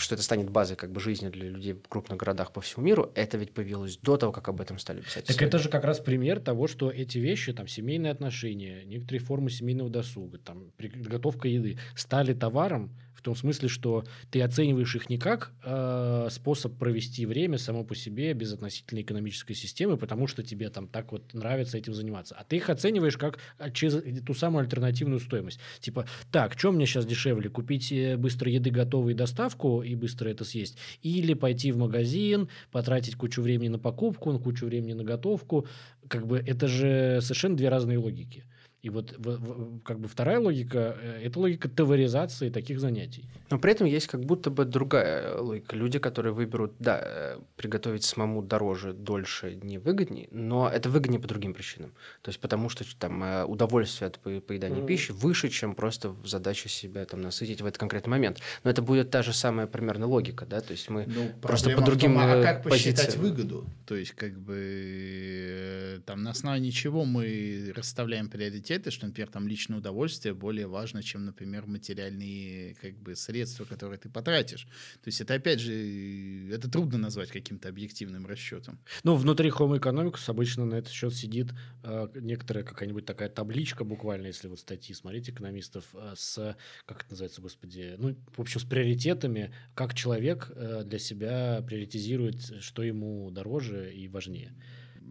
что 0.02 0.16
это 0.16 0.24
станет 0.24 0.50
базой 0.50 0.76
как 0.76 0.92
бы 0.92 1.00
жизни 1.00 1.30
для 1.30 1.50
людей 1.50 1.74
в 1.74 1.88
крупных 1.88 2.18
городах 2.18 2.52
по 2.52 2.62
всему 2.62 2.86
миру, 2.86 3.12
это 3.16 3.38
ведь 3.38 3.54
появилось 3.54 3.98
до 3.98 4.18
того, 4.18 4.32
как 4.32 4.50
об 4.50 4.60
этом 4.60 4.80
стали 4.80 5.02
писать. 5.02 5.26
Так 5.26 5.42
это 5.42 5.60
же 5.60 5.70
как 5.70 5.84
раз 5.84 6.00
пример 6.00 6.40
того, 6.40 6.68
что 6.68 6.90
эти 6.90 7.18
вещи, 7.18 7.54
там, 7.54 7.68
семейные 7.68 8.12
отношения, 8.12 8.84
некоторые 8.86 9.22
формы 9.22 9.50
семейного 9.50 9.90
досуга, 9.90 10.40
там, 10.40 10.72
приготовка 10.78 11.48
еды, 11.48 11.78
стали 11.96 12.34
товаром 12.34 12.92
в 13.22 13.24
том 13.24 13.36
смысле, 13.36 13.70
что 13.70 14.04
ты 14.32 14.42
оцениваешь 14.42 14.96
их 14.96 15.08
не 15.08 15.20
как 15.20 15.52
э, 15.64 16.28
способ 16.32 16.76
провести 16.80 17.28
время 17.28 17.60
само 17.60 17.84
по 17.84 17.94
себе 17.94 18.34
без 18.34 18.52
относительной 18.52 19.04
экономической 19.04 19.54
системы, 19.54 19.96
потому 19.96 20.26
что 20.26 20.42
тебе 20.42 20.72
там 20.72 20.88
так 20.88 21.12
вот 21.12 21.32
нравится 21.36 21.78
этим 21.78 21.94
заниматься, 21.94 22.36
а 22.36 22.44
ты 22.44 22.56
их 22.56 22.72
оцениваешь 22.72 23.18
как 23.18 23.38
а, 23.60 23.70
через 23.70 24.24
ту 24.26 24.34
самую 24.34 24.64
альтернативную 24.64 25.20
стоимость. 25.20 25.60
Типа, 25.82 26.08
так, 26.32 26.58
что 26.58 26.72
мне 26.72 26.88
сейчас 26.88 27.06
дешевле, 27.06 27.48
купить 27.52 27.92
э, 27.92 28.18
быстро 28.18 28.50
еды 28.50 28.72
готовую 28.72 29.14
доставку 29.14 29.84
и 29.84 29.94
быстро 29.94 30.28
это 30.28 30.44
съесть, 30.44 30.80
или 31.04 31.36
пойти 31.36 31.72
в 31.72 31.78
магазин, 31.78 32.50
потратить 32.72 33.16
кучу 33.16 33.44
времени 33.44 33.70
на 33.70 33.78
покупку, 33.78 34.40
кучу 34.40 34.66
времени 34.66 34.94
на 34.94 35.04
готовку. 35.04 35.68
Как 36.08 36.26
бы 36.26 36.40
это 36.40 36.68
же 36.68 37.20
совершенно 37.22 37.56
две 37.56 37.70
разные 37.70 38.00
логики. 38.00 38.46
И 38.82 38.90
вот 38.90 39.14
в- 39.16 39.38
в- 39.38 39.80
как 39.84 40.00
бы 40.00 40.08
вторая 40.08 40.40
логика 40.40 40.98
э,– 41.00 41.22
это 41.24 41.40
логика 41.40 41.70
товаризации 41.70 42.50
таких 42.50 42.80
занятий. 42.80 43.26
Но 43.52 43.60
при 43.60 43.74
этом 43.74 43.86
есть 43.86 44.08
как 44.08 44.22
будто 44.26 44.50
бы 44.50 44.66
другая 44.66 45.38
логика. 45.38 45.76
Люди, 45.76 46.00
которые 46.00 46.34
выберут, 46.34 46.74
да, 46.80 47.00
э, 47.04 47.40
приготовить 47.58 48.04
самому 48.04 48.42
дороже, 48.42 48.94
дольше, 48.94 49.60
невыгоднее, 49.62 50.30
но 50.32 50.68
это 50.68 50.90
выгоднее 50.90 51.20
по 51.22 51.28
другим 51.28 51.54
причинам. 51.54 51.92
То 52.24 52.30
есть 52.30 52.40
потому 52.40 52.70
что 52.70 52.84
там 52.98 53.24
э, 53.24 53.44
удовольствие 53.46 54.08
от 54.08 54.18
по- 54.18 54.42
поедания 54.42 54.78
Мгм. 54.78 54.88
пищи 54.88 55.12
выше, 55.12 55.50
чем 55.50 55.76
просто 55.76 56.16
задача 56.26 56.68
себя 56.68 57.06
там 57.06 57.22
насытить 57.22 57.62
в 57.62 57.66
этот 57.68 57.78
конкретный 57.78 58.10
момент. 58.10 58.40
Но 58.64 58.72
это 58.72 58.82
будет 58.82 59.12
та 59.12 59.22
же 59.22 59.32
самая 59.34 59.68
примерно 59.68 60.08
логика, 60.08 60.48
да, 60.48 60.60
то 60.60 60.72
есть 60.72 60.90
мы... 60.90 61.06
Ну, 61.06 61.30
Просто 61.40 61.70
по 61.76 61.82
другим, 61.82 62.14
том, 62.14 62.22
а 62.24 62.36
э, 62.38 62.44
как 62.44 62.64
посчитать 62.64 63.06
позициям. 63.06 63.22
выгоду? 63.26 63.66
То 63.86 63.96
есть, 63.96 64.14
как 64.14 64.40
бы, 64.40 66.02
там, 66.08 66.24
на 66.24 66.32
основании 66.32 66.72
чего 66.72 67.06
мы 67.06 67.72
расставляем 67.76 68.28
приоритеты 68.28 68.71
приоритеты, 68.72 68.92
что, 68.92 69.08
например, 69.08 69.30
там 69.30 69.48
личное 69.48 69.78
удовольствие 69.78 70.34
более 70.34 70.68
важно, 70.68 71.04
чем, 71.04 71.26
например, 71.26 71.66
материальные 71.68 72.76
как 72.76 72.94
бы 72.98 73.16
средства, 73.16 73.66
которые 73.66 73.98
ты 73.98 74.10
потратишь. 74.10 74.66
То 75.04 75.08
есть 75.08 75.22
это, 75.22 75.34
опять 75.34 75.60
же, 75.60 75.74
это 76.52 76.70
трудно 76.70 76.98
назвать 76.98 77.30
каким-то 77.30 77.70
объективным 77.70 78.26
расчетом. 78.26 78.80
Ну, 79.04 79.16
внутри 79.16 79.50
Home 79.50 79.80
Economics 79.80 80.24
обычно 80.28 80.66
на 80.66 80.76
этот 80.76 80.92
счет 80.92 81.14
сидит 81.14 81.48
э, 81.84 82.08
некоторая 82.16 82.64
какая-нибудь 82.64 83.06
такая 83.06 83.30
табличка 83.30 83.84
буквально, 83.84 84.28
если 84.28 84.48
вот 84.48 84.60
статьи 84.60 84.96
смотреть 84.96 85.30
экономистов, 85.30 85.86
э, 85.94 86.14
с, 86.16 86.56
как 86.86 87.02
это 87.02 87.12
называется, 87.12 87.42
господи, 87.42 87.96
ну, 87.98 88.16
в 88.36 88.40
общем, 88.40 88.60
с 88.60 88.64
приоритетами, 88.64 89.54
как 89.76 89.94
человек 89.94 90.52
э, 90.56 90.84
для 90.86 91.00
себя 91.00 91.62
приоритизирует, 91.68 92.64
что 92.64 92.84
ему 92.84 93.32
дороже 93.32 93.94
и 93.94 94.08
важнее. 94.08 94.54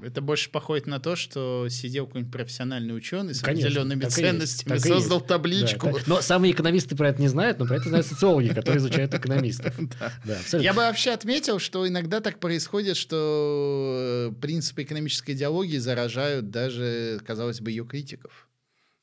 Это 0.02 0.20
больше 0.20 0.50
походит 0.50 0.86
на 0.86 1.00
то, 1.00 1.16
что 1.16 1.68
сидел 1.68 2.06
какой-нибудь 2.06 2.32
профессиональный 2.32 2.96
ученый 2.96 3.34
с 3.34 3.40
Конечно, 3.40 3.68
определенными 3.68 4.04
ценностями, 4.04 4.74
есть, 4.74 4.86
создал 4.86 5.18
есть. 5.18 5.28
табличку. 5.28 5.92
Да, 5.92 5.98
но 6.06 6.20
самые 6.20 6.52
экономисты 6.52 6.96
про 6.96 7.08
это 7.08 7.20
не 7.20 7.28
знают, 7.28 7.58
но 7.58 7.66
про 7.66 7.76
это 7.76 7.88
знают 7.88 8.06
социологи, 8.06 8.48
которые 8.48 8.78
изучают 8.78 9.14
экономистов. 9.14 9.74
Я 10.52 10.72
бы 10.72 10.78
вообще 10.78 11.10
отметил, 11.10 11.58
что 11.58 11.86
иногда 11.86 12.20
так 12.20 12.40
происходит, 12.40 12.96
что 12.96 14.30
э, 14.30 14.40
принципы 14.40 14.82
экономической 14.82 15.32
идеологии 15.32 15.78
заражают 15.78 16.50
даже, 16.50 17.20
казалось 17.26 17.60
бы, 17.60 17.70
ее 17.70 17.84
критиков. 17.84 18.48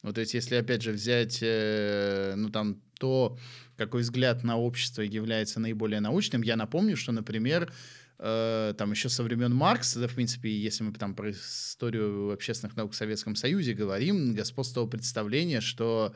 Вот, 0.03 0.15
то 0.15 0.21
есть, 0.21 0.33
если, 0.33 0.55
опять 0.55 0.83
же, 0.83 0.91
взять, 0.91 1.39
э, 1.41 2.33
ну, 2.35 2.49
там, 2.49 2.81
то, 2.99 3.37
какой 3.77 4.01
взгляд 4.01 4.43
на 4.43 4.57
общество 4.57 5.01
является 5.01 5.59
наиболее 5.59 5.99
научным, 5.99 6.41
я 6.43 6.55
напомню, 6.55 6.95
что, 6.95 7.11
например, 7.11 7.71
Э, 8.20 8.74
там 8.78 8.91
еще 8.91 9.09
со 9.09 9.24
времен 9.24 9.53
Маркса, 9.53 9.99
да, 9.99 10.07
в 10.07 10.15
принципе, 10.15 10.49
если 10.49 10.84
мы 10.84 10.91
там 10.93 11.13
про 11.13 11.32
историю 11.32 12.32
общественных 12.32 12.76
наук 12.76 12.93
в 12.93 12.95
Советском 12.95 13.36
Союзе 13.36 13.74
говорим, 13.74 14.34
господствовало 14.34 14.89
представление, 14.89 15.61
что 15.61 16.15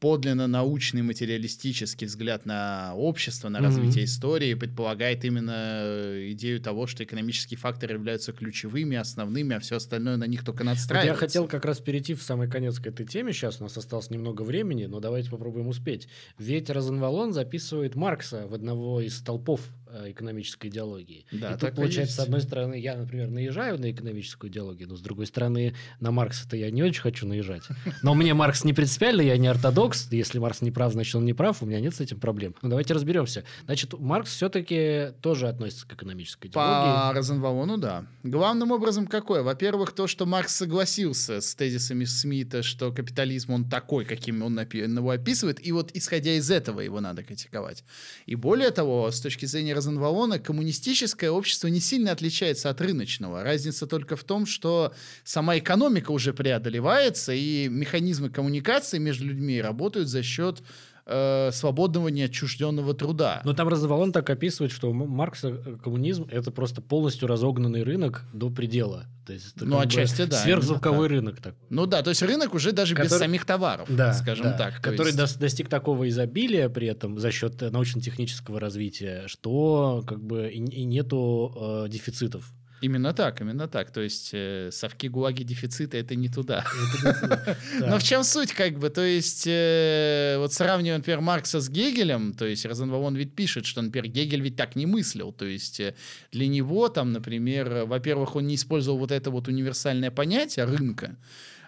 подлинно 0.00 0.46
научный 0.46 1.02
материалистический 1.02 2.06
взгляд 2.06 2.46
на 2.46 2.94
общество, 2.94 3.48
на 3.48 3.60
развитие 3.60 4.04
mm-hmm. 4.04 4.06
истории 4.06 4.54
предполагает 4.54 5.24
именно 5.24 6.14
идею 6.32 6.60
того, 6.60 6.86
что 6.86 7.04
экономические 7.04 7.58
факторы 7.58 7.94
являются 7.94 8.32
ключевыми, 8.32 8.96
основными, 8.96 9.56
а 9.56 9.60
все 9.60 9.76
остальное 9.76 10.16
на 10.16 10.24
них 10.24 10.44
только 10.44 10.64
надстраивается. 10.64 11.14
Вот 11.14 11.20
я 11.20 11.26
хотел 11.26 11.48
как 11.48 11.64
раз 11.64 11.80
перейти 11.80 12.14
в 12.14 12.22
самый 12.22 12.48
конец 12.48 12.78
к 12.78 12.86
этой 12.86 13.06
теме. 13.06 13.32
Сейчас 13.32 13.60
у 13.60 13.64
нас 13.64 13.76
осталось 13.76 14.10
немного 14.10 14.42
времени, 14.42 14.86
но 14.86 15.00
давайте 15.00 15.30
попробуем 15.30 15.68
успеть. 15.68 16.08
Ведь 16.38 16.70
Розенвалон 16.70 17.32
записывает 17.32 17.96
Маркса 17.96 18.46
в 18.46 18.54
одного 18.54 19.00
из 19.00 19.16
столпов 19.18 19.60
э, 19.87 19.87
экономической 20.06 20.68
идеологии. 20.68 21.26
Да, 21.32 21.54
и 21.54 21.58
тут, 21.58 21.74
получается, 21.74 22.16
с 22.16 22.18
одной 22.20 22.40
стороны, 22.40 22.78
я, 22.78 22.96
например, 22.96 23.28
наезжаю 23.28 23.78
на 23.78 23.90
экономическую 23.90 24.50
идеологию, 24.50 24.88
но 24.88 24.96
с 24.96 25.00
другой 25.00 25.26
стороны, 25.26 25.74
на 26.00 26.10
Маркса-то 26.10 26.56
я 26.56 26.70
не 26.70 26.82
очень 26.82 27.02
хочу 27.02 27.26
наезжать. 27.26 27.62
Но 28.02 28.14
мне 28.14 28.34
Маркс 28.34 28.64
не 28.64 28.72
принципиально, 28.72 29.22
я 29.22 29.36
не 29.36 29.48
ортодокс. 29.48 30.08
Если 30.10 30.38
Маркс 30.38 30.60
не 30.62 30.70
прав, 30.70 30.92
значит, 30.92 31.14
он 31.14 31.24
не 31.24 31.34
прав. 31.34 31.62
У 31.62 31.66
меня 31.66 31.80
нет 31.80 31.94
с 31.94 32.00
этим 32.00 32.20
проблем. 32.20 32.54
Ну, 32.62 32.68
давайте 32.68 32.94
разберемся. 32.94 33.44
Значит, 33.64 33.98
Маркс 33.98 34.34
все-таки 34.34 35.12
тоже 35.20 35.48
относится 35.48 35.86
к 35.86 35.92
экономической 35.94 36.48
идеологии. 36.48 37.08
По 37.08 37.12
Розенвалону, 37.14 37.78
да. 37.78 38.06
Главным 38.22 38.72
образом 38.72 39.06
какое? 39.06 39.42
Во-первых, 39.42 39.92
то, 39.92 40.06
что 40.06 40.26
Маркс 40.26 40.56
согласился 40.56 41.40
с 41.40 41.54
тезисами 41.54 42.04
Смита, 42.04 42.62
что 42.62 42.92
капитализм, 42.92 43.52
он 43.52 43.68
такой, 43.68 44.04
каким 44.04 44.42
он 44.42 44.58
его 44.58 45.10
описывает, 45.10 45.64
и 45.64 45.72
вот 45.72 45.90
исходя 45.94 46.32
из 46.32 46.50
этого 46.50 46.80
его 46.80 47.00
надо 47.00 47.22
критиковать. 47.22 47.84
И 48.26 48.34
более 48.34 48.70
того, 48.70 49.10
с 49.10 49.20
точки 49.20 49.46
зрения 49.46 49.74
Розенвалона, 49.78 50.40
коммунистическое 50.40 51.30
общество 51.30 51.68
не 51.68 51.78
сильно 51.78 52.10
отличается 52.10 52.68
от 52.68 52.80
рыночного. 52.80 53.44
Разница 53.44 53.86
только 53.86 54.16
в 54.16 54.24
том, 54.24 54.44
что 54.44 54.92
сама 55.22 55.56
экономика 55.56 56.10
уже 56.10 56.32
преодолевается, 56.32 57.32
и 57.32 57.68
механизмы 57.68 58.28
коммуникации 58.28 58.98
между 58.98 59.26
людьми 59.26 59.62
работают 59.62 60.08
за 60.08 60.24
счет 60.24 60.62
э, 61.08 61.50
свободного 61.52 62.08
неотчужденного 62.08 62.94
труда. 62.94 63.40
Но 63.44 63.54
там 63.54 63.68
Розовалон 63.68 64.12
так 64.12 64.28
описывает, 64.30 64.72
что 64.72 64.92
Маркс 64.92 65.44
э, 65.44 65.76
коммунизм 65.82 66.26
это 66.30 66.50
просто 66.50 66.82
полностью 66.82 67.26
разогнанный 67.28 67.82
рынок 67.82 68.24
до 68.32 68.50
предела. 68.50 69.06
То 69.26 69.32
есть 69.32 69.56
это 69.56 69.66
ну, 69.66 69.78
отчасти, 69.78 70.24
да. 70.24 70.36
Сверхзвуковой 70.36 71.08
рынок 71.08 71.36
такой. 71.36 71.58
Ну 71.68 71.86
да, 71.86 72.02
то 72.02 72.10
есть 72.10 72.22
рынок 72.22 72.54
уже 72.54 72.72
даже 72.72 72.94
который, 72.94 73.08
без 73.08 73.18
самих 73.18 73.44
товаров, 73.44 73.88
да, 73.90 74.14
скажем 74.14 74.46
да, 74.46 74.52
так. 74.56 74.80
Который 74.80 75.12
есть... 75.12 75.38
достиг 75.38 75.68
такого 75.68 76.08
изобилия 76.08 76.68
при 76.68 76.86
этом 76.86 77.18
за 77.18 77.30
счет 77.30 77.60
научно-технического 77.60 78.58
развития, 78.60 79.24
что 79.26 80.02
как 80.06 80.22
бы 80.22 80.48
и, 80.48 80.58
и 80.58 80.84
нету 80.84 81.84
э, 81.84 81.88
дефицитов. 81.90 82.50
Именно 82.80 83.12
так, 83.12 83.40
именно 83.40 83.66
так. 83.66 83.90
То 83.90 84.00
есть 84.00 84.30
э, 84.32 84.70
совки 84.72 85.08
гулаги 85.08 85.42
дефицита 85.42 85.96
это 85.96 86.14
не 86.14 86.28
туда. 86.28 86.64
Но 87.80 87.98
в 87.98 88.02
чем 88.02 88.22
суть, 88.22 88.52
как 88.52 88.78
бы? 88.78 88.88
То 88.90 89.02
есть, 89.02 89.46
э, 89.46 90.36
вот 90.38 90.52
сравнивая, 90.52 90.98
например, 90.98 91.20
Маркса 91.20 91.60
с 91.60 91.68
Гегелем, 91.68 92.34
то 92.34 92.46
есть 92.46 92.64
Розенбаум 92.64 93.14
ведь 93.14 93.34
пишет, 93.34 93.66
что, 93.66 93.82
например, 93.82 94.10
Гегель 94.10 94.42
ведь 94.42 94.56
так 94.56 94.76
не 94.76 94.86
мыслил. 94.86 95.32
То 95.32 95.44
есть 95.44 95.80
э, 95.80 95.94
для 96.30 96.46
него 96.46 96.88
там, 96.88 97.12
например, 97.12 97.84
во-первых, 97.86 98.36
он 98.36 98.46
не 98.46 98.54
использовал 98.54 98.98
вот 98.98 99.10
это 99.10 99.30
вот 99.30 99.48
универсальное 99.48 100.10
понятие 100.10 100.64
рынка, 100.64 101.16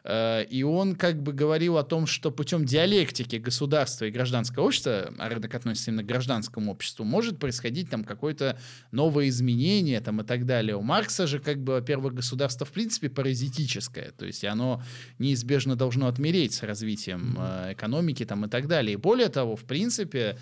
и 0.05 0.64
он 0.66 0.94
как 0.94 1.22
бы 1.22 1.32
говорил 1.32 1.76
о 1.76 1.84
том, 1.84 2.07
что 2.07 2.30
путем 2.30 2.64
диалектики 2.64 3.36
государства 3.36 4.07
и 4.07 4.11
гражданского 4.11 4.64
общества, 4.64 5.12
а 5.18 5.28
рынок 5.28 5.55
относится 5.55 5.90
именно 5.90 6.03
к 6.03 6.07
гражданскому 6.07 6.72
обществу, 6.72 7.05
может 7.05 7.38
происходить 7.38 7.90
там 7.90 8.05
какое-то 8.05 8.59
новое 8.92 9.28
изменение 9.28 10.01
там, 10.01 10.20
и 10.20 10.24
так 10.24 10.46
далее. 10.46 10.76
У 10.76 10.82
Маркса 10.82 11.26
же, 11.26 11.38
как 11.38 11.62
бы, 11.62 11.74
во-первых, 11.74 12.14
государство 12.14 12.66
в 12.66 12.70
принципе 12.70 13.11
паразитическое, 13.11 14.12
то 14.16 14.26
есть 14.26 14.44
оно 14.44 14.82
неизбежно 15.18 15.76
должно 15.76 16.07
отмереть 16.07 16.55
с 16.55 16.62
развитием 16.62 17.36
э, 17.38 17.72
экономики 17.72 18.24
там, 18.24 18.46
и 18.46 18.48
так 18.48 18.68
далее. 18.68 18.94
И 18.94 18.96
более 18.96 19.28
того, 19.28 19.57
в 19.57 19.64
принципе, 19.64 20.38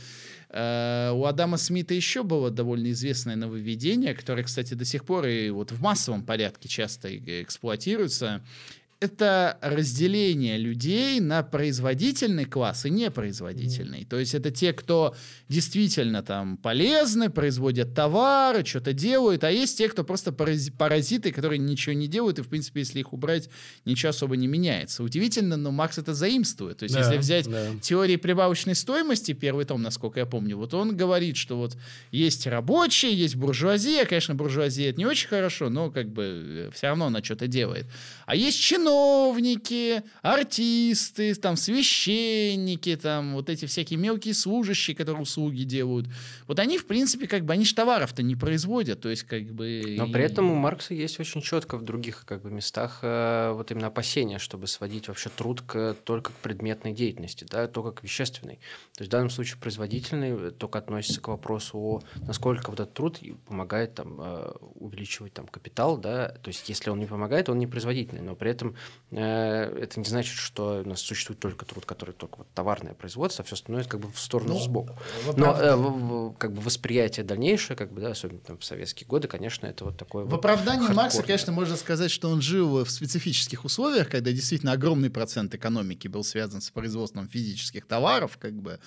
Uh, 0.50 1.12
у 1.12 1.26
Адама 1.26 1.58
Смита 1.58 1.92
еще 1.92 2.22
было 2.22 2.50
довольно 2.50 2.90
известное 2.92 3.36
нововведение, 3.36 4.14
которое, 4.14 4.44
кстати, 4.44 4.72
до 4.72 4.86
сих 4.86 5.04
пор 5.04 5.26
и 5.26 5.50
вот 5.50 5.72
в 5.72 5.82
массовом 5.82 6.22
порядке 6.22 6.70
часто 6.70 7.14
эксплуатируется 7.14 8.42
это 9.00 9.58
разделение 9.62 10.58
людей 10.58 11.20
на 11.20 11.44
производительный 11.44 12.46
класс 12.46 12.84
и 12.84 12.90
непроизводительный. 12.90 14.00
Mm. 14.00 14.06
То 14.06 14.18
есть 14.18 14.34
это 14.34 14.50
те, 14.50 14.72
кто 14.72 15.14
действительно 15.48 16.22
там 16.24 16.56
полезны, 16.56 17.30
производят 17.30 17.94
товары, 17.94 18.64
что-то 18.66 18.92
делают, 18.92 19.44
а 19.44 19.52
есть 19.52 19.78
те, 19.78 19.88
кто 19.88 20.02
просто 20.02 20.32
паразиты, 20.32 21.30
которые 21.30 21.60
ничего 21.60 21.92
не 21.92 22.08
делают, 22.08 22.40
и, 22.40 22.42
в 22.42 22.48
принципе, 22.48 22.80
если 22.80 22.98
их 22.98 23.12
убрать, 23.12 23.48
ничего 23.84 24.10
особо 24.10 24.36
не 24.36 24.48
меняется. 24.48 25.04
Удивительно, 25.04 25.56
но 25.56 25.70
Макс 25.70 25.98
это 25.98 26.12
заимствует. 26.12 26.78
То 26.78 26.84
есть 26.84 26.94
да, 26.96 27.02
если 27.02 27.18
взять 27.18 27.48
да. 27.48 27.70
теории 27.80 28.16
прибавочной 28.16 28.74
стоимости, 28.74 29.30
первый 29.32 29.64
том, 29.64 29.80
насколько 29.80 30.18
я 30.18 30.26
помню, 30.26 30.56
вот 30.56 30.74
он 30.74 30.96
говорит, 30.96 31.36
что 31.36 31.56
вот 31.56 31.76
есть 32.10 32.48
рабочие, 32.48 33.14
есть 33.14 33.36
буржуазия, 33.36 34.06
конечно, 34.06 34.34
буржуазия 34.34 34.90
это 34.90 34.98
не 34.98 35.06
очень 35.06 35.28
хорошо, 35.28 35.68
но 35.70 35.92
как 35.92 36.08
бы 36.08 36.24
э, 36.24 36.70
все 36.74 36.88
равно 36.88 37.06
она 37.06 37.22
что-то 37.22 37.46
делает. 37.46 37.86
А 38.26 38.34
есть 38.34 38.58
чиновники, 38.60 38.87
чиновники, 38.88 40.02
артисты, 40.22 41.34
там, 41.34 41.56
священники, 41.56 42.96
там, 42.96 43.34
вот 43.34 43.50
эти 43.50 43.66
всякие 43.66 43.98
мелкие 43.98 44.34
служащие, 44.34 44.96
которые 44.96 45.22
услуги 45.22 45.62
делают. 45.62 46.06
Вот 46.46 46.58
они, 46.58 46.78
в 46.78 46.86
принципе, 46.86 47.26
как 47.26 47.44
бы, 47.44 47.52
они 47.52 47.64
же 47.64 47.74
товаров-то 47.74 48.22
не 48.22 48.36
производят, 48.36 49.00
то 49.00 49.08
есть, 49.08 49.24
как 49.24 49.44
бы... 49.52 49.94
Но 49.96 50.08
при 50.08 50.22
этом 50.22 50.50
у 50.50 50.54
Маркса 50.54 50.94
есть 50.94 51.20
очень 51.20 51.42
четко 51.42 51.76
в 51.76 51.82
других, 51.82 52.24
как 52.26 52.42
бы, 52.42 52.50
местах 52.50 53.00
э, 53.02 53.52
вот 53.54 53.70
именно 53.70 53.88
опасения, 53.88 54.38
чтобы 54.38 54.66
сводить 54.66 55.08
вообще 55.08 55.28
труд 55.28 55.62
к, 55.62 55.94
только 56.04 56.32
к 56.32 56.36
предметной 56.36 56.92
деятельности, 56.92 57.46
да, 57.48 57.66
только 57.66 58.00
к 58.00 58.04
вещественной. 58.04 58.56
То 58.94 59.02
есть, 59.02 59.08
в 59.08 59.12
данном 59.12 59.30
случае 59.30 59.58
производительный 59.60 60.50
только 60.52 60.78
относится 60.78 61.20
к 61.20 61.28
вопросу 61.28 61.78
о 61.78 62.02
насколько 62.26 62.70
вот 62.70 62.80
этот 62.80 62.94
труд 62.94 63.20
помогает 63.46 63.94
там 63.94 64.16
э, 64.20 64.52
увеличивать 64.76 65.34
там 65.34 65.46
капитал, 65.46 65.98
да, 65.98 66.28
то 66.28 66.48
есть, 66.48 66.68
если 66.68 66.90
он 66.90 66.98
не 66.98 67.06
помогает, 67.06 67.48
он 67.48 67.58
не 67.58 67.66
производительный, 67.66 68.22
но 68.22 68.34
при 68.34 68.50
этом 68.50 68.68
Э, 68.68 68.77
это 69.10 69.98
не 69.98 70.04
значит, 70.04 70.36
что 70.36 70.82
у 70.84 70.88
нас 70.88 71.00
существует 71.00 71.40
только 71.40 71.64
труд, 71.64 71.86
который 71.86 72.12
только 72.12 72.38
вот 72.38 72.48
товарное 72.54 72.92
производство, 72.92 73.42
а 73.42 73.46
все 73.46 73.54
остальное 73.54 73.84
как 73.84 74.00
бы 74.00 74.12
в 74.12 74.20
сторону 74.20 74.54
ну, 74.54 74.60
сбоку. 74.60 74.98
Но 75.34 75.56
э, 75.58 76.32
как 76.36 76.52
бы 76.52 76.60
восприятие 76.60 77.24
дальнейшее, 77.24 77.74
как 77.74 77.90
бы, 77.90 78.02
да, 78.02 78.10
особенно 78.10 78.40
там, 78.40 78.58
в 78.58 78.64
советские 78.64 79.06
годы, 79.06 79.26
конечно, 79.26 79.66
это 79.66 79.86
вот 79.86 79.96
такое. 79.96 80.24
В 80.24 80.28
вот 80.28 80.38
оправдании 80.38 80.88
Маркса, 80.92 81.22
конечно, 81.22 81.52
можно 81.52 81.76
сказать, 81.76 82.10
что 82.10 82.28
он 82.28 82.42
жил 82.42 82.84
в 82.84 82.90
специфических 82.90 83.64
условиях, 83.64 84.10
когда 84.10 84.30
действительно 84.30 84.72
огромный 84.72 85.08
процент 85.08 85.54
экономики 85.54 86.06
был 86.06 86.22
связан 86.22 86.60
с 86.60 86.70
производством 86.70 87.28
физических 87.28 87.86
товаров, 87.86 88.36
как 88.38 88.52
бы. 88.54 88.78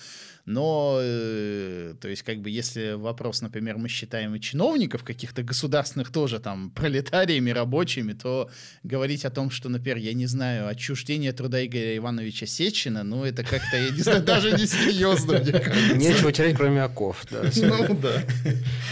Но, 0.46 0.98
э, 1.02 1.94
то 2.00 2.08
есть, 2.08 2.24
как 2.24 2.42
бы, 2.42 2.50
если 2.50 2.94
вопрос, 2.94 3.42
например, 3.42 3.78
мы 3.78 3.90
считаем 3.90 4.36
и 4.36 4.40
чиновников 4.40 5.04
каких-то 5.04 5.44
государственных 5.44 6.12
тоже 6.12 6.40
там 6.40 6.72
пролетариями, 6.72 7.52
рабочими, 7.52 8.14
то 8.14 8.50
говорить 8.84 9.26
о 9.26 9.30
том, 9.30 9.52
что, 9.52 9.70
например, 9.70 9.81
например, 9.82 9.98
я 9.98 10.14
не 10.14 10.28
знаю, 10.28 10.68
отчуждение 10.68 11.34
труда 11.34 11.66
Игоря 11.66 11.98
Ивановича 11.98 12.46
Сечина, 12.46 13.04
ну, 13.04 13.26
это 13.26 13.44
как-то, 13.44 13.78
я 13.78 13.90
не 13.90 14.02
знаю, 14.02 14.22
даже 14.24 14.52
не 14.52 14.68
серьезно, 14.68 15.40
мне 15.40 15.52
кажется. 15.54 15.98
Нечего 15.98 16.32
терять, 16.32 16.56
кроме 16.56 16.84
оков, 16.84 17.26
да. 17.32 17.42
Ну, 17.62 17.96
да. 17.96 18.24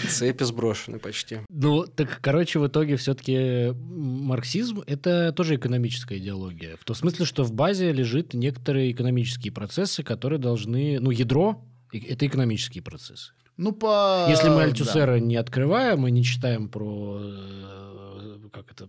Цепи 0.07 0.43
сброшены 0.43 0.97
почти. 0.99 1.39
Ну, 1.49 1.85
так, 1.85 2.19
короче, 2.21 2.59
в 2.59 2.67
итоге 2.67 2.95
все-таки 2.95 3.71
марксизм— 3.73 4.81
это 4.87 5.31
тоже 5.31 5.57
экономическая 5.57 6.17
идеология. 6.17 6.75
В 6.77 6.85
том 6.85 6.95
смысле, 6.95 7.25
что 7.25 7.43
в 7.43 7.53
базе 7.53 7.91
лежит 7.91 8.33
некоторые 8.33 8.91
экономические 8.91 9.53
процессы, 9.53 10.01
которые 10.01 10.39
должны... 10.39 10.99
Ну, 10.99 11.11
ядро— 11.11 11.63
это 11.93 12.25
экономические 12.25 12.81
процессы. 12.81 13.31
Ну, 13.59 13.73
по... 13.73 14.25
Если 14.29 14.47
мы 14.47 14.55
да. 14.55 14.61
Альтюсера 14.63 15.19
не 15.19 15.35
открываем 15.35 16.07
и 16.07 16.11
не 16.11 16.23
читаем 16.23 16.69
про 16.69 17.19
э, 17.21 18.37
как 18.53 18.71
это, 18.71 18.87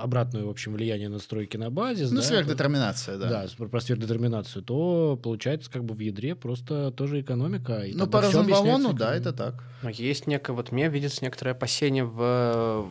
обратное, 0.00 0.44
в 0.44 0.48
общем, 0.48 0.72
влияние 0.72 1.10
настройки 1.10 1.58
на 1.58 1.70
базис, 1.70 2.10
Ну, 2.10 2.16
да, 2.16 2.22
сверхдетерминация, 2.22 3.18
да. 3.18 3.28
да, 3.28 3.46
про, 3.58 3.68
про 3.68 3.80
сверхдетерминацию, 3.82 4.62
то 4.62 5.20
получается 5.22 5.70
как 5.70 5.84
бы 5.84 5.94
в 5.94 6.00
ядре 6.00 6.34
просто 6.34 6.90
тоже 6.90 7.20
экономика. 7.20 7.80
и 7.80 7.92
Ну, 7.92 8.06
по 8.06 8.22
Розенбалону, 8.22 8.94
да, 8.94 9.14
это 9.14 9.34
так. 9.34 9.62
Но 9.82 9.90
есть 9.90 10.26
некое, 10.26 10.54
вот 10.54 10.72
мне 10.72 10.88
видится 10.88 11.22
некоторое 11.22 11.50
опасение 11.50 12.04
в... 12.04 12.88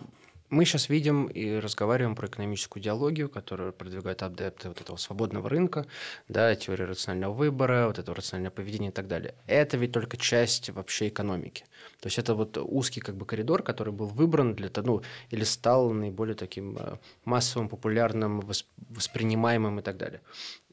Мы 0.49 0.63
сейчас 0.63 0.87
видим 0.87 1.25
и 1.25 1.59
разговариваем 1.59 2.15
про 2.15 2.27
экономическую 2.27 2.81
идеологию, 2.81 3.27
которую 3.27 3.73
продвигают 3.73 4.23
адепты 4.23 4.69
вот 4.69 4.79
этого 4.79 4.95
свободного 4.95 5.49
рынка, 5.49 5.85
да, 6.29 6.55
теории 6.55 6.83
рационального 6.83 7.33
выбора, 7.33 7.87
вот 7.87 7.99
этого 7.99 8.15
рационального 8.15 8.53
поведения 8.53 8.87
и 8.87 8.91
так 8.91 9.09
далее. 9.09 9.35
Это 9.45 9.75
ведь 9.75 9.91
только 9.91 10.15
часть 10.15 10.69
вообще 10.69 11.09
экономики. 11.09 11.65
То 11.99 12.07
есть 12.07 12.17
это 12.17 12.33
вот 12.33 12.57
узкий 12.57 13.01
как 13.01 13.15
бы 13.15 13.25
коридор, 13.25 13.61
который 13.61 13.91
был 13.91 14.07
выбран 14.07 14.55
для 14.55 14.69
того, 14.69 14.87
ну, 14.87 15.01
или 15.31 15.43
стал 15.43 15.91
наиболее 15.91 16.35
таким 16.35 16.77
э, 16.77 16.97
массовым, 17.25 17.67
популярным, 17.67 18.39
вос- 18.39 18.65
воспринимаемым 18.89 19.79
и 19.79 19.81
так 19.81 19.97
далее. 19.97 20.21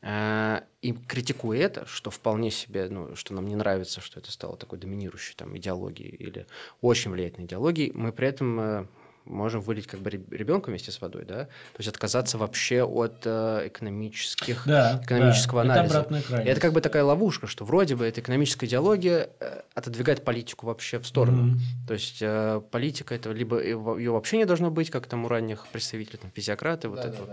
А, 0.02 0.62
И 0.82 0.92
критикуя 0.92 1.58
это, 1.58 1.84
что 1.86 2.12
вполне 2.12 2.52
себе, 2.52 2.88
ну, 2.88 3.16
что 3.16 3.34
нам 3.34 3.48
не 3.48 3.56
нравится, 3.56 4.00
что 4.00 4.20
это 4.20 4.30
стало 4.30 4.56
такой 4.56 4.78
доминирующей 4.78 5.34
там 5.34 5.56
идеологией 5.56 6.14
или 6.14 6.46
очень 6.80 7.10
влиятельной 7.10 7.46
идеологией, 7.46 7.90
мы 7.92 8.12
при 8.12 8.28
этом 8.28 8.60
э, 8.60 8.86
можем 9.24 9.60
вылить 9.60 9.86
как 9.86 10.00
бы 10.00 10.10
ребенка 10.10 10.68
вместе 10.68 10.90
с 10.90 11.00
водой, 11.00 11.24
да, 11.24 11.44
то 11.44 11.78
есть 11.78 11.88
отказаться 11.88 12.38
вообще 12.38 12.82
от 12.82 13.22
э, 13.24 13.68
экономических, 13.68 14.64
Да, 14.66 15.00
экономического 15.02 15.64
да, 15.64 15.72
анализа. 15.72 15.98
Это 15.98 16.06
обратная 16.06 16.44
И 16.44 16.48
это 16.48 16.60
как 16.60 16.72
бы 16.72 16.80
такая 16.80 17.04
ловушка, 17.04 17.46
что 17.46 17.64
вроде 17.64 17.96
бы 17.96 18.04
эта 18.04 18.20
экономическая 18.20 18.66
идеология 18.66 19.30
э, 19.40 19.60
отодвигает 19.74 20.24
политику 20.24 20.66
вообще 20.66 20.98
в 20.98 21.06
сторону. 21.06 21.42
Мгм. 21.42 21.60
То 21.86 21.94
есть 21.94 22.18
э, 22.20 22.60
политика 22.70 23.14
это 23.14 23.32
либо 23.32 23.62
ее 23.62 24.10
вообще 24.10 24.36
не 24.36 24.44
должно 24.44 24.70
быть, 24.70 24.90
как 24.90 25.06
там 25.06 25.24
у 25.24 25.28
ранних 25.28 25.66
представителей, 25.68 26.18
там, 26.18 26.30
физиократы, 26.34 26.88
вот 26.88 26.98
это 26.98 27.20
вот. 27.20 27.30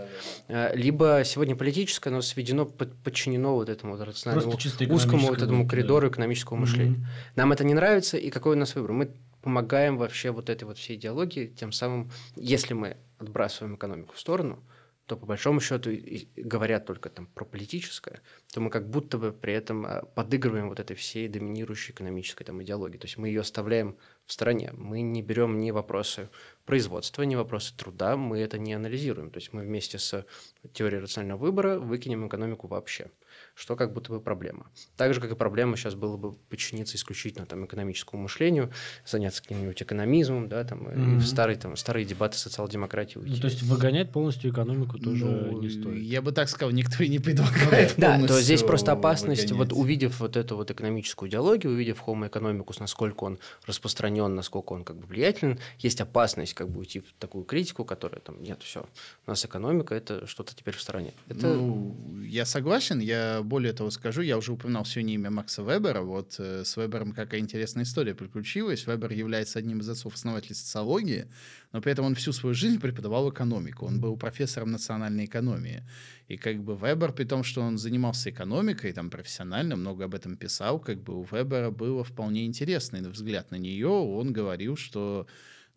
Э, 0.48 0.74
Либо 0.74 1.22
сегодня 1.24 1.56
политическое, 1.56 2.10
но 2.10 2.22
сведено, 2.22 2.64
под- 2.64 2.94
подчинено 3.02 3.54
вот 3.54 3.68
этому 3.68 3.96
вот 3.96 4.64
узкому 4.90 5.28
вот 5.28 5.42
этому 5.42 5.68
коридору 5.68 6.08
да. 6.08 6.12
экономического 6.12 6.56
мышления. 6.56 7.06
Нам 7.36 7.52
это 7.52 7.64
не 7.64 7.74
нравится, 7.74 8.16
и 8.16 8.30
какой 8.30 8.56
у 8.56 8.58
нас 8.58 8.74
выбор? 8.74 8.92
Мы 8.92 9.10
помогаем 9.42 9.98
вообще 9.98 10.30
вот 10.30 10.48
этой 10.48 10.64
вот 10.64 10.78
всей 10.78 10.96
идеологии, 10.96 11.48
тем 11.48 11.72
самым, 11.72 12.10
если 12.36 12.74
мы 12.74 12.96
отбрасываем 13.18 13.76
экономику 13.76 14.14
в 14.14 14.20
сторону, 14.20 14.62
то 15.06 15.16
по 15.16 15.26
большому 15.26 15.60
счету 15.60 15.90
говорят 16.36 16.86
только 16.86 17.10
там 17.10 17.26
про 17.26 17.44
политическое, 17.44 18.22
то 18.52 18.60
мы 18.60 18.70
как 18.70 18.88
будто 18.88 19.18
бы 19.18 19.32
при 19.32 19.52
этом 19.52 19.84
э, 19.84 20.02
подыгрываем 20.14 20.68
вот 20.68 20.78
этой 20.78 20.94
всей 20.94 21.28
доминирующей 21.28 21.92
экономической 21.92 22.44
там 22.44 22.62
идеологии. 22.62 22.98
То 22.98 23.06
есть 23.06 23.18
мы 23.18 23.28
ее 23.28 23.40
оставляем 23.40 23.98
в 24.26 24.32
стороне. 24.32 24.70
Мы 24.74 25.02
не 25.02 25.20
берем 25.20 25.58
ни 25.58 25.72
вопросы 25.72 26.30
производства, 26.64 27.24
ни 27.24 27.34
вопросы 27.34 27.76
труда, 27.76 28.16
мы 28.16 28.38
это 28.38 28.58
не 28.58 28.74
анализируем. 28.74 29.30
То 29.30 29.38
есть 29.38 29.52
мы 29.52 29.62
вместе 29.62 29.98
с 29.98 30.24
теорией 30.72 31.00
рационального 31.00 31.40
выбора 31.40 31.78
выкинем 31.80 32.28
экономику 32.28 32.68
вообще, 32.68 33.10
что 33.54 33.76
как 33.76 33.92
будто 33.92 34.10
бы 34.12 34.20
проблема. 34.20 34.66
Так 34.96 35.12
же, 35.14 35.20
как 35.20 35.30
и 35.30 35.34
проблема 35.34 35.76
сейчас 35.76 35.94
было 35.94 36.16
бы 36.16 36.32
подчиниться 36.32 36.96
исключительно 36.96 37.44
там, 37.46 37.64
экономическому 37.66 38.22
мышлению, 38.22 38.72
заняться 39.06 39.42
каким-нибудь 39.42 39.82
экономизмом, 39.82 40.48
да, 40.48 40.64
там, 40.64 40.90
и 40.90 40.96
Мгм. 40.96 41.18
в 41.20 41.26
старые, 41.26 41.56
там, 41.58 41.76
старые 41.76 42.04
дебаты 42.06 42.38
социал-демократии 42.38 43.18
уйти. 43.18 43.34
Ну, 43.34 43.40
то 43.40 43.46
есть 43.48 43.62
выгонять 43.62 44.10
полностью 44.10 44.50
экономику 44.50 44.98
тоже 44.98 45.24
Ну, 45.26 45.60
не 45.60 45.68
стоит. 45.68 46.02
Я 46.02 46.22
бы 46.22 46.32
так 46.32 46.48
сказал, 46.48 46.70
никто 46.72 47.04
и 47.04 47.08
не 47.08 47.18
предлагает 47.18 47.94
Да, 47.98 48.18
то 48.26 48.40
здесь 48.40 48.62
просто 48.62 48.92
опасность, 48.92 49.50
вот 49.52 49.68
выгонять. 49.68 49.78
увидев 49.82 50.20
вот 50.20 50.36
эту 50.36 50.56
вот 50.56 50.70
экономическую 50.70 51.28
идеологию, 51.28 51.72
увидев 51.72 52.02
Homo 52.06 52.28
economicus, 52.30 52.76
насколько 52.80 53.24
он 53.24 53.38
распространен, 53.66 54.34
насколько 54.34 54.72
он 54.72 54.84
как 54.84 54.96
бы 54.96 55.06
влиятелен, 55.06 55.58
есть 55.78 56.00
опасность 56.00 56.54
как 56.54 56.70
бы 56.70 56.80
уйти 56.80 57.00
в 57.00 57.12
такую 57.18 57.44
критику, 57.44 57.84
которая 57.84 58.20
там, 58.20 58.42
нет, 58.42 58.62
все, 58.62 58.86
у 59.26 59.30
нас 59.30 59.44
экономика, 59.44 59.94
это 59.94 60.26
что-то 60.26 60.54
теперь 60.54 60.74
в 60.74 60.80
стороне. 60.80 61.12
Это... 61.28 61.48
Ну, 61.48 61.96
я 62.24 62.44
согласен. 62.46 63.00
Я 63.00 63.41
более 63.42 63.72
того 63.72 63.90
скажу, 63.90 64.22
я 64.22 64.38
уже 64.38 64.52
упоминал 64.52 64.84
сегодня 64.84 65.14
имя 65.14 65.30
Макса 65.30 65.62
Вебера. 65.62 66.02
Вот 66.02 66.36
э, 66.38 66.64
с 66.64 66.76
Вебером 66.76 67.12
какая 67.12 67.40
интересная 67.40 67.84
история 67.84 68.14
приключилась. 68.14 68.86
Вебер 68.86 69.12
является 69.12 69.58
одним 69.58 69.80
из 69.80 69.88
отцов-основателей 69.88 70.54
социологии, 70.54 71.26
но 71.72 71.80
при 71.80 71.92
этом 71.92 72.04
он 72.04 72.14
всю 72.14 72.32
свою 72.32 72.54
жизнь 72.54 72.80
преподавал 72.80 73.30
экономику. 73.30 73.86
Он 73.86 74.00
был 74.00 74.16
профессором 74.16 74.72
национальной 74.72 75.24
экономии. 75.24 75.82
И 76.28 76.36
как 76.36 76.62
бы 76.62 76.76
Вебер, 76.76 77.12
при 77.12 77.24
том, 77.24 77.44
что 77.44 77.60
он 77.60 77.78
занимался 77.78 78.30
экономикой, 78.30 78.92
там 78.92 79.10
профессионально, 79.10 79.76
много 79.76 80.04
об 80.04 80.14
этом 80.14 80.36
писал, 80.36 80.78
как 80.78 81.02
бы 81.02 81.18
у 81.18 81.26
Вебера 81.30 81.70
было 81.70 82.04
вполне 82.04 82.46
интересный 82.46 83.02
взгляд 83.02 83.50
на 83.50 83.56
нее. 83.56 83.88
Он 83.88 84.32
говорил, 84.32 84.76
что 84.76 85.26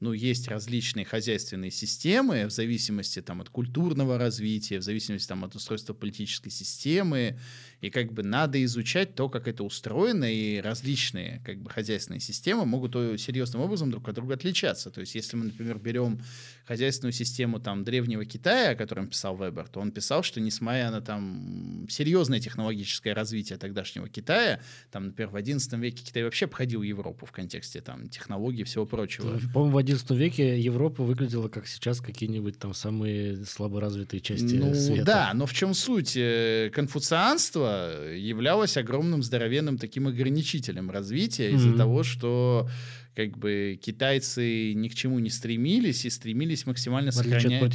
ну, 0.02 0.12
есть 0.12 0.50
различные 0.50 1.06
хозяйственные 1.06 1.72
системы 1.72 2.46
в 2.48 2.52
зависимости 2.52 3.22
там, 3.22 3.40
от 3.42 3.50
культурного 3.50 4.18
развития, 4.18 4.80
в 4.80 4.84
зависимости 4.84 5.28
там, 5.28 5.46
от 5.46 5.56
устройства 5.56 5.94
политической 5.94 6.50
системы, 6.50 7.40
и 7.80 7.90
как 7.90 8.12
бы 8.12 8.24
надо 8.24 8.62
изучать 8.66 9.16
то, 9.16 9.30
как 9.30 9.48
это 9.48 9.64
устроено, 9.64 10.26
и 10.26 10.60
различные 10.60 11.42
как 11.46 11.62
бы 11.62 11.70
хозяйственные 11.70 12.20
системы 12.20 12.66
могут 12.66 12.96
э, 12.96 13.18
серьезным 13.18 13.62
образом 13.62 13.90
друг 13.92 14.08
от 14.10 14.16
друга 14.16 14.34
отличаться. 14.34 14.90
То 14.90 15.02
есть, 15.02 15.16
если 15.16 15.38
мы, 15.38 15.46
например, 15.46 15.78
берем 15.78 16.20
хозяйственную 16.66 17.14
систему 17.14 17.60
там 17.60 17.84
древнего 17.84 18.26
Китая, 18.26 18.72
о 18.72 18.76
котором 18.76 19.08
писал 19.08 19.38
Вебер, 19.38 19.68
то 19.68 19.80
он 19.80 19.92
писал, 19.92 20.24
что 20.24 20.42
несмотря 20.42 20.92
на 20.92 21.02
там 21.02 21.86
серьезное 21.90 22.40
технологическое 22.40 23.14
развитие 23.14 23.58
тогдашнего 23.58 24.10
Китая, 24.10 24.60
там, 24.92 25.08
например, 25.08 25.30
в 25.30 25.36
XI 25.36 25.80
веке 25.80 26.04
Китай 26.04 26.24
вообще 26.24 26.46
обходил 26.46 26.82
Европу 26.82 27.26
в 27.26 27.32
контексте 27.32 27.82
там 27.82 28.10
технологий 28.10 28.62
и 28.62 28.66
всего 28.66 28.86
прочего. 28.86 29.40
По-моему, 29.54 29.78
в 29.78 29.85
XI 29.86 30.16
веке 30.16 30.60
Европа 30.60 31.04
выглядела 31.04 31.48
как 31.48 31.68
сейчас 31.68 32.02
какие-нибудь 32.02 32.58
там 32.60 32.74
самые 32.74 33.46
слаборазвитые 33.46 34.20
части 34.22 34.56
ну, 34.56 34.74
света. 34.74 35.06
да, 35.06 35.32
но 35.34 35.46
в 35.46 35.54
чем 35.54 35.74
суть? 35.74 36.14
Э, 36.18 36.70
Конфуцианство 36.74 38.14
являлось 38.14 38.78
огромным 38.78 39.24
здоровенным 39.24 39.78
таким 39.78 40.08
ограничителем 40.08 40.92
развития 40.92 41.52
из-за 41.52 41.70
Мгм. 41.70 41.78
того, 41.78 42.04
что 42.04 42.70
как 43.16 43.38
бы 43.38 43.80
китайцы 43.82 44.74
ни 44.74 44.90
к 44.90 44.94
чему 44.96 45.20
не 45.20 45.30
стремились 45.30 46.04
и 46.06 46.10
стремились 46.10 46.66
максимально 46.66 47.12
сохранять, 47.12 47.74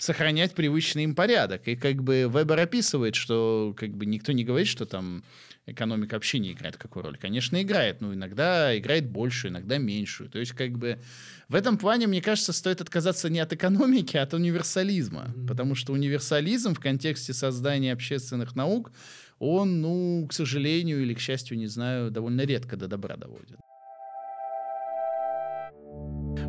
сохранять 0.00 0.54
привычный 0.54 1.04
им 1.04 1.14
порядок. 1.14 1.68
И 1.68 1.76
как 1.76 2.02
бы 2.02 2.28
Вебер 2.28 2.58
описывает, 2.58 3.14
что 3.14 3.72
как 3.76 3.90
бы 3.96 4.04
никто 4.04 4.32
не 4.32 4.44
говорит, 4.44 4.66
что 4.66 4.84
там 4.84 5.22
экономика 5.66 6.14
вообще 6.14 6.38
не 6.38 6.52
играет 6.52 6.76
какую 6.76 7.04
роль. 7.04 7.16
Конечно, 7.16 7.60
играет, 7.62 8.00
но 8.00 8.12
иногда 8.12 8.76
играет 8.76 9.08
большую, 9.08 9.52
иногда 9.52 9.78
меньшую. 9.78 10.28
То 10.28 10.38
есть 10.38 10.52
как 10.52 10.72
бы 10.72 10.98
в 11.48 11.54
этом 11.54 11.78
плане, 11.78 12.06
мне 12.06 12.20
кажется, 12.20 12.52
стоит 12.52 12.80
отказаться 12.80 13.30
не 13.30 13.40
от 13.40 13.52
экономики, 13.52 14.16
а 14.16 14.22
от 14.22 14.34
универсализма. 14.34 15.32
Мгм. 15.34 15.46
Потому 15.46 15.74
что 15.74 15.92
универсализм 15.92 16.74
в 16.74 16.80
контексте 16.80 17.32
создания 17.32 17.92
общественных 17.92 18.54
наук, 18.54 18.92
он, 19.38 19.80
ну, 19.80 20.26
к 20.28 20.32
сожалению 20.32 21.02
или 21.02 21.14
к 21.14 21.20
счастью, 21.20 21.58
не 21.58 21.66
знаю, 21.66 22.10
довольно 22.10 22.42
редко 22.42 22.76
до 22.76 22.88
добра 22.88 23.16
доводит. 23.16 23.58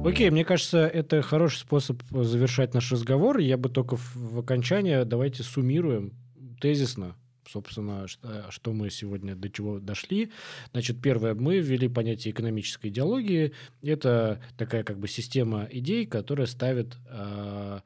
Окей, 0.03 0.29
мне 0.29 0.45
кажется, 0.45 0.85
это 0.85 1.21
хороший 1.21 1.59
способ 1.59 2.01
завершать 2.11 2.73
наш 2.73 2.91
разговор. 2.91 3.39
Я 3.39 3.57
бы 3.57 3.69
только 3.69 3.95
в, 3.95 4.15
в 4.15 4.39
окончание 4.39 5.03
давайте 5.03 5.41
суммируем 5.41 6.13
тезисно, 6.61 7.15
собственно, 7.47 8.07
что, 8.07 8.51
что 8.51 8.73
мы 8.73 8.89
сегодня 8.89 9.35
до 9.35 9.49
чего 9.49 9.79
дошли. 9.79 10.31
Значит, 10.71 11.01
первое, 11.01 11.33
мы 11.33 11.59
ввели 11.59 11.87
понятие 11.87 12.31
экономической 12.31 12.87
идеологии. 12.87 13.53
Это 13.81 14.41
такая 14.57 14.83
как 14.83 14.99
бы 14.99 15.07
система 15.07 15.67
идей, 15.71 16.05
которая 16.05 16.47
ставит, 16.47 16.97
э, 17.09 17.79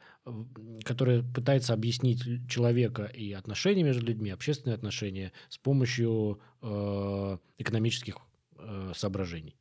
которая 0.84 1.24
пытается 1.24 1.74
объяснить 1.74 2.24
человека 2.47 3.05
и 3.05 3.34
отношения 3.34 3.84
между 3.84 4.05
людьми, 4.05 4.30
общественные 4.32 4.76
отношения 4.76 5.32
с 5.49 5.57
помощью 5.57 6.39
э, 6.62 7.38
экономических 7.57 8.18
э, 8.57 8.91
соображений. 8.95 9.55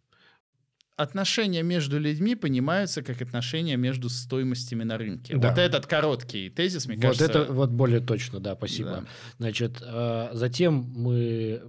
Отношения 0.99 1.63
между 1.63 2.01
людьми 2.01 2.35
понимаются 2.35 3.03
как 3.03 3.23
отношения 3.23 3.77
между 3.77 4.09
стоимостями 4.09 4.83
на 4.83 4.99
рынке. 4.99 5.37
Да. 5.37 5.51
Вот 5.51 5.59
этот 5.59 5.87
короткий 5.87 6.51
тезис, 6.51 6.87
мне 6.87 6.97
вот 6.97 7.03
кажется... 7.03 7.25
это 7.27 7.53
вот 7.53 7.71
более 7.71 8.01
точно, 8.01 8.41
да, 8.41 8.57
спасибо. 8.57 8.91
Да. 8.91 9.05
Значит, 9.39 9.81
э, 9.81 10.31
затем 10.33 10.75
мы 10.97 11.63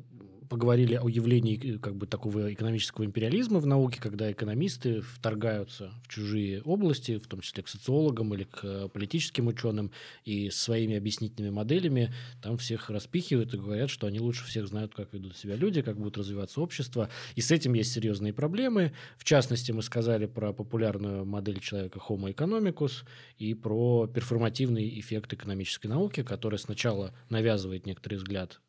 поговорили 0.50 0.96
о 0.96 1.08
явлении 1.08 1.78
как 1.78 1.96
бы 1.96 2.08
такого 2.08 2.52
экономического 2.52 3.06
империализма 3.06 3.60
в 3.60 3.68
науке, 3.68 4.02
когда 4.02 4.32
экономисты 4.32 5.02
вторгаются 5.02 5.94
в 6.04 6.08
чужие 6.08 6.62
области, 6.64 7.18
в 7.18 7.28
том 7.28 7.42
числе 7.42 7.64
к 7.64 7.68
социологам 7.68 8.34
или 8.34 8.44
к 8.44 8.90
политическим 8.90 9.48
ученым, 9.48 9.92
и 10.26 10.50
своими 10.50 10.98
объяснительными 10.98 11.54
моделями 11.54 12.14
там 12.42 12.58
всех 12.58 12.90
распихивают 12.90 13.54
и 13.54 13.58
говорят, 13.58 13.90
что 13.90 14.08
они 14.08 14.20
лучше 14.20 14.46
всех 14.46 14.68
знают, 14.68 14.94
как 14.94 15.14
ведут 15.14 15.38
себя 15.38 15.56
люди, 15.56 15.82
как 15.82 15.98
будут 15.98 16.18
развиваться 16.18 16.62
общество. 16.62 17.10
И 17.36 17.42
с 17.42 17.52
этим 17.52 17.74
есть 17.74 17.94
серьезные 17.94 18.34
проблемы. 18.34 18.94
В 19.18 19.24
частности, 19.24 19.72
мы 19.72 19.84
сказали 19.84 20.26
про 20.26 20.52
популярную 20.52 21.26
модель 21.26 21.60
человека 21.60 22.00
Homo 22.10 22.34
economicus 22.34 23.06
и 23.38 23.54
про 23.54 24.08
перформативный 24.08 25.00
эффект 25.00 25.34
экономической 25.34 25.88
науки, 25.88 26.24
который 26.24 26.58
сначала 26.58 27.14
навязывает 27.30 27.86
некоторый 27.86 28.16
взгляд 28.16 28.60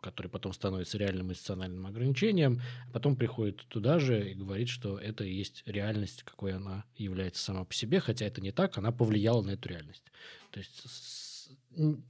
который 0.00 0.28
потом 0.28 0.52
становится 0.52 0.98
реальным 0.98 1.30
институциональным 1.30 1.86
ограничением, 1.86 2.60
а 2.88 2.92
потом 2.92 3.16
приходит 3.16 3.64
туда 3.68 3.98
же 3.98 4.30
и 4.30 4.34
говорит, 4.34 4.68
что 4.68 4.98
это 4.98 5.24
и 5.24 5.32
есть 5.32 5.62
реальность, 5.66 6.22
какой 6.22 6.52
она 6.52 6.84
является 6.96 7.42
сама 7.42 7.64
по 7.64 7.74
себе, 7.74 8.00
хотя 8.00 8.26
это 8.26 8.40
не 8.40 8.52
так, 8.52 8.78
она 8.78 8.92
повлияла 8.92 9.42
на 9.42 9.50
эту 9.50 9.68
реальность. 9.68 10.04
То 10.50 10.60
есть 10.60 11.50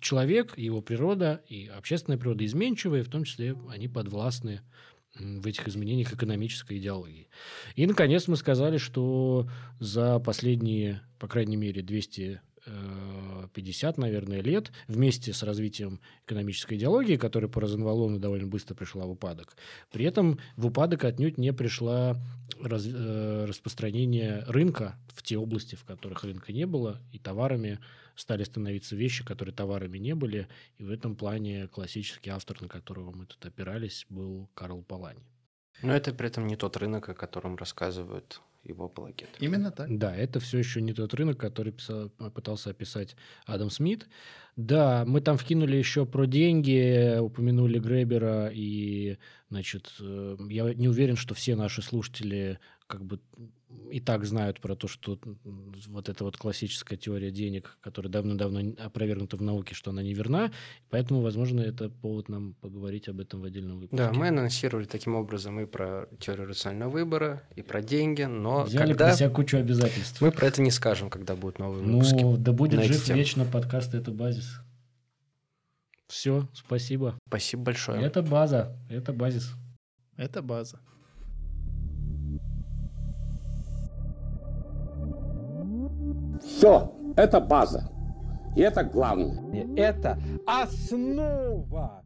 человек, 0.01 0.57
его 0.59 0.81
природа 0.83 1.43
и 1.49 1.67
общественная 1.67 2.19
природа 2.19 2.45
изменчивые, 2.45 3.03
в 3.03 3.09
том 3.09 3.25
числе 3.25 3.57
они 3.69 3.89
подвластны 3.89 4.63
в 5.19 5.47
этих 5.47 5.67
изменениях 5.69 6.13
экономической 6.13 6.79
идеологии. 6.79 7.29
И, 7.75 7.87
наконец, 7.87 8.29
мы 8.29 8.37
сказали, 8.37 8.79
что 8.79 9.49
за 9.81 10.19
последние, 10.21 11.03
по 11.19 11.27
крайней 11.27 11.57
мере, 11.57 11.83
200 11.83 12.41
50, 13.53 13.99
наверное, 13.99 14.41
лет 14.41 14.71
вместе 14.89 15.33
с 15.33 15.43
развитием 15.43 16.01
экономической 16.27 16.75
идеологии, 16.75 17.17
которая 17.17 17.51
по 17.51 17.61
Розенвалону 17.61 18.19
довольно 18.19 18.47
быстро 18.47 18.75
пришла 18.75 19.07
в 19.07 19.11
упадок. 19.11 19.57
При 19.91 20.05
этом 20.05 20.39
в 20.57 20.67
упадок 20.67 21.05
отнюдь 21.05 21.39
не 21.39 21.53
пришла 21.53 22.17
раз, 22.61 22.87
э, 22.87 23.45
распространение 23.47 24.45
рынка 24.47 24.97
в 25.15 25.23
те 25.23 25.37
области, 25.37 25.75
в 25.75 25.85
которых 25.85 26.25
рынка 26.25 26.53
не 26.53 26.67
было, 26.67 27.01
и 27.13 27.19
товарами 27.19 27.79
стали 28.15 28.45
становиться 28.45 28.97
вещи, 28.97 29.25
которые 29.25 29.55
товарами 29.55 29.99
не 29.99 30.15
были. 30.15 30.49
И 30.79 30.85
в 30.85 30.91
этом 30.91 31.17
плане 31.17 31.69
классический 31.69 32.31
автор, 32.31 32.61
на 32.63 32.69
которого 32.69 33.13
мы 33.13 33.27
тут 33.27 33.45
опирались, 33.45 34.07
был 34.09 34.49
Карл 34.55 34.83
Палани. 34.83 35.25
Но 35.83 35.95
это 35.95 36.13
при 36.13 36.29
этом 36.29 36.47
не 36.47 36.57
тот 36.57 36.77
рынок, 36.77 37.09
о 37.09 37.15
котором 37.15 37.57
рассказывают 37.57 38.43
его 38.65 38.87
апологет. 38.87 39.29
Именно 39.41 39.71
так. 39.71 39.99
Да, 39.99 40.15
это 40.15 40.41
все 40.41 40.59
еще 40.59 40.83
не 40.83 40.93
тот 40.93 41.15
рынок, 41.15 41.39
который 41.39 41.73
писал, 41.73 42.11
пытался 42.35 42.71
описать 42.71 43.17
Адам 43.47 43.71
Смит. 43.71 44.09
Да, 44.57 45.05
мы 45.07 45.21
там 45.21 45.39
вкинули 45.39 45.77
еще 45.77 46.05
про 46.05 46.27
деньги, 46.27 47.19
упомянули 47.19 47.79
Гребера, 47.79 48.51
и, 48.53 49.17
значит, 49.49 49.93
э, 50.01 50.37
я 50.51 50.75
не 50.75 50.89
уверен, 50.89 51.17
что 51.17 51.35
все 51.35 51.57
наши 51.57 51.81
слушатели 51.83 52.59
как 52.87 53.05
бы 53.05 53.21
и 53.91 54.01
так 54.01 54.25
знают 54.25 54.61
про 54.61 54.75
то, 54.75 54.89
что 54.89 55.19
вот 55.89 56.09
эта 56.09 56.25
вот 56.25 56.37
классическая 56.37 56.97
теория 56.97 57.31
денег, 57.31 57.79
которая 57.81 58.11
давно-давно 58.11 58.75
опровергнута 58.79 59.37
в 59.37 59.43
науке, 59.43 59.75
что 59.75 59.91
она 59.91 60.03
неверна, 60.03 60.53
поэтому, 60.91 61.21
возможно, 61.21 61.61
это 61.61 61.89
повод 61.89 62.29
нам 62.29 62.55
поговорить 62.55 63.09
об 63.09 63.21
этом 63.21 63.41
в 63.41 63.45
отдельном 63.45 63.81
выпуске. 63.81 63.97
Да, 63.97 64.13
мы 64.13 64.29
анонсировали 64.29 64.87
таким 64.87 65.15
образом 65.15 65.61
и 65.61 65.67
про 65.67 66.09
теорию 66.19 66.49
рационального 66.49 66.91
выбора, 66.91 67.43
и 67.57 67.63
про 67.63 67.83
деньги, 67.83 68.23
но 68.23 68.65
Взяли 68.65 68.89
когда... 68.89 69.09
про 69.09 69.17
себя 69.17 69.31
кучу 69.31 69.57
обязательств. 69.59 70.21
Мы 70.21 70.31
про 70.31 70.47
это 70.47 70.63
не 70.63 70.71
скажем, 70.71 71.11
когда 71.11 71.35
будут 71.35 71.59
новые 71.59 71.85
выпуски. 71.85 72.23
Ну, 72.23 72.37
да 72.37 72.53
будет 72.53 72.83
жив 72.85 73.05
тему. 73.05 73.19
вечно 73.19 73.45
подкаст 73.45 73.95
«Это 73.95 74.11
базис». 74.11 74.61
Все, 76.07 76.49
спасибо. 76.55 77.17
Спасибо 77.29 77.63
большое. 77.65 78.03
Это 78.03 78.23
база, 78.23 78.77
это 78.89 79.13
базис. 79.13 79.53
Это 80.17 80.43
база. 80.43 80.81
Все, 86.43 86.93
это 87.17 87.41
база. 87.41 87.91
И 88.57 88.61
это 88.61 88.83
главное. 88.83 89.67
Это 89.77 90.19
основа. 90.47 92.03